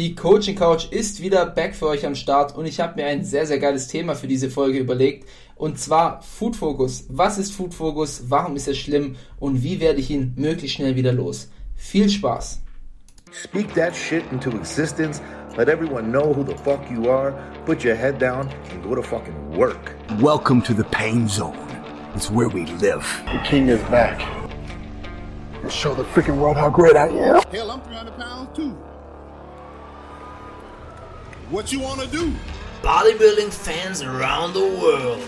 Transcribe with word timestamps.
Die 0.00 0.14
Coaching 0.14 0.56
Couch 0.56 0.86
ist 0.90 1.20
wieder 1.20 1.44
back 1.44 1.74
für 1.74 1.86
euch 1.86 2.06
am 2.06 2.14
Start 2.14 2.56
und 2.56 2.64
ich 2.64 2.80
habe 2.80 2.98
mir 2.98 3.06
ein 3.06 3.22
sehr, 3.22 3.44
sehr 3.44 3.58
geiles 3.58 3.86
Thema 3.86 4.14
für 4.14 4.26
diese 4.26 4.48
Folge 4.48 4.78
überlegt. 4.78 5.28
Und 5.56 5.78
zwar 5.78 6.22
Food 6.22 6.56
Focus. 6.56 7.04
Was 7.10 7.36
ist 7.36 7.52
Food 7.52 7.74
Focus? 7.74 8.22
Warum 8.30 8.56
ist 8.56 8.66
er 8.66 8.72
schlimm? 8.72 9.16
Und 9.38 9.62
wie 9.62 9.78
werde 9.78 10.00
ich 10.00 10.08
ihn 10.08 10.32
möglichst 10.36 10.78
schnell 10.78 10.96
wieder 10.96 11.12
los? 11.12 11.50
Viel 11.76 12.08
Spaß! 12.08 12.62
Speak 13.30 13.74
that 13.74 13.94
shit 13.94 14.22
into 14.32 14.48
existence. 14.56 15.20
Let 15.58 15.68
everyone 15.68 16.10
know 16.10 16.34
who 16.34 16.44
the 16.44 16.56
fuck 16.64 16.80
you 16.90 17.10
are. 17.10 17.34
Put 17.66 17.84
your 17.84 17.94
head 17.94 18.18
down 18.18 18.48
and 18.72 18.82
go 18.82 18.94
to 18.94 19.02
fucking 19.02 19.54
work. 19.54 19.94
Welcome 20.18 20.62
to 20.62 20.72
the 20.72 20.84
pain 20.84 21.28
zone. 21.28 21.58
It's 22.14 22.30
where 22.30 22.48
we 22.48 22.64
live. 22.80 23.04
The 23.26 23.40
king 23.44 23.68
is 23.68 23.82
back. 23.90 24.18
Show 25.68 25.94
the 25.94 26.04
freaking 26.04 26.38
world 26.38 26.56
how 26.56 26.70
great 26.70 26.96
I 26.96 27.08
am. 27.08 27.42
Hell, 27.52 27.70
I'm 27.70 27.82
300 27.82 28.16
pounds 28.16 28.56
too. 28.56 28.74
What 31.50 31.72
you 31.72 31.80
wanna 31.80 32.06
do? 32.06 32.32
Bodybuilding 32.80 33.52
fans 33.52 34.02
around 34.02 34.54
the 34.54 34.60
world, 34.80 35.20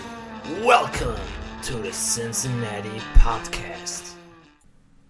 welcome 0.63 1.19
to 1.63 1.73
the 1.83 1.91
Cincinnati 1.91 3.01
Podcast. 3.19 4.15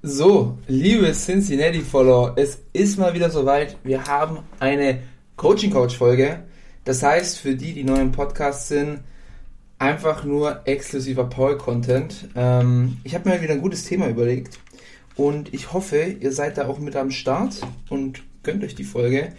So, 0.01 0.57
liebe 0.67 1.13
Cincinnati-Follower, 1.13 2.33
es 2.37 2.63
ist 2.73 2.97
mal 2.97 3.13
wieder 3.13 3.29
soweit. 3.29 3.77
Wir 3.83 4.05
haben 4.05 4.39
eine 4.59 5.03
Coaching-Coach-Folge. 5.35 6.45
Das 6.83 7.03
heißt, 7.03 7.37
für 7.37 7.53
die, 7.53 7.73
die 7.73 7.83
neu 7.83 8.01
im 8.01 8.11
Podcast 8.11 8.69
sind, 8.69 9.01
einfach 9.77 10.23
nur 10.23 10.61
exklusiver 10.65 11.25
Power-Content. 11.25 12.29
Ähm, 12.35 12.97
ich 13.03 13.13
habe 13.13 13.29
mir 13.29 13.39
wieder 13.39 13.53
ein 13.53 13.61
gutes 13.61 13.85
Thema 13.85 14.07
überlegt 14.07 14.57
und 15.15 15.53
ich 15.53 15.73
hoffe, 15.73 16.15
ihr 16.19 16.31
seid 16.31 16.57
da 16.57 16.67
auch 16.67 16.79
mit 16.79 16.95
am 16.95 17.11
Start 17.11 17.61
und 17.91 18.23
gönnt 18.41 18.63
euch 18.63 18.73
die 18.73 18.83
Folge. 18.83 19.33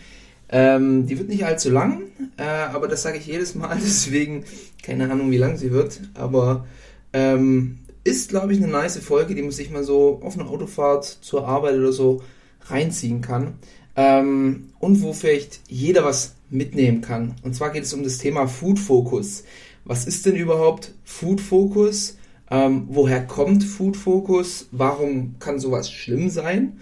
Ähm, 0.48 1.06
die 1.06 1.18
wird 1.18 1.28
nicht 1.28 1.44
allzu 1.44 1.70
lang, 1.70 2.02
äh, 2.36 2.42
aber 2.42 2.86
das 2.86 3.02
sage 3.02 3.18
ich 3.18 3.26
jedes 3.26 3.54
Mal, 3.54 3.78
deswegen 3.82 4.44
keine 4.84 5.10
Ahnung, 5.10 5.30
wie 5.30 5.38
lang 5.38 5.56
sie 5.56 5.70
wird. 5.70 6.00
Aber 6.14 6.66
ähm, 7.12 7.78
ist, 8.04 8.28
glaube 8.28 8.52
ich, 8.52 8.62
eine 8.62 8.70
nice 8.70 8.98
Folge, 8.98 9.34
die 9.34 9.42
man 9.42 9.50
sich 9.50 9.70
mal 9.70 9.82
so 9.82 10.20
auf 10.22 10.38
einer 10.38 10.48
Autofahrt 10.48 11.04
zur 11.04 11.48
Arbeit 11.48 11.76
oder 11.76 11.92
so 11.92 12.22
reinziehen 12.66 13.22
kann. 13.22 13.54
Ähm, 13.96 14.70
und 14.78 15.02
wo 15.02 15.12
vielleicht 15.12 15.60
jeder 15.68 16.04
was 16.04 16.34
mitnehmen 16.50 17.00
kann. 17.00 17.34
Und 17.42 17.54
zwar 17.54 17.70
geht 17.70 17.84
es 17.84 17.94
um 17.94 18.02
das 18.02 18.18
Thema 18.18 18.46
Food 18.46 18.78
Focus. 18.78 19.44
Was 19.84 20.06
ist 20.06 20.26
denn 20.26 20.36
überhaupt 20.36 20.92
Food 21.04 21.40
Focus? 21.40 22.18
Ähm, 22.50 22.86
woher 22.90 23.24
kommt 23.26 23.64
Food 23.64 23.96
Focus? 23.96 24.68
Warum 24.70 25.36
kann 25.38 25.58
sowas 25.58 25.90
schlimm 25.90 26.28
sein? 26.28 26.80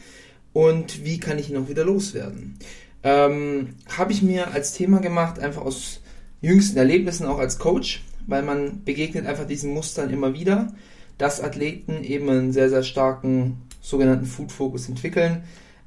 Und 0.53 1.05
wie 1.05 1.21
kann 1.21 1.39
ich 1.39 1.51
ihn 1.51 1.57
auch 1.57 1.69
wieder 1.69 1.85
loswerden? 1.85 2.59
Ähm, 3.03 3.75
habe 3.97 4.13
ich 4.13 4.23
mir 4.23 4.53
als 4.53 4.73
Thema 4.73 5.01
gemacht, 5.01 5.39
einfach 5.39 5.63
aus 5.63 6.01
jüngsten 6.41 6.79
Erlebnissen, 6.79 7.27
auch 7.27 7.39
als 7.39 7.59
Coach, 7.59 8.05
weil 8.27 8.43
man 8.43 8.85
begegnet 8.85 9.27
einfach 9.27 9.47
diesen 9.47 9.73
Mustern 9.73 10.11
immer 10.11 10.35
wieder, 10.35 10.73
dass 11.19 11.41
Athleten 11.41 12.05
eben 12.05 12.29
einen 12.29 12.53
sehr, 12.53 12.71
sehr 12.71 12.83
starken 12.83 13.63
sogenannten 13.81 14.27
Food-Focus 14.27 14.89
entwickeln, 14.89 15.43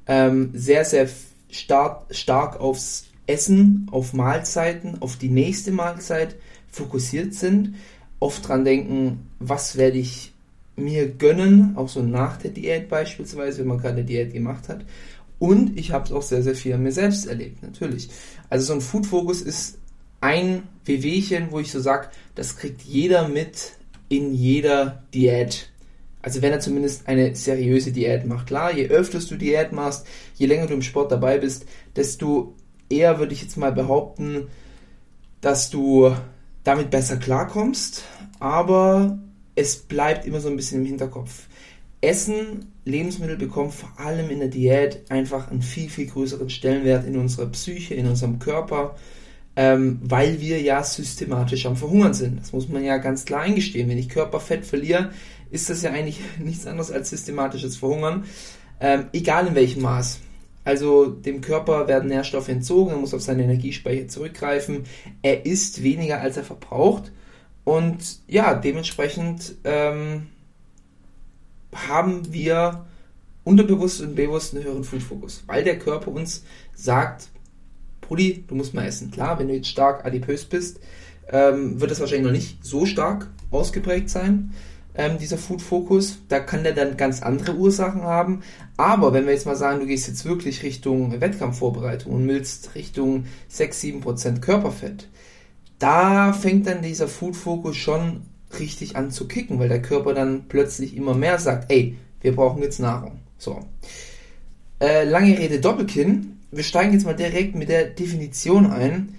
ähm, 0.06 0.50
sehr, 0.54 0.84
sehr 0.84 1.08
stark, 1.50 2.04
stark 2.10 2.60
aufs 2.60 3.06
Essen, 3.26 3.88
auf 3.90 4.12
Mahlzeiten, 4.12 5.00
auf 5.00 5.16
die 5.16 5.30
nächste 5.30 5.72
Mahlzeit 5.72 6.36
fokussiert 6.70 7.34
sind, 7.34 7.74
oft 8.20 8.46
dran 8.46 8.64
denken, 8.64 9.30
was 9.38 9.76
werde 9.76 9.98
ich 9.98 10.32
mir 10.76 11.08
gönnen, 11.08 11.72
auch 11.76 11.88
so 11.88 12.02
nach 12.02 12.36
der 12.36 12.50
Diät 12.50 12.88
beispielsweise, 12.88 13.60
wenn 13.60 13.68
man 13.68 13.78
gerade 13.78 13.94
eine 13.94 14.04
Diät 14.04 14.32
gemacht 14.34 14.68
hat 14.68 14.84
und 15.38 15.78
ich 15.78 15.92
habe 15.92 16.04
es 16.04 16.12
auch 16.12 16.22
sehr, 16.22 16.42
sehr 16.42 16.54
viel 16.54 16.74
an 16.74 16.82
mir 16.82 16.92
selbst 16.92 17.26
erlebt, 17.26 17.62
natürlich. 17.62 18.08
Also 18.48 18.66
so 18.66 18.72
ein 18.74 18.80
Food 18.80 19.06
Focus 19.06 19.42
ist 19.42 19.78
ein 20.20 20.62
Wehwehchen, 20.84 21.48
wo 21.50 21.60
ich 21.60 21.70
so 21.70 21.80
sage, 21.80 22.08
das 22.34 22.56
kriegt 22.56 22.82
jeder 22.82 23.28
mit 23.28 23.72
in 24.08 24.34
jeder 24.34 25.02
Diät. 25.12 25.70
Also 26.22 26.42
wenn 26.42 26.52
er 26.52 26.60
zumindest 26.60 27.06
eine 27.06 27.36
seriöse 27.36 27.92
Diät 27.92 28.26
macht. 28.26 28.48
Klar, 28.48 28.74
je 28.74 28.88
öfter 28.88 29.18
du 29.20 29.36
Diät 29.36 29.72
machst, 29.72 30.06
je 30.34 30.46
länger 30.46 30.66
du 30.66 30.74
im 30.74 30.82
Sport 30.82 31.12
dabei 31.12 31.38
bist, 31.38 31.66
desto 31.94 32.54
eher 32.88 33.18
würde 33.18 33.32
ich 33.32 33.42
jetzt 33.42 33.56
mal 33.56 33.72
behaupten, 33.72 34.48
dass 35.40 35.70
du 35.70 36.14
damit 36.64 36.90
besser 36.90 37.16
klarkommst. 37.16 38.04
Aber 38.40 39.18
es 39.54 39.76
bleibt 39.76 40.26
immer 40.26 40.40
so 40.40 40.48
ein 40.48 40.56
bisschen 40.56 40.80
im 40.80 40.86
Hinterkopf. 40.86 41.46
Essen, 42.00 42.72
Lebensmittel 42.86 43.36
bekommen 43.36 43.72
vor 43.72 43.90
allem 43.96 44.30
in 44.30 44.38
der 44.38 44.48
Diät 44.48 45.10
einfach 45.10 45.50
einen 45.50 45.60
viel, 45.60 45.90
viel 45.90 46.06
größeren 46.06 46.48
Stellenwert 46.48 47.04
in 47.04 47.18
unserer 47.18 47.46
Psyche, 47.46 47.94
in 47.94 48.06
unserem 48.06 48.38
Körper, 48.38 48.94
ähm, 49.56 49.98
weil 50.02 50.40
wir 50.40 50.62
ja 50.62 50.82
systematisch 50.82 51.66
am 51.66 51.76
Verhungern 51.76 52.14
sind. 52.14 52.40
Das 52.40 52.52
muss 52.52 52.68
man 52.68 52.84
ja 52.84 52.98
ganz 52.98 53.24
klar 53.24 53.40
eingestehen. 53.40 53.88
Wenn 53.88 53.98
ich 53.98 54.08
Körperfett 54.08 54.64
verliere, 54.64 55.10
ist 55.50 55.68
das 55.68 55.82
ja 55.82 55.90
eigentlich 55.90 56.20
nichts 56.38 56.66
anderes 56.66 56.92
als 56.92 57.10
systematisches 57.10 57.76
Verhungern, 57.76 58.24
ähm, 58.80 59.06
egal 59.12 59.48
in 59.48 59.54
welchem 59.56 59.82
Maß. 59.82 60.20
Also 60.64 61.06
dem 61.06 61.40
Körper 61.40 61.88
werden 61.88 62.08
Nährstoffe 62.08 62.48
entzogen, 62.48 62.92
er 62.92 62.98
muss 62.98 63.14
auf 63.14 63.22
seine 63.22 63.44
Energiespeicher 63.44 64.08
zurückgreifen, 64.08 64.84
er 65.22 65.44
isst 65.44 65.82
weniger 65.82 66.20
als 66.20 66.36
er 66.36 66.44
verbraucht 66.44 67.12
und 67.64 67.98
ja, 68.28 68.54
dementsprechend 68.54 69.56
ähm, 69.64 70.28
haben 71.88 72.32
wir 72.32 72.86
unterbewusst 73.44 74.00
und 74.00 74.16
bewusst 74.16 74.54
einen 74.54 74.64
höheren 74.64 74.84
Food-Fokus, 74.84 75.44
weil 75.46 75.62
der 75.62 75.78
Körper 75.78 76.10
uns 76.10 76.44
sagt, 76.74 77.28
Brudi, 78.00 78.44
du 78.46 78.54
musst 78.54 78.74
mal 78.74 78.86
essen. 78.86 79.10
Klar, 79.10 79.38
wenn 79.38 79.48
du 79.48 79.54
jetzt 79.54 79.68
stark 79.68 80.04
adipös 80.04 80.44
bist, 80.44 80.80
ähm, 81.28 81.80
wird 81.80 81.90
das 81.90 82.00
wahrscheinlich 82.00 82.26
noch 82.26 82.32
nicht 82.32 82.64
so 82.64 82.86
stark 82.86 83.28
ausgeprägt 83.50 84.10
sein, 84.10 84.52
ähm, 84.94 85.18
dieser 85.18 85.38
Food-Fokus. 85.38 86.18
Da 86.28 86.40
kann 86.40 86.64
der 86.64 86.72
dann 86.72 86.96
ganz 86.96 87.22
andere 87.22 87.54
Ursachen 87.54 88.02
haben. 88.02 88.42
Aber 88.76 89.12
wenn 89.12 89.26
wir 89.26 89.32
jetzt 89.32 89.46
mal 89.46 89.56
sagen, 89.56 89.80
du 89.80 89.86
gehst 89.86 90.08
jetzt 90.08 90.24
wirklich 90.24 90.62
Richtung 90.62 91.20
Wettkampfvorbereitung 91.20 92.12
und 92.12 92.28
willst 92.28 92.74
Richtung 92.74 93.26
6-7% 93.50 94.40
Körperfett, 94.40 95.08
da 95.78 96.32
fängt 96.32 96.66
dann 96.66 96.82
dieser 96.82 97.08
Food-Fokus 97.08 97.76
schon 97.76 98.22
richtig 98.58 98.96
an 98.96 99.10
zu 99.10 99.28
kicken, 99.28 99.58
weil 99.58 99.68
der 99.68 99.82
Körper 99.82 100.14
dann 100.14 100.46
plötzlich 100.48 100.96
immer 100.96 101.14
mehr 101.14 101.38
sagt, 101.38 101.70
ey, 101.70 101.96
wir 102.20 102.34
brauchen 102.34 102.62
jetzt 102.62 102.80
Nahrung. 102.80 103.20
So. 103.38 103.60
Äh, 104.80 105.04
lange 105.04 105.38
Rede 105.38 105.60
Doppelkinn. 105.60 106.38
Wir 106.50 106.64
steigen 106.64 106.92
jetzt 106.92 107.04
mal 107.04 107.14
direkt 107.14 107.54
mit 107.54 107.68
der 107.68 107.86
Definition 107.86 108.66
ein. 108.66 109.14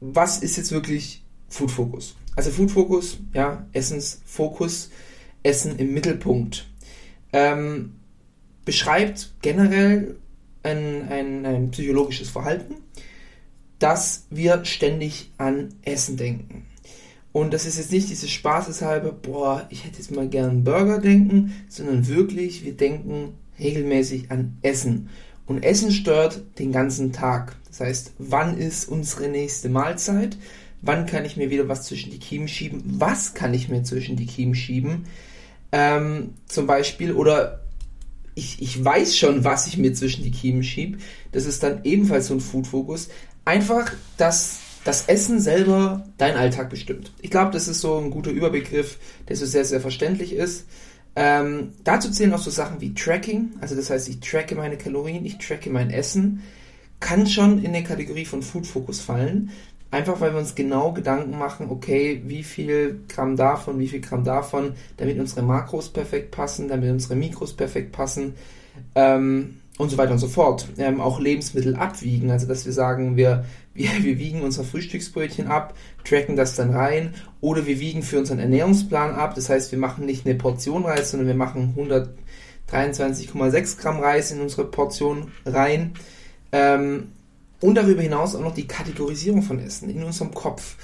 Was 0.00 0.38
ist 0.38 0.56
jetzt 0.56 0.72
wirklich 0.72 1.22
Food 1.48 1.70
Focus? 1.70 2.16
Also 2.34 2.50
Food 2.50 2.70
Focus, 2.70 3.18
ja, 3.34 3.66
Essensfokus, 3.72 4.90
Essen 5.42 5.78
im 5.78 5.92
Mittelpunkt. 5.92 6.66
Ähm, 7.32 7.94
beschreibt 8.64 9.32
generell 9.42 10.16
ein, 10.62 11.08
ein, 11.08 11.46
ein 11.46 11.70
psychologisches 11.70 12.30
Verhalten, 12.30 12.76
dass 13.78 14.26
wir 14.30 14.64
ständig 14.64 15.32
an 15.38 15.74
Essen 15.82 16.16
denken. 16.16 16.66
Und 17.32 17.54
das 17.54 17.64
ist 17.64 17.78
jetzt 17.78 17.92
nicht 17.92 18.10
dieses 18.10 18.30
Spaßeshalber, 18.30 19.12
boah, 19.12 19.66
ich 19.70 19.84
hätte 19.84 19.98
jetzt 19.98 20.10
mal 20.10 20.28
gern 20.28 20.64
Burger 20.64 20.98
denken, 20.98 21.54
sondern 21.68 22.06
wirklich, 22.06 22.64
wir 22.64 22.76
denken 22.76 23.34
regelmäßig 23.58 24.30
an 24.30 24.58
Essen. 24.62 25.08
Und 25.46 25.62
Essen 25.62 25.90
stört 25.90 26.42
den 26.58 26.72
ganzen 26.72 27.12
Tag. 27.12 27.56
Das 27.68 27.80
heißt, 27.80 28.12
wann 28.18 28.58
ist 28.58 28.88
unsere 28.88 29.28
nächste 29.28 29.70
Mahlzeit? 29.70 30.36
Wann 30.82 31.06
kann 31.06 31.24
ich 31.24 31.36
mir 31.36 31.50
wieder 31.50 31.68
was 31.68 31.84
zwischen 31.84 32.10
die 32.10 32.18
Kiemen 32.18 32.48
schieben? 32.48 32.82
Was 32.84 33.34
kann 33.34 33.54
ich 33.54 33.68
mir 33.68 33.82
zwischen 33.82 34.16
die 34.16 34.26
Kiemen 34.26 34.54
schieben? 34.54 35.06
Ähm, 35.70 36.34
zum 36.46 36.66
Beispiel, 36.66 37.12
oder 37.12 37.62
ich, 38.34 38.60
ich 38.60 38.82
weiß 38.82 39.16
schon, 39.16 39.44
was 39.44 39.66
ich 39.66 39.78
mir 39.78 39.94
zwischen 39.94 40.22
die 40.22 40.30
Kiemen 40.30 40.62
schiebe. 40.62 40.98
Das 41.32 41.46
ist 41.46 41.62
dann 41.62 41.84
ebenfalls 41.84 42.26
so 42.26 42.34
ein 42.34 42.40
Food-Fokus. 42.40 43.08
Einfach, 43.44 43.92
dass 44.16 44.58
das 44.84 45.06
Essen 45.06 45.40
selber 45.40 46.04
dein 46.18 46.36
Alltag 46.36 46.70
bestimmt. 46.70 47.12
Ich 47.20 47.30
glaube, 47.30 47.52
das 47.52 47.68
ist 47.68 47.80
so 47.80 47.98
ein 47.98 48.10
guter 48.10 48.30
Überbegriff, 48.30 48.98
der 49.28 49.36
so 49.36 49.46
sehr, 49.46 49.64
sehr 49.64 49.80
verständlich 49.80 50.32
ist. 50.32 50.66
Ähm, 51.14 51.72
dazu 51.84 52.10
zählen 52.10 52.32
auch 52.32 52.38
so 52.38 52.50
Sachen 52.50 52.80
wie 52.80 52.94
Tracking, 52.94 53.50
also 53.60 53.74
das 53.76 53.90
heißt, 53.90 54.08
ich 54.08 54.20
tracke 54.20 54.54
meine 54.54 54.78
Kalorien, 54.78 55.26
ich 55.26 55.36
tracke 55.36 55.68
mein 55.68 55.90
Essen, 55.90 56.42
kann 57.00 57.26
schon 57.26 57.62
in 57.62 57.74
der 57.74 57.82
Kategorie 57.82 58.24
von 58.24 58.42
Food 58.42 58.66
Focus 58.66 59.00
fallen, 59.00 59.50
einfach 59.90 60.20
weil 60.22 60.32
wir 60.32 60.40
uns 60.40 60.54
genau 60.54 60.92
Gedanken 60.92 61.38
machen, 61.38 61.66
okay, 61.68 62.22
wie 62.24 62.42
viel 62.42 63.00
Gramm 63.08 63.36
davon, 63.36 63.78
wie 63.78 63.88
viel 63.88 64.00
Gramm 64.00 64.24
davon, 64.24 64.72
damit 64.96 65.18
unsere 65.18 65.42
Makros 65.42 65.90
perfekt 65.90 66.30
passen, 66.30 66.68
damit 66.68 66.90
unsere 66.90 67.14
Mikros 67.14 67.52
perfekt 67.52 67.92
passen. 67.92 68.34
Ähm, 68.94 69.58
und 69.78 69.90
so 69.90 69.98
weiter 69.98 70.12
und 70.12 70.18
so 70.18 70.28
fort. 70.28 70.68
Ähm, 70.78 71.00
auch 71.00 71.18
Lebensmittel 71.18 71.76
abwiegen, 71.76 72.30
also 72.30 72.46
dass 72.46 72.64
wir 72.64 72.72
sagen, 72.72 73.16
wir, 73.16 73.44
wir, 73.74 73.90
wir 74.02 74.18
wiegen 74.18 74.42
unser 74.42 74.64
Frühstücksbrötchen 74.64 75.46
ab, 75.46 75.74
tracken 76.04 76.36
das 76.36 76.56
dann 76.56 76.74
rein 76.74 77.14
oder 77.40 77.66
wir 77.66 77.80
wiegen 77.80 78.02
für 78.02 78.18
unseren 78.18 78.38
Ernährungsplan 78.38 79.14
ab. 79.14 79.34
Das 79.34 79.48
heißt, 79.48 79.72
wir 79.72 79.78
machen 79.78 80.04
nicht 80.06 80.26
eine 80.26 80.34
Portion 80.34 80.84
Reis, 80.84 81.10
sondern 81.10 81.26
wir 81.28 81.34
machen 81.34 81.74
123,6 82.70 83.78
Gramm 83.80 84.00
Reis 84.00 84.30
in 84.30 84.40
unsere 84.40 84.64
Portion 84.66 85.32
rein. 85.46 85.92
Ähm, 86.52 87.08
Und 87.60 87.76
darüber 87.76 88.02
hinaus 88.02 88.34
auch 88.34 88.40
noch 88.42 88.54
die 88.54 88.66
Kategorisierung 88.66 89.42
von 89.42 89.58
Essen 89.60 89.88
in 89.88 90.02
unserem 90.02 90.34
Kopf. 90.34 90.76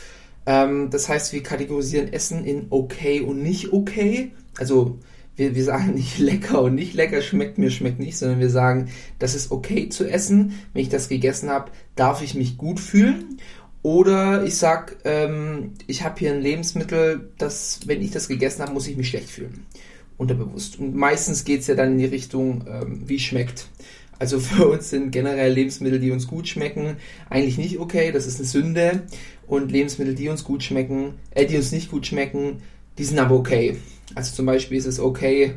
Ähm, 0.47 0.91
das 0.91 1.09
heißt, 1.09 1.33
wir 1.33 1.43
kategorisieren 1.43 2.13
Essen 2.13 2.45
in 2.45 2.69
okay 2.71 3.21
und 3.21 3.43
nicht 3.43 3.73
okay. 3.73 4.33
Also 4.59 4.99
wir, 5.39 5.55
wir 5.55 5.65
sagen 5.65 5.95
nicht 5.95 6.19
lecker 6.19 6.63
und 6.63 6.75
nicht 6.75 6.95
lecker, 6.95 7.23
schmeckt 7.23 7.57
mir, 7.59 7.71
schmeckt 7.71 8.01
nicht, 8.01 8.19
sondern 8.19 8.41
wir 8.41 8.51
sagen, 8.51 8.91
das 9.19 9.35
ist 9.35 9.51
okay 9.51 9.89
zu 9.89 10.05
essen. 10.05 10.59
Wenn 10.73 10.83
ich 10.83 10.89
das 10.89 11.09
gegessen 11.09 11.49
habe, 11.49 11.71
darf 11.97 12.23
ich 12.23 12.35
mich 12.35 12.59
gut 12.59 12.81
fühlen. 12.81 13.39
Oder 13.83 14.45
ich 14.45 14.57
sag, 14.57 14.97
ähm, 15.05 15.75
ich 15.87 16.03
habe 16.03 16.19
hier 16.19 16.33
ein 16.33 16.43
Lebensmittel, 16.43 17.31
das, 17.39 17.81
wenn 17.87 18.03
ich 18.03 18.11
das 18.11 18.29
gegessen 18.29 18.63
habe, 18.63 18.73
muss 18.73 18.89
ich 18.89 18.97
mich 18.97 19.09
schlecht 19.09 19.31
fühlen. 19.31 19.65
Unterbewusst. 20.17 20.81
Und 20.81 20.97
meistens 20.97 21.45
geht 21.45 21.61
es 21.61 21.69
ja 21.69 21.77
dann 21.77 21.93
in 21.93 21.99
die 21.99 22.05
Richtung, 22.05 22.65
ähm, 22.69 23.03
wie 23.07 23.21
schmeckt. 23.21 23.69
Also 24.19 24.41
für 24.41 24.69
uns 24.69 24.91
sind 24.91 25.13
generell 25.13 25.53
Lebensmittel, 25.53 26.01
die 26.01 26.11
uns 26.11 26.27
gut 26.27 26.49
schmecken, 26.49 26.97
eigentlich 27.31 27.57
nicht 27.57 27.79
okay. 27.79 28.11
Das 28.11 28.27
ist 28.27 28.39
eine 28.39 28.49
Sünde. 28.49 29.03
Und 29.47 29.71
Lebensmittel, 29.71 30.17
die 30.17 30.29
uns 30.29 30.43
gut 30.43 30.65
schmecken, 30.65 31.15
äh, 31.31 31.47
die 31.47 31.57
uns 31.57 31.71
nicht 31.71 31.89
gut 31.91 32.05
schmecken, 32.07 32.63
die 32.99 33.05
sind 33.05 33.19
aber 33.19 33.37
okay. 33.37 33.79
Also 34.15 34.35
zum 34.35 34.47
Beispiel 34.47 34.77
ist 34.77 34.87
es 34.87 35.01
okay, 35.01 35.55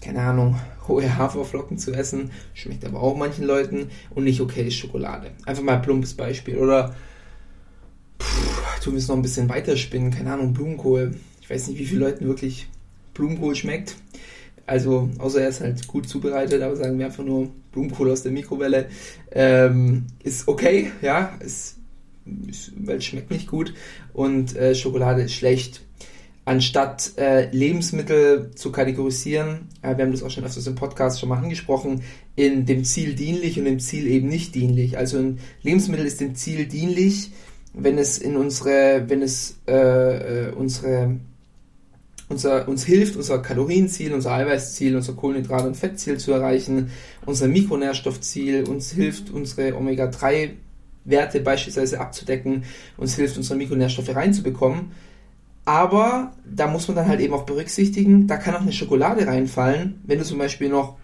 keine 0.00 0.20
Ahnung, 0.20 0.58
hohe 0.88 1.16
Haferflocken 1.16 1.78
zu 1.78 1.92
essen, 1.92 2.30
schmeckt 2.54 2.84
aber 2.84 3.02
auch 3.02 3.16
manchen 3.16 3.44
Leuten 3.44 3.90
und 4.10 4.24
nicht 4.24 4.40
okay 4.40 4.66
ist 4.68 4.76
Schokolade. 4.76 5.32
Einfach 5.44 5.62
mal 5.62 5.76
ein 5.76 5.82
plumpes 5.82 6.14
Beispiel. 6.14 6.58
Oder 6.58 6.94
pff, 8.20 8.82
wir 8.86 8.98
es 8.98 9.08
noch 9.08 9.16
ein 9.16 9.22
bisschen 9.22 9.48
weiterspinnen, 9.48 10.10
keine 10.10 10.32
Ahnung, 10.32 10.52
Blumenkohl. 10.52 11.14
Ich 11.40 11.50
weiß 11.50 11.68
nicht, 11.68 11.78
wie 11.78 11.86
vielen 11.86 12.00
Leuten 12.00 12.26
wirklich 12.26 12.68
Blumenkohl 13.14 13.54
schmeckt. 13.54 13.96
Also, 14.66 15.10
außer 15.18 15.42
er 15.42 15.48
ist 15.48 15.60
halt 15.60 15.86
gut 15.86 16.08
zubereitet, 16.08 16.60
aber 16.62 16.76
sagen 16.76 16.98
wir 16.98 17.06
einfach 17.06 17.24
nur 17.24 17.50
Blumenkohl 17.72 18.10
aus 18.10 18.22
der 18.22 18.32
Mikrowelle. 18.32 18.88
Ähm, 19.30 20.06
ist 20.22 20.48
okay, 20.48 20.90
ja, 21.02 21.36
ist, 21.40 21.76
ist, 22.48 22.72
weil 22.76 22.98
es 22.98 23.04
schmeckt 23.04 23.30
nicht 23.30 23.48
gut 23.48 23.74
und 24.12 24.56
äh, 24.56 24.74
Schokolade 24.74 25.22
ist 25.22 25.34
schlecht. 25.34 25.85
Anstatt 26.46 27.18
äh, 27.18 27.50
Lebensmittel 27.50 28.52
zu 28.54 28.70
kategorisieren, 28.70 29.68
äh, 29.82 29.96
wir 29.96 30.04
haben 30.04 30.12
das 30.12 30.22
auch 30.22 30.30
schon 30.30 30.44
öfters 30.44 30.68
im 30.68 30.76
Podcast 30.76 31.18
schon 31.18 31.28
mal 31.28 31.38
angesprochen, 31.38 32.02
in 32.36 32.66
dem 32.66 32.84
Ziel 32.84 33.16
dienlich 33.16 33.58
und 33.58 33.64
dem 33.64 33.80
Ziel 33.80 34.06
eben 34.06 34.28
nicht 34.28 34.54
dienlich. 34.54 34.96
Also 34.96 35.18
ein 35.18 35.40
Lebensmittel 35.62 36.06
ist 36.06 36.20
dem 36.20 36.36
Ziel 36.36 36.66
dienlich, 36.66 37.32
wenn 37.74 37.98
es 37.98 38.18
in 38.18 38.36
unsere, 38.36 39.06
wenn 39.08 39.22
es 39.22 39.58
äh, 39.66 40.46
äh 40.46 40.52
unsere 40.52 41.16
unser, 42.28 42.68
uns 42.68 42.84
hilft, 42.84 43.16
unser 43.16 43.40
Kalorienziel, 43.40 44.12
unser 44.12 44.32
Eiweißziel, 44.32 44.94
unser 44.94 45.14
Kohlenhydrat- 45.14 45.66
und 45.66 45.76
Fettziel 45.76 46.18
zu 46.18 46.32
erreichen, 46.32 46.90
unser 47.24 47.48
Mikronährstoffziel, 47.48 48.68
uns 48.68 48.92
hilft, 48.92 49.30
unsere 49.30 49.76
Omega-3-Werte 49.76 51.40
beispielsweise 51.40 52.00
abzudecken, 52.00 52.62
uns 52.96 53.16
hilft, 53.16 53.36
unsere 53.36 53.58
Mikronährstoffe 53.58 54.14
reinzubekommen. 54.14 54.92
Aber 55.66 56.32
da 56.48 56.68
muss 56.68 56.86
man 56.86 56.96
dann 56.96 57.08
halt 57.08 57.20
eben 57.20 57.34
auch 57.34 57.44
berücksichtigen, 57.44 58.28
da 58.28 58.36
kann 58.36 58.54
auch 58.54 58.60
eine 58.60 58.72
Schokolade 58.72 59.26
reinfallen, 59.26 60.00
wenn 60.06 60.18
du 60.18 60.24
zum 60.24 60.38
Beispiel 60.38 60.68
noch 60.68 60.96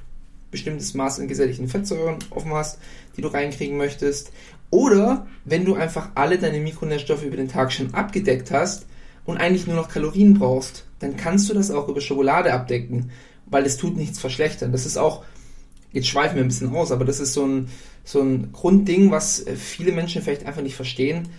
bestimmtes 0.53 0.95
Maß 0.95 1.19
an 1.19 1.27
gesättigten 1.27 1.67
Fettsäuren 1.67 2.19
offen 2.31 2.55
hast, 2.55 2.79
die 3.17 3.23
du 3.23 3.29
reinkriegen 3.29 3.77
möchtest. 3.77 4.31
Oder 4.71 5.27
wenn 5.45 5.65
du 5.65 5.75
einfach 5.75 6.11
alle 6.15 6.39
deine 6.39 6.61
Mikronährstoffe 6.61 7.25
über 7.25 7.37
den 7.37 7.49
Tag 7.49 7.73
schon 7.73 7.93
abgedeckt 7.93 8.53
hast 8.53 8.87
und 9.25 9.37
eigentlich 9.37 9.67
nur 9.67 9.75
noch 9.75 9.89
Kalorien 9.89 10.35
brauchst, 10.35 10.87
dann 11.01 11.17
kannst 11.17 11.51
du 11.51 11.55
das 11.55 11.73
auch 11.73 11.89
über 11.89 12.01
Schokolade 12.01 12.53
abdecken, 12.53 13.11
weil 13.47 13.67
es 13.67 13.77
tut 13.77 13.97
nichts 13.97 14.21
verschlechtern. 14.21 14.71
Das 14.71 14.87
ist 14.87 14.97
auch, 14.97 15.25
jetzt 15.91 16.07
schweifen 16.07 16.37
wir 16.37 16.45
ein 16.45 16.49
bisschen 16.49 16.73
aus, 16.73 16.93
aber 16.93 17.05
das 17.05 17.19
ist 17.19 17.33
so 17.33 17.45
ein, 17.45 17.69
so 18.05 18.21
ein 18.21 18.53
Grundding, 18.53 19.11
was 19.11 19.45
viele 19.57 19.91
Menschen 19.91 20.23
vielleicht 20.23 20.47
einfach 20.47 20.63
nicht 20.63 20.77
verstehen, 20.77 21.31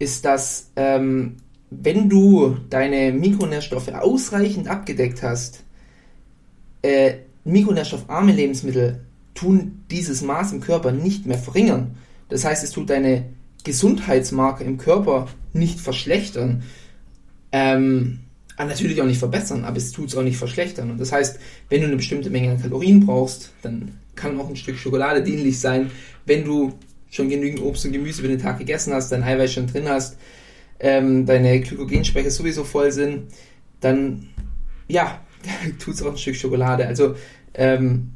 ist, 0.00 0.24
dass 0.24 0.72
ähm, 0.74 1.36
wenn 1.80 2.08
du 2.08 2.56
deine 2.70 3.12
Mikronährstoffe 3.12 3.88
ausreichend 3.88 4.68
abgedeckt 4.68 5.22
hast, 5.22 5.64
äh, 6.82 7.14
mikronährstoffarme 7.44 8.32
Lebensmittel 8.32 9.00
tun 9.34 9.84
dieses 9.90 10.22
Maß 10.22 10.52
im 10.52 10.60
Körper 10.60 10.92
nicht 10.92 11.26
mehr 11.26 11.38
verringern. 11.38 11.96
Das 12.28 12.44
heißt, 12.44 12.64
es 12.64 12.70
tut 12.70 12.90
deine 12.90 13.26
Gesundheitsmarke 13.64 14.64
im 14.64 14.78
Körper 14.78 15.28
nicht 15.52 15.80
verschlechtern. 15.80 16.62
Ähm, 17.52 18.20
natürlich 18.58 19.00
auch 19.00 19.06
nicht 19.06 19.18
verbessern, 19.18 19.64
aber 19.64 19.76
es 19.76 19.92
tut 19.92 20.08
es 20.08 20.16
auch 20.16 20.22
nicht 20.22 20.36
verschlechtern. 20.36 20.90
Und 20.90 21.00
das 21.00 21.12
heißt, 21.12 21.38
wenn 21.68 21.80
du 21.80 21.86
eine 21.86 21.96
bestimmte 21.96 22.30
Menge 22.30 22.50
an 22.52 22.62
Kalorien 22.62 23.04
brauchst, 23.04 23.50
dann 23.62 23.98
kann 24.14 24.38
auch 24.38 24.48
ein 24.48 24.56
Stück 24.56 24.76
Schokolade 24.76 25.22
dienlich 25.22 25.58
sein. 25.58 25.90
Wenn 26.26 26.44
du 26.44 26.72
schon 27.10 27.28
genügend 27.28 27.62
Obst 27.62 27.84
und 27.84 27.92
Gemüse 27.92 28.20
über 28.20 28.28
den 28.28 28.40
Tag 28.40 28.58
gegessen 28.58 28.92
hast, 28.92 29.10
dein 29.12 29.22
Eiweiß 29.22 29.52
schon 29.52 29.66
drin 29.66 29.88
hast, 29.88 30.16
ähm, 30.82 31.24
deine 31.24 31.60
Glykogenspeicher 31.60 32.30
sowieso 32.30 32.64
voll 32.64 32.92
sind, 32.92 33.28
dann 33.80 34.28
ja, 34.88 35.20
tut 35.78 35.94
es 35.94 36.02
auch 36.02 36.10
ein 36.10 36.18
Stück 36.18 36.36
Schokolade. 36.36 36.86
Also 36.86 37.14
ähm, 37.54 38.10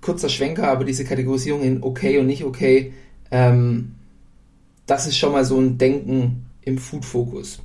kurzer 0.00 0.28
Schwenker, 0.28 0.68
aber 0.68 0.84
diese 0.84 1.04
Kategorisierung 1.04 1.62
in 1.62 1.82
okay 1.82 2.18
und 2.18 2.26
nicht 2.26 2.44
okay, 2.44 2.92
ähm, 3.30 3.94
das 4.86 5.06
ist 5.06 5.16
schon 5.16 5.32
mal 5.32 5.44
so 5.44 5.60
ein 5.60 5.78
Denken 5.78 6.46
im 6.62 6.78
Food-Fokus. 6.78 7.60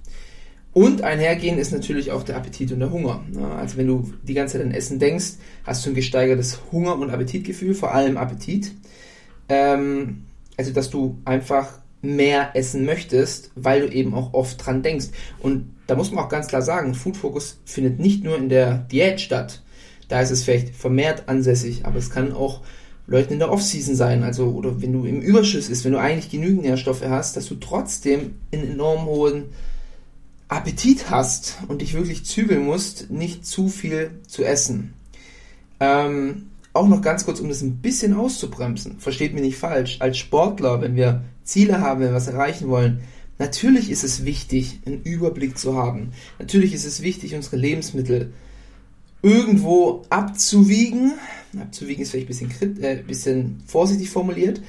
Und 0.72 1.04
einhergehen 1.04 1.60
ist 1.60 1.72
natürlich 1.72 2.12
auch 2.12 2.24
der 2.24 2.36
Appetit 2.36 2.72
und 2.72 2.80
der 2.80 2.92
Hunger. 2.92 3.24
Also 3.58 3.78
wenn 3.78 3.88
du 3.88 4.12
die 4.24 4.34
ganze 4.34 4.58
Zeit 4.58 4.66
an 4.66 4.74
Essen 4.74 4.98
denkst, 4.98 5.34
hast 5.64 5.86
du 5.86 5.92
ein 5.92 5.96
gesteigertes 5.96 6.60
Hunger- 6.72 6.98
und 6.98 7.12
Appetitgefühl, 7.12 7.76
vor 7.76 7.94
allem 7.94 8.18
Appetit. 8.18 8.72
Ähm, 9.50 10.24
also 10.58 10.72
dass 10.72 10.90
du 10.90 11.20
einfach 11.26 11.83
mehr 12.04 12.56
essen 12.56 12.86
möchtest, 12.86 13.52
weil 13.56 13.88
du 13.88 13.94
eben 13.94 14.14
auch 14.14 14.34
oft 14.34 14.64
dran 14.64 14.84
denkst. 14.84 15.08
Und 15.40 15.74
da 15.88 15.96
muss 15.96 16.12
man 16.12 16.24
auch 16.24 16.30
ganz 16.30 16.48
klar 16.48 16.62
sagen, 16.62 16.94
Food 16.94 17.18
Focus 17.18 17.60
findet 17.66 18.00
nicht 18.00 18.24
nur 18.24 18.38
in 18.38 18.50
der 18.50 18.80
Diät 18.92 19.22
statt. 19.22 19.62
Da 20.10 20.22
ist 20.22 20.32
es 20.32 20.44
vielleicht 20.44 20.76
vermehrt 20.76 21.24
ansässig, 21.28 21.86
aber 21.86 21.98
es 21.98 22.10
kann 22.10 22.34
auch 22.34 22.62
Leuten 23.08 23.34
in 23.34 23.40
der 23.40 23.52
Off-Season 23.52 23.96
sein, 23.96 24.24
also 24.24 24.48
oder 24.52 24.82
wenn 24.82 24.94
du 24.94 25.06
im 25.06 25.22
Überschuss 25.22 25.70
ist, 25.70 25.84
wenn 25.84 25.92
du 25.92 26.00
eigentlich 26.00 26.30
genügend 26.30 26.62
Nährstoffe 26.62 27.04
hast, 27.04 27.36
dass 27.36 27.48
du 27.48 27.56
trotzdem 27.56 28.36
in 28.52 28.72
enorm 28.72 29.06
hohen 29.06 29.46
Appetit 30.48 31.10
hast 31.10 31.58
und 31.68 31.82
dich 31.82 31.94
wirklich 31.94 32.26
zügeln 32.26 32.64
musst, 32.64 33.10
nicht 33.12 33.46
zu 33.46 33.68
viel 33.68 34.12
zu 34.28 34.44
essen. 34.44 34.94
Ähm, 35.80 36.50
auch 36.74 36.88
noch 36.88 37.02
ganz 37.02 37.26
kurz, 37.26 37.40
um 37.40 37.50
das 37.50 37.62
ein 37.62 37.78
bisschen 37.78 38.14
auszubremsen. 38.14 39.00
Versteht 39.00 39.34
mich 39.34 39.44
nicht 39.44 39.58
falsch. 39.58 39.98
Als 40.00 40.18
Sportler, 40.18 40.82
wenn 40.82 40.96
wir 40.96 41.24
Ziele 41.44 41.82
haben, 41.82 42.02
wenn 42.02 42.10
wir 42.10 42.16
was 42.16 42.28
erreichen 42.28 42.70
wollen, 42.70 43.02
natürlich 43.40 43.90
ist 43.90 44.04
es 44.04 44.26
wichtig, 44.26 44.80
einen 44.86 45.02
Überblick 45.04 45.58
zu 45.58 45.76
haben. 45.76 46.12
Natürlich 46.40 46.74
ist 46.74 46.86
es 46.86 47.02
wichtig, 47.02 47.36
unsere 47.36 47.58
Lebensmittel 47.58 48.34
irgendwo 49.22 50.04
abzuwiegen. 50.10 51.14
Abzuwiegen 51.60 52.04
ist 52.04 52.12
vielleicht 52.12 52.28
ein 52.30 52.50
bisschen, 52.50 52.84
äh, 52.84 53.04
bisschen 53.06 53.64
vorsichtig 53.66 54.10
formuliert. 54.10 54.62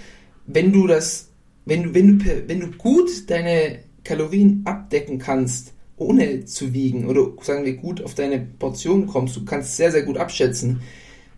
Wenn 0.47 0.73
du 0.73 0.87
das, 0.87 1.29
wenn 1.65 1.83
du, 1.83 1.95
wenn 1.95 2.19
du, 2.19 2.49
wenn 2.49 2.61
du 2.61 2.71
gut 2.73 3.29
deine 3.29 3.81
Kalorien 4.05 4.63
abdecken 4.65 5.19
kannst, 5.19 5.73
ohne 5.97 6.45
zu 6.45 6.73
wiegen 6.73 7.07
oder 7.07 7.29
sagen 7.43 7.65
wir 7.65 7.77
gut 7.77 8.03
auf 8.03 8.15
deine 8.15 8.41
Portion 8.41 9.07
kommst, 9.07 9.37
du 9.37 9.45
kannst 9.45 9.77
sehr, 9.77 9.93
sehr 9.93 10.03
gut 10.03 10.17
abschätzen. 10.17 10.81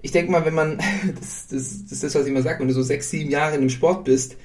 Ich 0.03 0.13
denke 0.13 0.31
mal, 0.31 0.45
wenn 0.45 0.55
man, 0.55 0.79
das, 1.19 1.47
das, 1.49 1.83
das 1.83 1.93
ist 1.93 2.03
das, 2.03 2.15
was 2.15 2.23
ich 2.23 2.31
immer 2.31 2.43
sage, 2.43 2.61
wenn 2.61 2.69
du 2.69 2.75
so 2.75 2.83
sechs, 2.83 3.11
sieben 3.11 3.31
Jahre 3.31 3.55
in 3.55 3.63
dem 3.63 3.71
Sport 3.71 4.05
bist, 4.05 4.37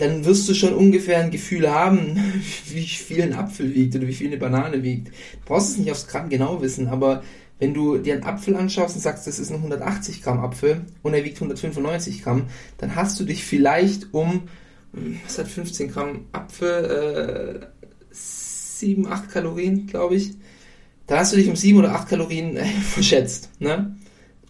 dann 0.00 0.24
wirst 0.24 0.48
du 0.48 0.54
schon 0.54 0.74
ungefähr 0.74 1.18
ein 1.18 1.30
Gefühl 1.30 1.70
haben, 1.70 2.16
wie 2.68 2.86
viel 2.86 3.22
ein 3.22 3.34
Apfel 3.34 3.74
wiegt 3.74 3.94
oder 3.94 4.06
wie 4.06 4.14
viel 4.14 4.28
eine 4.28 4.38
Banane 4.38 4.82
wiegt. 4.82 5.08
Du 5.08 5.12
brauchst 5.46 5.70
es 5.70 5.76
nicht 5.78 5.90
aufs 5.90 6.06
Gramm 6.06 6.28
genau 6.28 6.62
wissen, 6.62 6.88
aber 6.88 7.22
wenn 7.58 7.74
du 7.74 7.98
dir 7.98 8.14
einen 8.14 8.24
Apfel 8.24 8.56
anschaust 8.56 8.96
und 8.96 9.02
sagst, 9.02 9.26
das 9.26 9.38
ist 9.38 9.50
ein 9.50 9.56
180 9.56 10.22
Gramm 10.22 10.40
Apfel 10.40 10.82
und 11.02 11.12
er 11.12 11.24
wiegt 11.24 11.36
195 11.36 12.22
Gramm, 12.22 12.46
dann 12.78 12.96
hast 12.96 13.20
du 13.20 13.24
dich 13.24 13.44
vielleicht 13.44 14.14
um 14.14 14.48
was 15.24 15.38
hat 15.38 15.48
15 15.48 15.90
Gramm 15.90 16.26
Apfel, 16.32 17.60
äh, 17.62 17.66
7, 18.10 19.06
8 19.06 19.30
Kalorien, 19.30 19.86
glaube 19.86 20.16
ich. 20.16 20.32
Da 21.06 21.18
hast 21.18 21.32
du 21.32 21.36
dich 21.36 21.48
um 21.48 21.56
7 21.56 21.78
oder 21.78 21.94
8 21.94 22.08
Kalorien 22.08 22.56
äh, 22.56 22.64
verschätzt, 22.82 23.50
ne? 23.58 23.96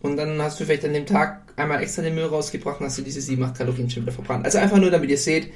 Und 0.02 0.16
dann 0.16 0.40
hast 0.40 0.58
du 0.58 0.64
vielleicht 0.64 0.86
an 0.86 0.94
dem 0.94 1.04
Tag 1.04 1.39
einmal 1.60 1.82
extra 1.82 2.02
den 2.02 2.14
Müll 2.14 2.24
rausgebracht 2.24 2.80
und 2.80 2.86
hast 2.86 2.98
du 2.98 3.02
diese 3.02 3.20
7, 3.20 3.42
8 3.42 3.56
Kalorien 3.56 3.90
schon 3.90 4.02
wieder 4.02 4.12
verbrannt. 4.12 4.44
Also 4.44 4.58
einfach 4.58 4.78
nur, 4.78 4.90
damit 4.90 5.10
ihr 5.10 5.18
seht, 5.18 5.52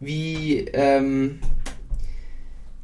wie, 0.00 0.60
ähm, 0.72 1.38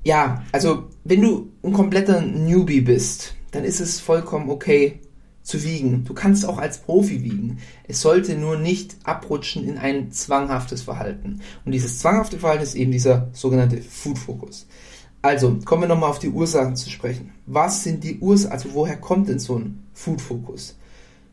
ja, 0.05 0.45
also 0.53 0.89
wenn 1.05 1.23
du 1.23 1.53
ein 1.63 1.73
kompletter 1.73 2.21
Newbie 2.21 2.81
bist, 2.81 3.35
dann 3.51 3.65
ist 3.65 3.81
es 3.81 4.01
vollkommen 4.01 4.51
okay, 4.51 5.01
zu 5.43 5.63
wiegen. 5.65 6.05
Du 6.05 6.15
kannst 6.15 6.47
auch 6.47 6.59
als 6.59 6.79
Profi 6.79 7.23
wiegen. 7.23 7.59
Es 7.89 8.01
sollte 8.01 8.37
nur 8.37 8.57
nicht 8.57 8.97
abrutschen 9.05 9.67
in 9.67 9.79
ein 9.79 10.13
zwanghaftes 10.13 10.83
Verhalten. 10.83 11.41
Und 11.65 11.73
dieses 11.73 11.99
zwanghafte 11.99 12.39
Verhalten 12.39 12.63
ist 12.63 12.75
eben 12.75 12.93
dieser 12.93 13.29
sogenannte 13.33 13.79
Food 13.79 14.19
Focus. 14.19 14.67
Also, 15.23 15.59
kommen 15.65 15.83
wir 15.83 15.89
nochmal 15.89 16.11
auf 16.11 16.19
die 16.19 16.31
Ursachen 16.31 16.77
zu 16.77 16.89
sprechen. 16.89 17.33
Was 17.47 17.85
sind 17.85 18.05
die 18.05 18.19
Ursachen, 18.21 18.53
also 18.53 18.69
woher 18.73 18.97
kommt 18.97 19.29
denn 19.29 19.39
so 19.39 19.59
ein 19.59 19.83
Food 19.93 20.21
Focus? 20.21 20.79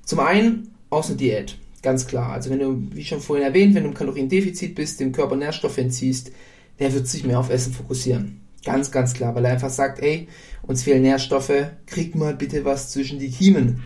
Zum 0.03 0.19
einen 0.19 0.71
aus 0.89 1.08
einer 1.08 1.17
Diät. 1.17 1.58
Ganz 1.82 2.08
klar. 2.08 2.34
Also 2.34 2.50
wenn 2.50 2.60
du, 2.60 2.88
wie 2.91 3.06
schon 3.06 3.22
vorhin 3.22 3.46
erwähnt, 3.46 3.75
wenn 3.75 3.84
du 3.84 3.89
im 3.89 3.96
Kaloriendefizit 3.96 4.75
bist, 4.75 5.00
dem 5.00 5.12
Körper 5.12 5.36
Nährstoffe 5.36 5.77
entziehst, 5.77 6.32
der 6.79 6.94
wird 6.94 7.08
sich 7.08 7.24
mehr 7.24 7.39
auf 7.39 7.50
Essen 7.50 7.74
fokussieren. 7.74 8.41
Ganz, 8.65 8.91
ganz 8.91 9.13
klar, 9.13 9.36
weil 9.36 9.46
er 9.46 9.53
einfach 9.53 9.70
sagt, 9.70 10.00
ey, 10.00 10.27
uns 10.63 10.84
fehlen 10.84 11.03
Nährstoffe, 11.03 11.53
krieg 11.86 12.15
mal 12.15 12.36
bitte 12.36 12.65
was 12.65 12.91
zwischen 12.91 13.20
die 13.20 13.29
Kiemen. 13.29 13.84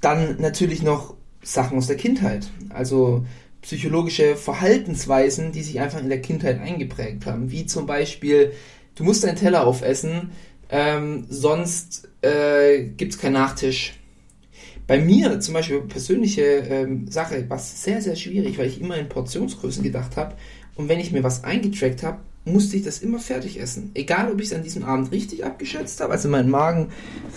Dann 0.00 0.36
natürlich 0.40 0.82
noch 0.82 1.14
Sachen 1.42 1.78
aus 1.78 1.86
der 1.86 1.96
Kindheit. 1.96 2.50
Also 2.68 3.24
psychologische 3.62 4.36
Verhaltensweisen, 4.36 5.52
die 5.52 5.62
sich 5.62 5.80
einfach 5.80 6.00
in 6.00 6.08
der 6.08 6.20
Kindheit 6.20 6.60
eingeprägt 6.60 7.26
haben. 7.26 7.50
Wie 7.50 7.66
zum 7.66 7.86
Beispiel, 7.86 8.52
du 8.94 9.04
musst 9.04 9.24
deinen 9.24 9.36
Teller 9.36 9.66
aufessen, 9.66 10.30
ähm, 10.70 11.26
sonst 11.28 12.08
äh, 12.22 12.84
gibt 12.84 13.14
es 13.14 13.18
keinen 13.18 13.32
Nachtisch. 13.32 13.97
Bei 14.88 14.98
mir 14.98 15.38
zum 15.38 15.52
Beispiel 15.52 15.82
persönliche 15.82 16.42
ähm, 16.42 17.08
Sache 17.10 17.48
war 17.50 17.58
sehr, 17.58 18.00
sehr 18.00 18.16
schwierig, 18.16 18.58
weil 18.58 18.68
ich 18.68 18.80
immer 18.80 18.96
in 18.96 19.10
Portionsgrößen 19.10 19.82
gedacht 19.82 20.16
habe. 20.16 20.34
Und 20.76 20.88
wenn 20.88 20.98
ich 20.98 21.12
mir 21.12 21.22
was 21.22 21.44
eingetrackt 21.44 22.02
habe, 22.02 22.20
musste 22.46 22.78
ich 22.78 22.84
das 22.84 23.00
immer 23.00 23.18
fertig 23.18 23.60
essen. 23.60 23.90
Egal, 23.92 24.32
ob 24.32 24.40
ich 24.40 24.46
es 24.46 24.54
an 24.54 24.62
diesem 24.62 24.84
Abend 24.84 25.12
richtig 25.12 25.44
abgeschätzt 25.44 26.00
habe, 26.00 26.12
also 26.12 26.30
mein 26.30 26.48
Magen 26.48 26.88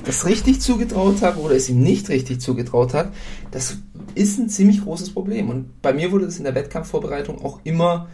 das 0.05 0.25
richtig 0.25 0.61
zugetraut 0.61 1.21
habe 1.21 1.41
oder 1.41 1.55
es 1.55 1.67
ihm 1.67 1.83
nicht 1.83 2.07
richtig 2.07 2.39
zugetraut 2.39 2.93
hat, 2.93 3.11
das 3.51 3.79
ist 4.15 4.39
ein 4.39 4.47
ziemlich 4.47 4.81
großes 4.81 5.13
Problem. 5.13 5.49
Und 5.49 5.81
bei 5.81 5.91
mir 5.91 6.13
wurde 6.13 6.27
es 6.27 6.37
in 6.37 6.45
der 6.45 6.55
Wettkampfvorbereitung 6.55 7.43
auch 7.43 7.59
immer 7.65 8.07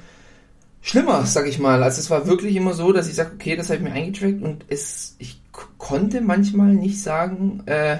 schlimmer, 0.82 1.28
sag 1.28 1.48
ich 1.48 1.60
mal. 1.60 1.84
Also 1.84 2.00
es 2.00 2.10
war 2.10 2.26
wirklich 2.26 2.56
immer 2.56 2.74
so, 2.74 2.92
dass 2.92 3.08
ich 3.08 3.14
sage, 3.14 3.34
okay, 3.36 3.56
das 3.56 3.70
habe 3.70 3.78
ich 3.78 3.84
mir 3.84 3.92
eingetrackt 3.92 4.42
und 4.42 4.66
es, 4.68 5.16
ich 5.20 5.40
konnte 5.78 6.22
manchmal 6.22 6.74
nicht 6.74 7.00
sagen, 7.04 7.62
äh, 7.68 8.00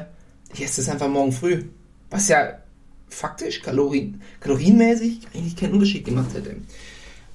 ich 0.54 0.64
esse 0.64 0.82
das 0.82 0.90
einfach 0.90 1.10
morgen 1.10 1.32
früh. 1.32 1.64
Was 2.10 2.28
ja 2.28 2.60
faktisch 3.10 3.62
Kalorien, 3.62 4.22
kalorienmäßig 4.40 5.28
eigentlich 5.34 5.56
keinen 5.56 5.74
Unterschied 5.74 6.06
gemacht 6.06 6.34
hätte. 6.34 6.56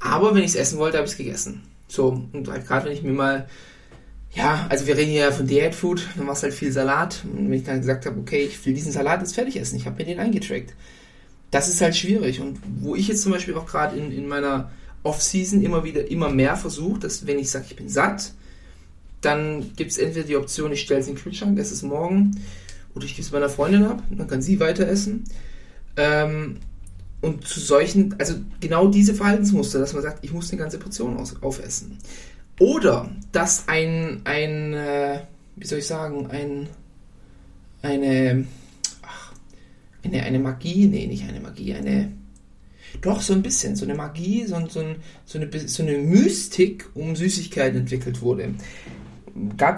Aber 0.00 0.34
wenn 0.34 0.42
ich 0.42 0.50
es 0.50 0.56
essen 0.56 0.78
wollte, 0.78 0.98
habe 0.98 1.06
ich 1.06 1.12
es 1.12 1.18
gegessen. 1.18 1.62
So, 1.88 2.26
und 2.32 2.48
halt 2.48 2.66
gerade 2.66 2.86
wenn 2.86 2.92
ich 2.92 3.02
mir 3.02 3.12
mal, 3.12 3.48
ja, 4.34 4.66
also 4.68 4.86
wir 4.86 4.96
reden 4.96 5.10
hier 5.10 5.22
ja 5.22 5.30
von 5.30 5.46
Diät 5.46 5.74
Food, 5.74 6.08
dann 6.16 6.28
es 6.28 6.42
halt 6.42 6.54
viel 6.54 6.72
Salat. 6.72 7.22
Und 7.24 7.46
wenn 7.46 7.52
ich 7.52 7.64
dann 7.64 7.80
gesagt 7.80 8.06
habe, 8.06 8.18
okay, 8.18 8.44
ich 8.44 8.64
will 8.64 8.74
diesen 8.74 8.92
Salat 8.92 9.20
jetzt 9.20 9.34
fertig 9.34 9.56
essen, 9.56 9.76
ich 9.76 9.86
habe 9.86 9.96
mir 9.96 10.06
den 10.06 10.18
eingetrackt. 10.18 10.74
Das 11.50 11.68
ist 11.68 11.80
halt 11.80 11.94
schwierig. 11.94 12.40
Und 12.40 12.58
wo 12.80 12.96
ich 12.96 13.08
jetzt 13.08 13.22
zum 13.22 13.32
Beispiel 13.32 13.54
auch 13.54 13.66
gerade 13.66 13.96
in, 13.96 14.10
in 14.10 14.26
meiner 14.26 14.70
Off-Season 15.02 15.62
immer 15.62 15.84
wieder, 15.84 16.10
immer 16.10 16.30
mehr 16.30 16.56
versuche, 16.56 17.00
dass 17.00 17.26
wenn 17.26 17.38
ich 17.38 17.50
sage, 17.50 17.66
ich 17.68 17.76
bin 17.76 17.88
satt, 17.88 18.32
dann 19.20 19.72
gibt 19.76 19.90
es 19.90 19.98
entweder 19.98 20.26
die 20.26 20.36
Option, 20.36 20.72
ich 20.72 20.80
stelle 20.80 21.00
es 21.00 21.08
in 21.08 21.14
den 21.14 21.22
Kühlschrank, 21.22 21.58
esse 21.58 21.74
es 21.74 21.82
morgen, 21.82 22.40
oder 22.94 23.04
ich 23.04 23.12
gebe 23.12 23.22
es 23.22 23.32
meiner 23.32 23.48
Freundin 23.48 23.84
ab, 23.84 24.02
dann 24.10 24.26
kann 24.26 24.42
sie 24.42 24.60
weiter 24.60 24.86
essen. 24.86 25.24
Ähm, 25.96 26.56
und 27.20 27.46
zu 27.46 27.60
solchen, 27.60 28.16
also 28.18 28.34
genau 28.60 28.88
diese 28.88 29.14
Verhaltensmuster, 29.14 29.78
dass 29.78 29.92
man 29.92 30.02
sagt, 30.02 30.24
ich 30.24 30.32
muss 30.32 30.50
eine 30.50 30.60
ganze 30.60 30.78
Portion 30.78 31.16
aus, 31.16 31.40
aufessen. 31.40 31.98
Oder 32.58 33.10
dass 33.30 33.68
ein, 33.68 34.20
ein 34.24 34.74
äh, 34.74 35.20
wie 35.56 35.66
soll 35.66 35.78
ich 35.78 35.86
sagen, 35.86 36.26
ein, 36.30 36.68
eine, 37.82 38.44
ach, 39.02 39.32
eine, 40.04 40.22
eine 40.22 40.38
Magie, 40.38 40.86
nee, 40.86 41.06
nicht 41.06 41.28
eine 41.28 41.40
Magie, 41.40 41.74
eine, 41.74 42.12
doch 43.00 43.20
so 43.20 43.32
ein 43.32 43.42
bisschen, 43.42 43.76
so 43.76 43.84
eine 43.84 43.94
Magie, 43.94 44.44
so, 44.46 44.58
so, 44.68 44.84
so, 45.24 45.38
eine, 45.38 45.50
so 45.66 45.82
eine 45.82 45.98
Mystik 45.98 46.90
um 46.94 47.14
Süßigkeiten 47.16 47.80
entwickelt 47.80 48.20
wurde. 48.20 48.54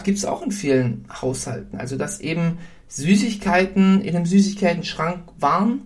Gibt 0.04 0.18
es 0.18 0.24
auch 0.24 0.42
in 0.42 0.50
vielen 0.50 1.06
Haushalten. 1.20 1.78
Also, 1.78 1.96
dass 1.96 2.20
eben 2.20 2.58
Süßigkeiten 2.88 4.00
in 4.02 4.14
einem 4.14 4.26
Süßigkeiten-Schrank 4.26 5.24
waren, 5.38 5.82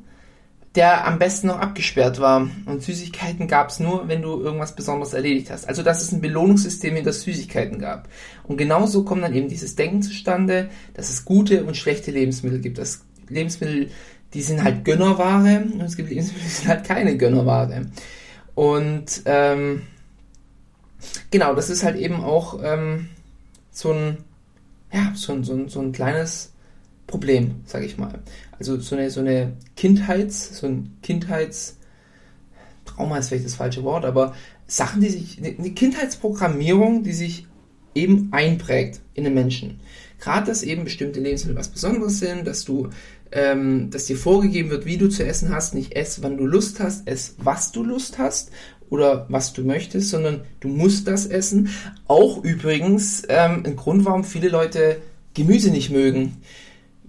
der 0.74 1.06
am 1.06 1.18
besten 1.18 1.48
noch 1.48 1.58
abgesperrt 1.58 2.20
war. 2.20 2.48
Und 2.66 2.82
Süßigkeiten 2.82 3.48
gab 3.48 3.70
es 3.70 3.80
nur, 3.80 4.08
wenn 4.08 4.22
du 4.22 4.40
irgendwas 4.40 4.74
Besonderes 4.74 5.12
erledigt 5.14 5.50
hast. 5.50 5.68
Also 5.68 5.82
dass 5.82 6.02
es 6.02 6.12
ein 6.12 6.20
Belohnungssystem 6.20 6.94
in 6.96 7.04
das 7.04 7.22
Süßigkeiten 7.22 7.78
gab. 7.78 8.08
Und 8.44 8.58
genauso 8.58 9.04
kommt 9.04 9.22
dann 9.22 9.34
eben 9.34 9.48
dieses 9.48 9.76
Denken 9.76 10.02
zustande, 10.02 10.68
dass 10.94 11.10
es 11.10 11.24
gute 11.24 11.64
und 11.64 11.76
schlechte 11.76 12.10
Lebensmittel 12.10 12.60
gibt. 12.60 12.78
Dass 12.78 13.04
Lebensmittel, 13.28 13.90
die 14.34 14.42
sind 14.42 14.62
halt 14.62 14.84
Gönnerware 14.84 15.64
und 15.72 15.80
es 15.80 15.96
gibt 15.96 16.10
Lebensmittel, 16.10 16.44
die 16.44 16.54
sind 16.54 16.68
halt 16.68 16.84
keine 16.84 17.16
Gönnerware. 17.16 17.86
Und 18.54 19.22
ähm, 19.24 19.82
genau, 21.30 21.54
das 21.54 21.70
ist 21.70 21.82
halt 21.82 21.96
eben 21.96 22.22
auch 22.22 22.60
ähm, 22.62 23.08
so 23.78 23.92
ein 23.92 24.18
ja, 24.92 25.12
so, 25.14 25.42
so, 25.42 25.68
so 25.68 25.80
ein 25.80 25.92
kleines 25.92 26.52
Problem, 27.06 27.62
sage 27.64 27.86
ich 27.86 27.98
mal. 27.98 28.20
Also 28.58 28.78
so 28.80 28.96
eine, 28.96 29.10
so 29.10 29.20
eine 29.20 29.52
Kindheits, 29.76 30.58
so 30.58 30.66
ein 30.66 30.96
Kindheits, 31.02 31.76
Trauma 32.84 33.18
ist 33.18 33.28
vielleicht 33.28 33.44
das 33.44 33.54
falsche 33.54 33.84
Wort, 33.84 34.04
aber 34.04 34.34
Sachen, 34.66 35.00
die 35.00 35.08
sich, 35.08 35.38
eine 35.38 35.70
Kindheitsprogrammierung, 35.70 37.02
die 37.02 37.12
sich 37.12 37.46
eben 37.94 38.28
einprägt 38.32 39.00
in 39.14 39.24
den 39.24 39.34
Menschen. 39.34 39.80
Gerade, 40.20 40.46
dass 40.46 40.62
eben 40.62 40.84
bestimmte 40.84 41.20
Lebensmittel 41.20 41.58
was 41.58 41.68
Besonderes 41.68 42.18
sind, 42.18 42.46
dass 42.46 42.64
du, 42.64 42.88
ähm, 43.30 43.90
dass 43.90 44.06
dir 44.06 44.16
vorgegeben 44.16 44.70
wird, 44.70 44.84
wie 44.84 44.96
du 44.96 45.08
zu 45.08 45.24
essen 45.24 45.54
hast, 45.54 45.74
nicht 45.74 45.94
ess, 45.94 46.22
wann 46.22 46.36
du 46.36 46.44
Lust 46.44 46.80
hast, 46.80 47.06
ess, 47.06 47.34
was 47.38 47.72
du 47.72 47.84
Lust 47.84 48.18
hast 48.18 48.50
oder 48.90 49.26
was 49.28 49.52
du 49.52 49.62
möchtest, 49.62 50.10
sondern 50.10 50.42
du 50.60 50.68
musst 50.68 51.08
das 51.08 51.26
essen. 51.26 51.70
Auch 52.06 52.42
übrigens 52.42 53.22
ähm, 53.28 53.62
ein 53.64 53.76
Grund, 53.76 54.04
warum 54.04 54.24
viele 54.24 54.48
Leute 54.48 54.98
Gemüse 55.34 55.70
nicht 55.70 55.90
mögen 55.90 56.38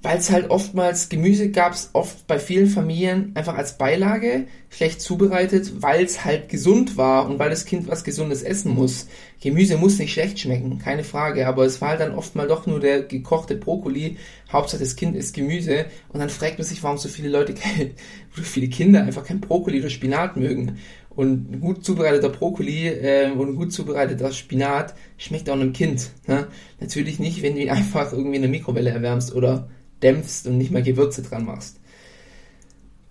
weil 0.02 0.18
es 0.18 0.30
halt 0.30 0.50
oftmals 0.50 1.10
Gemüse 1.10 1.50
gab 1.50 1.74
es 1.74 1.90
oft 1.94 2.26
bei 2.26 2.40
vielen 2.40 2.68
Familien 2.68 3.32
einfach 3.36 3.56
als 3.56 3.78
Beilage 3.78 4.46
schlecht 4.70 5.02
zubereitet, 5.02 5.82
weil 5.82 6.06
es 6.06 6.24
halt 6.24 6.48
gesund 6.48 6.96
war 6.96 7.28
und 7.28 7.40
weil 7.40 7.50
das 7.50 7.66
Kind 7.66 7.88
was 7.88 8.04
Gesundes 8.04 8.42
essen 8.42 8.74
muss. 8.74 9.08
Gemüse 9.42 9.78
muss 9.78 10.00
nicht 10.00 10.14
schlecht 10.14 10.40
schmecken, 10.40 10.80
keine 10.80 11.04
Frage, 11.04 11.48
aber 11.48 11.66
es 11.66 11.82
war 11.82 11.90
halt 11.90 12.00
dann 12.00 12.16
oft 12.16 12.36
mal 12.36 12.48
doch 12.48 12.66
nur 12.66 12.80
der 12.80 13.02
gekochte 13.02 13.56
Brokkoli. 13.56 14.18
Hauptsache 14.52 14.80
das 14.80 14.96
Kind 14.96 15.16
isst 15.16 15.34
Gemüse 15.34 15.86
und 16.10 16.20
dann 16.20 16.30
fragt 16.30 16.60
man 16.60 16.68
sich, 16.68 16.82
warum 16.82 16.98
so 16.98 17.10
viele 17.10 17.30
Leute, 17.30 17.56
viele 18.32 18.70
Kinder 18.70 19.04
einfach 19.04 19.26
kein 19.26 19.42
Brokkoli 19.42 19.80
oder 19.80 19.90
Spinat 19.90 20.38
mögen. 20.38 20.78
Und 21.20 21.52
ein 21.52 21.60
gut 21.60 21.84
zubereiteter 21.84 22.30
Brokkoli 22.30 22.88
äh, 22.88 23.30
und 23.32 23.50
ein 23.50 23.56
gut 23.58 23.74
zubereiteter 23.74 24.32
Spinat 24.32 24.94
schmeckt 25.18 25.50
auch 25.50 25.56
einem 25.56 25.74
Kind. 25.74 26.12
Ne? 26.28 26.48
Natürlich 26.80 27.20
nicht, 27.20 27.44
wenn 27.44 27.56
du 27.56 27.62
ihn 27.62 27.70
einfach 27.70 28.14
irgendwie 28.14 28.38
in 28.38 28.42
der 28.42 28.50
Mikrowelle 28.50 28.92
erwärmst 28.92 29.36
oder 29.36 29.68
dämpfst 30.02 30.48
und 30.48 30.58
nicht 30.58 30.72
mehr 30.72 30.82
Gewürze 30.82 31.22
dran 31.22 31.44
machst. 31.44 31.82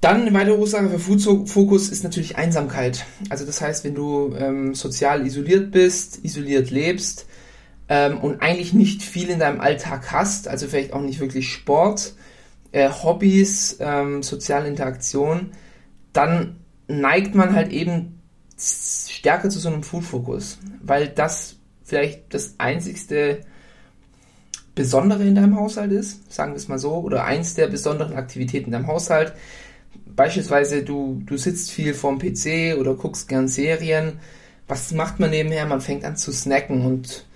Dann 0.00 0.22
eine 0.22 0.32
weitere 0.32 0.56
Ursache 0.56 0.88
für 0.88 0.98
Food-Fokus 0.98 1.90
ist 1.90 2.02
natürlich 2.02 2.38
Einsamkeit. 2.38 3.04
Also 3.28 3.44
das 3.44 3.60
heißt, 3.60 3.84
wenn 3.84 3.94
du 3.94 4.34
ähm, 4.38 4.74
sozial 4.74 5.26
isoliert 5.26 5.70
bist, 5.70 6.24
isoliert 6.24 6.70
lebst 6.70 7.26
ähm, 7.90 8.20
und 8.20 8.40
eigentlich 8.40 8.72
nicht 8.72 9.02
viel 9.02 9.28
in 9.28 9.38
deinem 9.38 9.60
Alltag 9.60 10.12
hast, 10.12 10.48
also 10.48 10.66
vielleicht 10.66 10.94
auch 10.94 11.02
nicht 11.02 11.20
wirklich 11.20 11.52
Sport, 11.52 12.14
äh, 12.72 12.88
Hobbys, 12.88 13.76
ähm, 13.80 14.22
soziale 14.22 14.66
Interaktion, 14.66 15.50
dann 16.14 16.56
neigt 16.88 17.34
man 17.34 17.52
halt 17.54 17.70
eben 17.70 18.20
stärker 18.58 19.50
zu 19.50 19.58
so 19.58 19.68
einem 19.68 19.82
Food-Fokus, 19.82 20.58
weil 20.82 21.08
das 21.08 21.56
vielleicht 21.84 22.34
das 22.34 22.54
einzigste 22.58 23.40
Besondere 24.74 25.24
in 25.24 25.34
deinem 25.34 25.56
Haushalt 25.56 25.92
ist, 25.92 26.32
sagen 26.32 26.52
wir 26.52 26.56
es 26.56 26.68
mal 26.68 26.78
so, 26.78 26.94
oder 26.94 27.24
eins 27.24 27.54
der 27.54 27.66
besonderen 27.66 28.16
Aktivitäten 28.16 28.66
in 28.66 28.72
deinem 28.72 28.86
Haushalt. 28.86 29.32
Beispielsweise 30.06 30.82
du, 30.82 31.22
du 31.26 31.36
sitzt 31.36 31.70
viel 31.70 31.94
vorm 31.94 32.18
PC 32.18 32.76
oder 32.78 32.94
guckst 32.94 33.28
gern 33.28 33.48
Serien. 33.48 34.20
Was 34.66 34.92
macht 34.92 35.20
man 35.20 35.30
nebenher? 35.30 35.66
Man 35.66 35.80
fängt 35.80 36.04
an 36.04 36.16
zu 36.16 36.32
snacken 36.32 36.84
und 36.84 37.26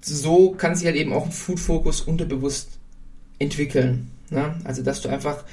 so 0.00 0.52
kann 0.52 0.74
sich 0.74 0.86
halt 0.86 0.96
eben 0.96 1.12
auch 1.12 1.26
ein 1.26 1.32
Food-Fokus 1.32 2.02
unterbewusst 2.02 2.78
entwickeln. 3.38 4.10
Ne? 4.30 4.54
Also, 4.64 4.82
dass 4.82 5.00
du 5.00 5.08
einfach 5.08 5.44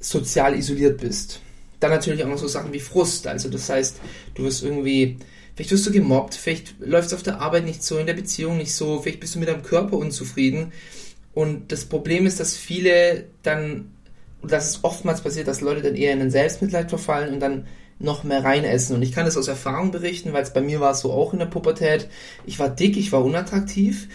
sozial 0.00 0.56
isoliert 0.56 1.00
bist. 1.00 1.40
Dann 1.80 1.90
natürlich 1.90 2.24
auch 2.24 2.28
noch 2.28 2.38
so 2.38 2.48
Sachen 2.48 2.72
wie 2.72 2.80
Frust. 2.80 3.26
Also, 3.26 3.48
das 3.48 3.68
heißt, 3.68 4.00
du 4.34 4.44
wirst 4.44 4.62
irgendwie 4.62 5.18
Vielleicht 5.58 5.72
wirst 5.72 5.86
du 5.88 5.90
gemobbt, 5.90 6.36
vielleicht 6.36 6.76
läuft 6.78 7.08
es 7.08 7.14
auf 7.14 7.24
der 7.24 7.40
Arbeit 7.40 7.64
nicht 7.64 7.82
so, 7.82 7.98
in 7.98 8.06
der 8.06 8.14
Beziehung 8.14 8.58
nicht 8.58 8.72
so, 8.72 9.02
vielleicht 9.02 9.18
bist 9.18 9.34
du 9.34 9.40
mit 9.40 9.48
deinem 9.48 9.64
Körper 9.64 9.96
unzufrieden. 9.96 10.72
Und 11.34 11.72
das 11.72 11.84
Problem 11.84 12.26
ist, 12.26 12.38
dass 12.38 12.56
viele 12.56 13.24
dann, 13.42 13.90
dass 14.40 14.70
es 14.70 14.84
oftmals 14.84 15.20
passiert, 15.20 15.48
dass 15.48 15.60
Leute 15.60 15.82
dann 15.82 15.96
eher 15.96 16.12
in 16.12 16.20
den 16.20 16.30
Selbstmitleid 16.30 16.90
verfallen 16.90 17.34
und 17.34 17.40
dann 17.40 17.66
noch 17.98 18.22
mehr 18.22 18.44
reinessen. 18.44 18.94
Und 18.94 19.02
ich 19.02 19.10
kann 19.10 19.24
das 19.24 19.36
aus 19.36 19.48
Erfahrung 19.48 19.90
berichten, 19.90 20.32
weil 20.32 20.44
es 20.44 20.52
bei 20.52 20.60
mir 20.60 20.78
war 20.78 20.94
so 20.94 21.12
auch 21.12 21.32
in 21.32 21.40
der 21.40 21.46
Pubertät. 21.46 22.08
Ich 22.46 22.60
war 22.60 22.68
dick, 22.68 22.96
ich 22.96 23.10
war 23.10 23.24
unattraktiv. 23.24 24.06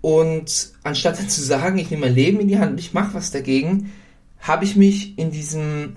Und 0.00 0.72
anstatt 0.82 1.20
dann 1.20 1.28
zu 1.28 1.42
sagen, 1.42 1.78
ich 1.78 1.92
nehme 1.92 2.06
mein 2.06 2.16
Leben 2.16 2.40
in 2.40 2.48
die 2.48 2.58
Hand 2.58 2.72
und 2.72 2.80
ich 2.80 2.92
mache 2.92 3.14
was 3.14 3.30
dagegen, 3.30 3.92
habe 4.40 4.64
ich 4.64 4.74
mich 4.74 5.16
in 5.16 5.30
diesem 5.30 5.94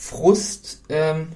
Frust 0.00 0.80
ähm, 0.88 1.28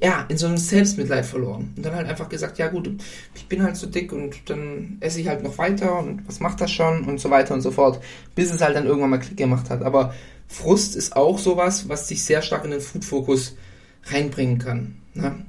ja, 0.00 0.26
in 0.28 0.38
so 0.38 0.46
einem 0.46 0.58
Selbstmitleid 0.58 1.26
verloren. 1.26 1.72
Und 1.76 1.84
dann 1.84 1.96
halt 1.96 2.06
einfach 2.06 2.28
gesagt, 2.28 2.56
ja 2.58 2.68
gut, 2.68 2.88
ich 3.34 3.48
bin 3.48 3.64
halt 3.64 3.76
so 3.76 3.88
dick 3.88 4.12
und 4.12 4.48
dann 4.48 4.98
esse 5.00 5.20
ich 5.20 5.26
halt 5.26 5.42
noch 5.42 5.58
weiter 5.58 5.98
und 5.98 6.26
was 6.28 6.38
macht 6.38 6.60
das 6.60 6.70
schon 6.70 7.04
und 7.04 7.18
so 7.18 7.30
weiter 7.30 7.54
und 7.54 7.62
so 7.62 7.72
fort, 7.72 8.00
bis 8.36 8.52
es 8.52 8.60
halt 8.60 8.76
dann 8.76 8.86
irgendwann 8.86 9.10
mal 9.10 9.18
Klick 9.18 9.36
gemacht 9.36 9.70
hat. 9.70 9.82
Aber 9.82 10.14
Frust 10.46 10.94
ist 10.94 11.16
auch 11.16 11.38
sowas, 11.38 11.88
was 11.88 12.06
sich 12.06 12.24
sehr 12.24 12.42
stark 12.42 12.64
in 12.64 12.70
den 12.70 12.80
Food-Fokus 12.80 13.56
reinbringen 14.04 14.58
kann. 14.58 14.98
Ne? 15.14 15.44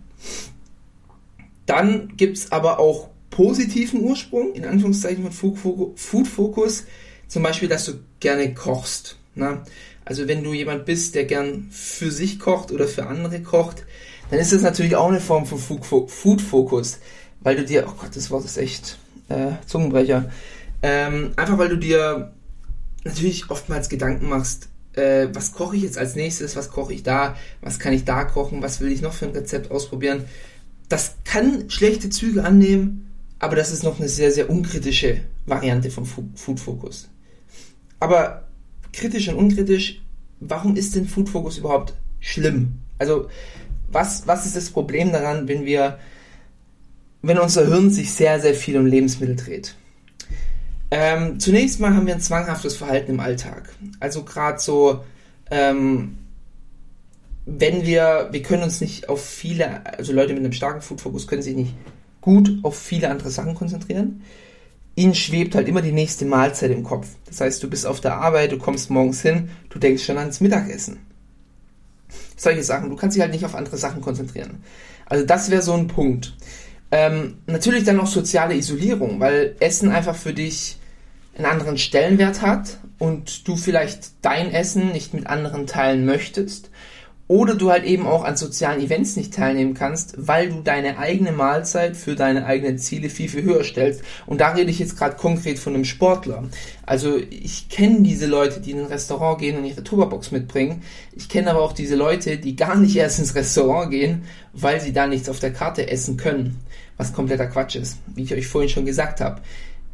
Dann 1.68 2.14
gibt's 2.18 2.52
aber 2.52 2.80
auch 2.80 3.10
positiven 3.30 4.02
Ursprung, 4.02 4.54
in 4.54 4.66
Anführungszeichen 4.66 5.30
von 5.30 5.94
Food-Fokus, 5.96 6.86
zum 7.28 7.44
Beispiel, 7.44 7.70
dass 7.70 7.86
du 7.86 8.00
gerne 8.20 8.54
kochst. 8.56 9.17
Ne? 9.38 9.62
Also 10.06 10.28
wenn 10.28 10.44
du 10.44 10.54
jemand 10.54 10.86
bist, 10.86 11.16
der 11.16 11.26
gern 11.26 11.68
für 11.70 12.12
sich 12.12 12.40
kocht 12.40 12.72
oder 12.72 12.88
für 12.88 13.08
andere 13.08 13.42
kocht, 13.42 13.84
dann 14.30 14.40
ist 14.40 14.54
das 14.54 14.62
natürlich 14.62 14.96
auch 14.96 15.10
eine 15.10 15.20
Form 15.20 15.46
von 15.46 15.60
Food-Fokus, 15.60 17.00
weil 17.42 17.56
du 17.56 17.66
dir, 17.66 17.86
oh 17.88 17.94
Gott, 17.98 18.16
das 18.16 18.30
Wort 18.32 18.46
ist 18.46 18.58
echt 18.58 18.98
äh, 19.30 19.52
Zungenbrecher, 19.66 20.32
ähm, 20.82 21.32
einfach 21.36 21.58
weil 21.58 21.70
du 21.70 21.78
dir 21.78 22.34
natürlich 23.04 23.50
oftmals 23.50 23.90
Gedanken 23.90 24.30
machst, 24.30 24.70
äh, 24.94 25.28
was 25.34 25.54
koche 25.54 25.76
ich 25.76 25.84
jetzt 25.84 25.98
als 25.98 26.16
nächstes, 26.16 26.56
was 26.56 26.70
koche 26.70 26.94
ich 26.94 27.04
da, 27.04 27.36
was 27.62 27.80
kann 27.80 27.94
ich 27.94 28.04
da 28.04 28.24
kochen, 28.26 28.62
was 28.62 28.80
will 28.82 28.92
ich 28.92 29.02
noch 29.02 29.14
für 29.14 29.26
ein 29.26 29.32
Rezept 29.32 29.72
ausprobieren. 29.72 30.26
Das 30.90 31.16
kann 31.26 31.70
schlechte 31.70 32.10
Züge 32.10 32.44
annehmen, 32.44 33.12
aber 33.40 33.56
das 33.56 33.72
ist 33.72 33.84
noch 33.84 34.00
eine 34.00 34.10
sehr, 34.10 34.32
sehr 34.32 34.50
unkritische 34.50 35.22
Variante 35.46 35.92
von 35.92 36.06
Food 36.06 36.60
Focus. 36.60 37.10
Aber 38.00 38.47
kritisch 38.94 39.28
und 39.30 39.36
unkritisch, 39.36 40.02
warum 40.40 40.76
ist 40.76 40.96
denn 40.96 41.08
Food 41.08 41.30
Focus 41.30 41.58
überhaupt 41.58 41.94
schlimm? 42.20 42.80
Also, 42.98 43.28
was, 43.90 44.28
was 44.28 44.46
ist 44.46 44.56
das 44.56 44.70
Problem 44.70 45.12
daran, 45.12 45.48
wenn 45.48 45.66
wir, 45.66 46.00
wenn 47.22 47.40
unser 47.40 47.66
Hirn 47.68 47.90
sich 47.90 48.12
sehr, 48.14 48.40
sehr 48.40 48.54
viel 48.54 48.78
um 48.78 48.86
Lebensmittel 48.86 49.36
dreht? 49.36 49.76
Ähm, 50.90 51.40
zunächst 51.40 51.80
mal 51.80 51.94
haben 51.94 52.08
wir 52.08 52.14
ein 52.14 52.22
zwanghaftes 52.22 52.76
Verhalten 52.78 53.12
im 53.12 53.20
Alltag. 53.20 53.74
Also 54.00 54.24
gerade 54.24 54.60
so, 54.60 55.04
ähm, 55.52 56.18
wenn 57.46 57.86
wir, 57.86 58.30
wir 58.32 58.42
können 58.42 58.64
uns 58.64 58.82
nicht 58.82 59.10
auf 59.10 59.26
viele, 59.26 59.86
also 59.98 60.14
Leute 60.14 60.34
mit 60.34 60.44
einem 60.44 60.54
starken 60.54 60.82
Food-Fokus 60.82 61.28
können 61.28 61.42
sich 61.42 61.56
nicht 61.56 61.74
gut 62.22 62.60
auf 62.64 62.78
viele 62.78 63.10
andere 63.10 63.30
Sachen 63.32 63.56
konzentrieren. 63.56 64.22
Ihnen 64.98 65.14
schwebt 65.14 65.54
halt 65.54 65.68
immer 65.68 65.84
die 65.84 65.92
nächste 65.92 66.26
Mahlzeit 66.26 66.72
im 66.72 66.84
Kopf. 66.84 67.08
Das 67.28 67.40
heißt, 67.40 67.62
du 67.62 67.70
bist 67.70 67.86
auf 67.86 68.02
der 68.02 68.16
Arbeit, 68.16 68.52
du 68.52 68.58
kommst 68.58 68.90
morgens 68.90 69.22
hin, 69.22 69.52
du 69.70 69.78
denkst 69.78 70.04
schon 70.04 70.18
ans 70.18 70.42
Mittagessen. 70.42 70.98
Solche 72.36 72.64
Sachen. 72.64 72.90
Du 72.90 72.96
kannst 72.96 73.16
dich 73.16 73.22
halt 73.22 73.32
nicht 73.32 73.46
auf 73.46 73.54
andere 73.54 73.78
Sachen 73.78 74.02
konzentrieren. 74.02 74.64
Also 75.06 75.24
das 75.24 75.52
wäre 75.52 75.62
so 75.62 75.74
ein 75.74 75.88
Punkt. 75.88 76.36
Ähm, 76.90 77.38
natürlich 77.46 77.84
dann 77.84 77.98
noch 77.98 78.08
soziale 78.08 78.56
Isolierung, 78.56 79.20
weil 79.20 79.56
Essen 79.60 79.92
einfach 79.92 80.16
für 80.16 80.34
dich 80.34 80.78
einen 81.36 81.46
anderen 81.46 81.78
Stellenwert 81.78 82.42
hat 82.42 82.78
und 82.98 83.48
du 83.48 83.56
vielleicht 83.56 84.10
dein 84.24 84.52
Essen 84.52 84.92
nicht 84.94 85.14
mit 85.14 85.28
anderen 85.28 85.68
teilen 85.68 86.06
möchtest 86.06 86.72
oder 87.28 87.56
du 87.56 87.72
halt 87.72 87.84
eben 87.84 88.06
auch 88.08 88.24
an 88.24 88.38
sozialen 88.38 88.82
Events 88.82 89.18
nicht 89.18 89.34
teilnehmen 89.34 89.74
kannst, 89.74 90.16
weil 90.18 90.50
du 90.50 90.62
deine 90.62 90.98
eigene 90.98 91.34
Mahlzeit 91.34 91.98
für 91.98 92.16
deine 92.16 92.46
eigenen 92.46 92.78
Ziele 92.78 93.10
viel, 93.10 93.28
viel 93.28 93.44
höher 93.44 93.66
stellst. 93.66 94.02
Und 94.26 94.40
da 94.40 94.52
rede 94.52 94.72
ich 94.72 94.80
jetzt 94.80 94.98
gerade 94.98 95.18
konkret 95.18 95.60
von 95.60 95.74
einem 95.74 95.84
Sportler. 95.84 96.44
Also 96.86 97.18
ich 97.18 97.68
kenne 97.68 98.02
diese 98.02 98.28
Leute, 98.28 98.62
die 98.62 98.72
in 98.72 98.80
ein 98.80 98.86
Restaurant 98.86 99.40
gehen 99.40 99.58
und 99.58 99.66
ihre 99.66 99.84
Tupperbox 99.84 100.32
mitbringen. 100.32 100.84
Ich 101.14 101.28
kenne 101.28 101.52
aber 101.52 101.62
auch 101.62 101.74
diese 101.74 101.96
Leute, 101.96 102.38
die 102.38 102.56
gar 102.56 102.78
nicht 102.78 102.96
erst 102.96 103.20
ins 103.20 103.36
Restaurant 103.36 103.92
gehen, 103.92 104.24
weil 104.54 104.80
sie 104.80 104.94
da 104.94 105.06
nichts 105.06 105.28
auf 105.28 105.40
der 105.40 105.52
Karte 105.52 105.90
essen 105.90 106.16
können. 106.16 106.62
Was 106.96 107.14
kompletter 107.14 107.48
Quatsch 107.48 107.76
ist, 107.76 107.98
wie 108.16 108.24
ich 108.24 108.34
euch 108.34 108.48
vorhin 108.48 108.70
schon 108.70 108.86
gesagt 108.86 109.20
habe. 109.20 109.42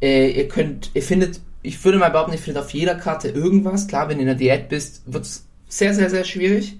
Äh, 0.02 0.30
ihr 0.30 0.48
könnt, 0.48 0.92
ihr 0.94 1.02
findet, 1.02 1.42
ich 1.64 1.84
würde 1.84 1.98
mal 1.98 2.12
behaupten, 2.12 2.34
ihr 2.34 2.40
findet 2.40 2.64
auf 2.64 2.70
jeder 2.70 2.96
Karte 2.96 3.30
irgendwas. 3.30 3.88
Klar, 3.88 4.08
wenn 4.08 4.18
du 4.18 4.22
in 4.22 4.28
der 4.28 4.36
Diät 4.36 4.70
bist, 4.70 5.02
wird's 5.08 5.46
sehr, 5.68 5.96
sehr, 5.96 6.12
sehr 6.12 6.26
schwierig 6.26 6.78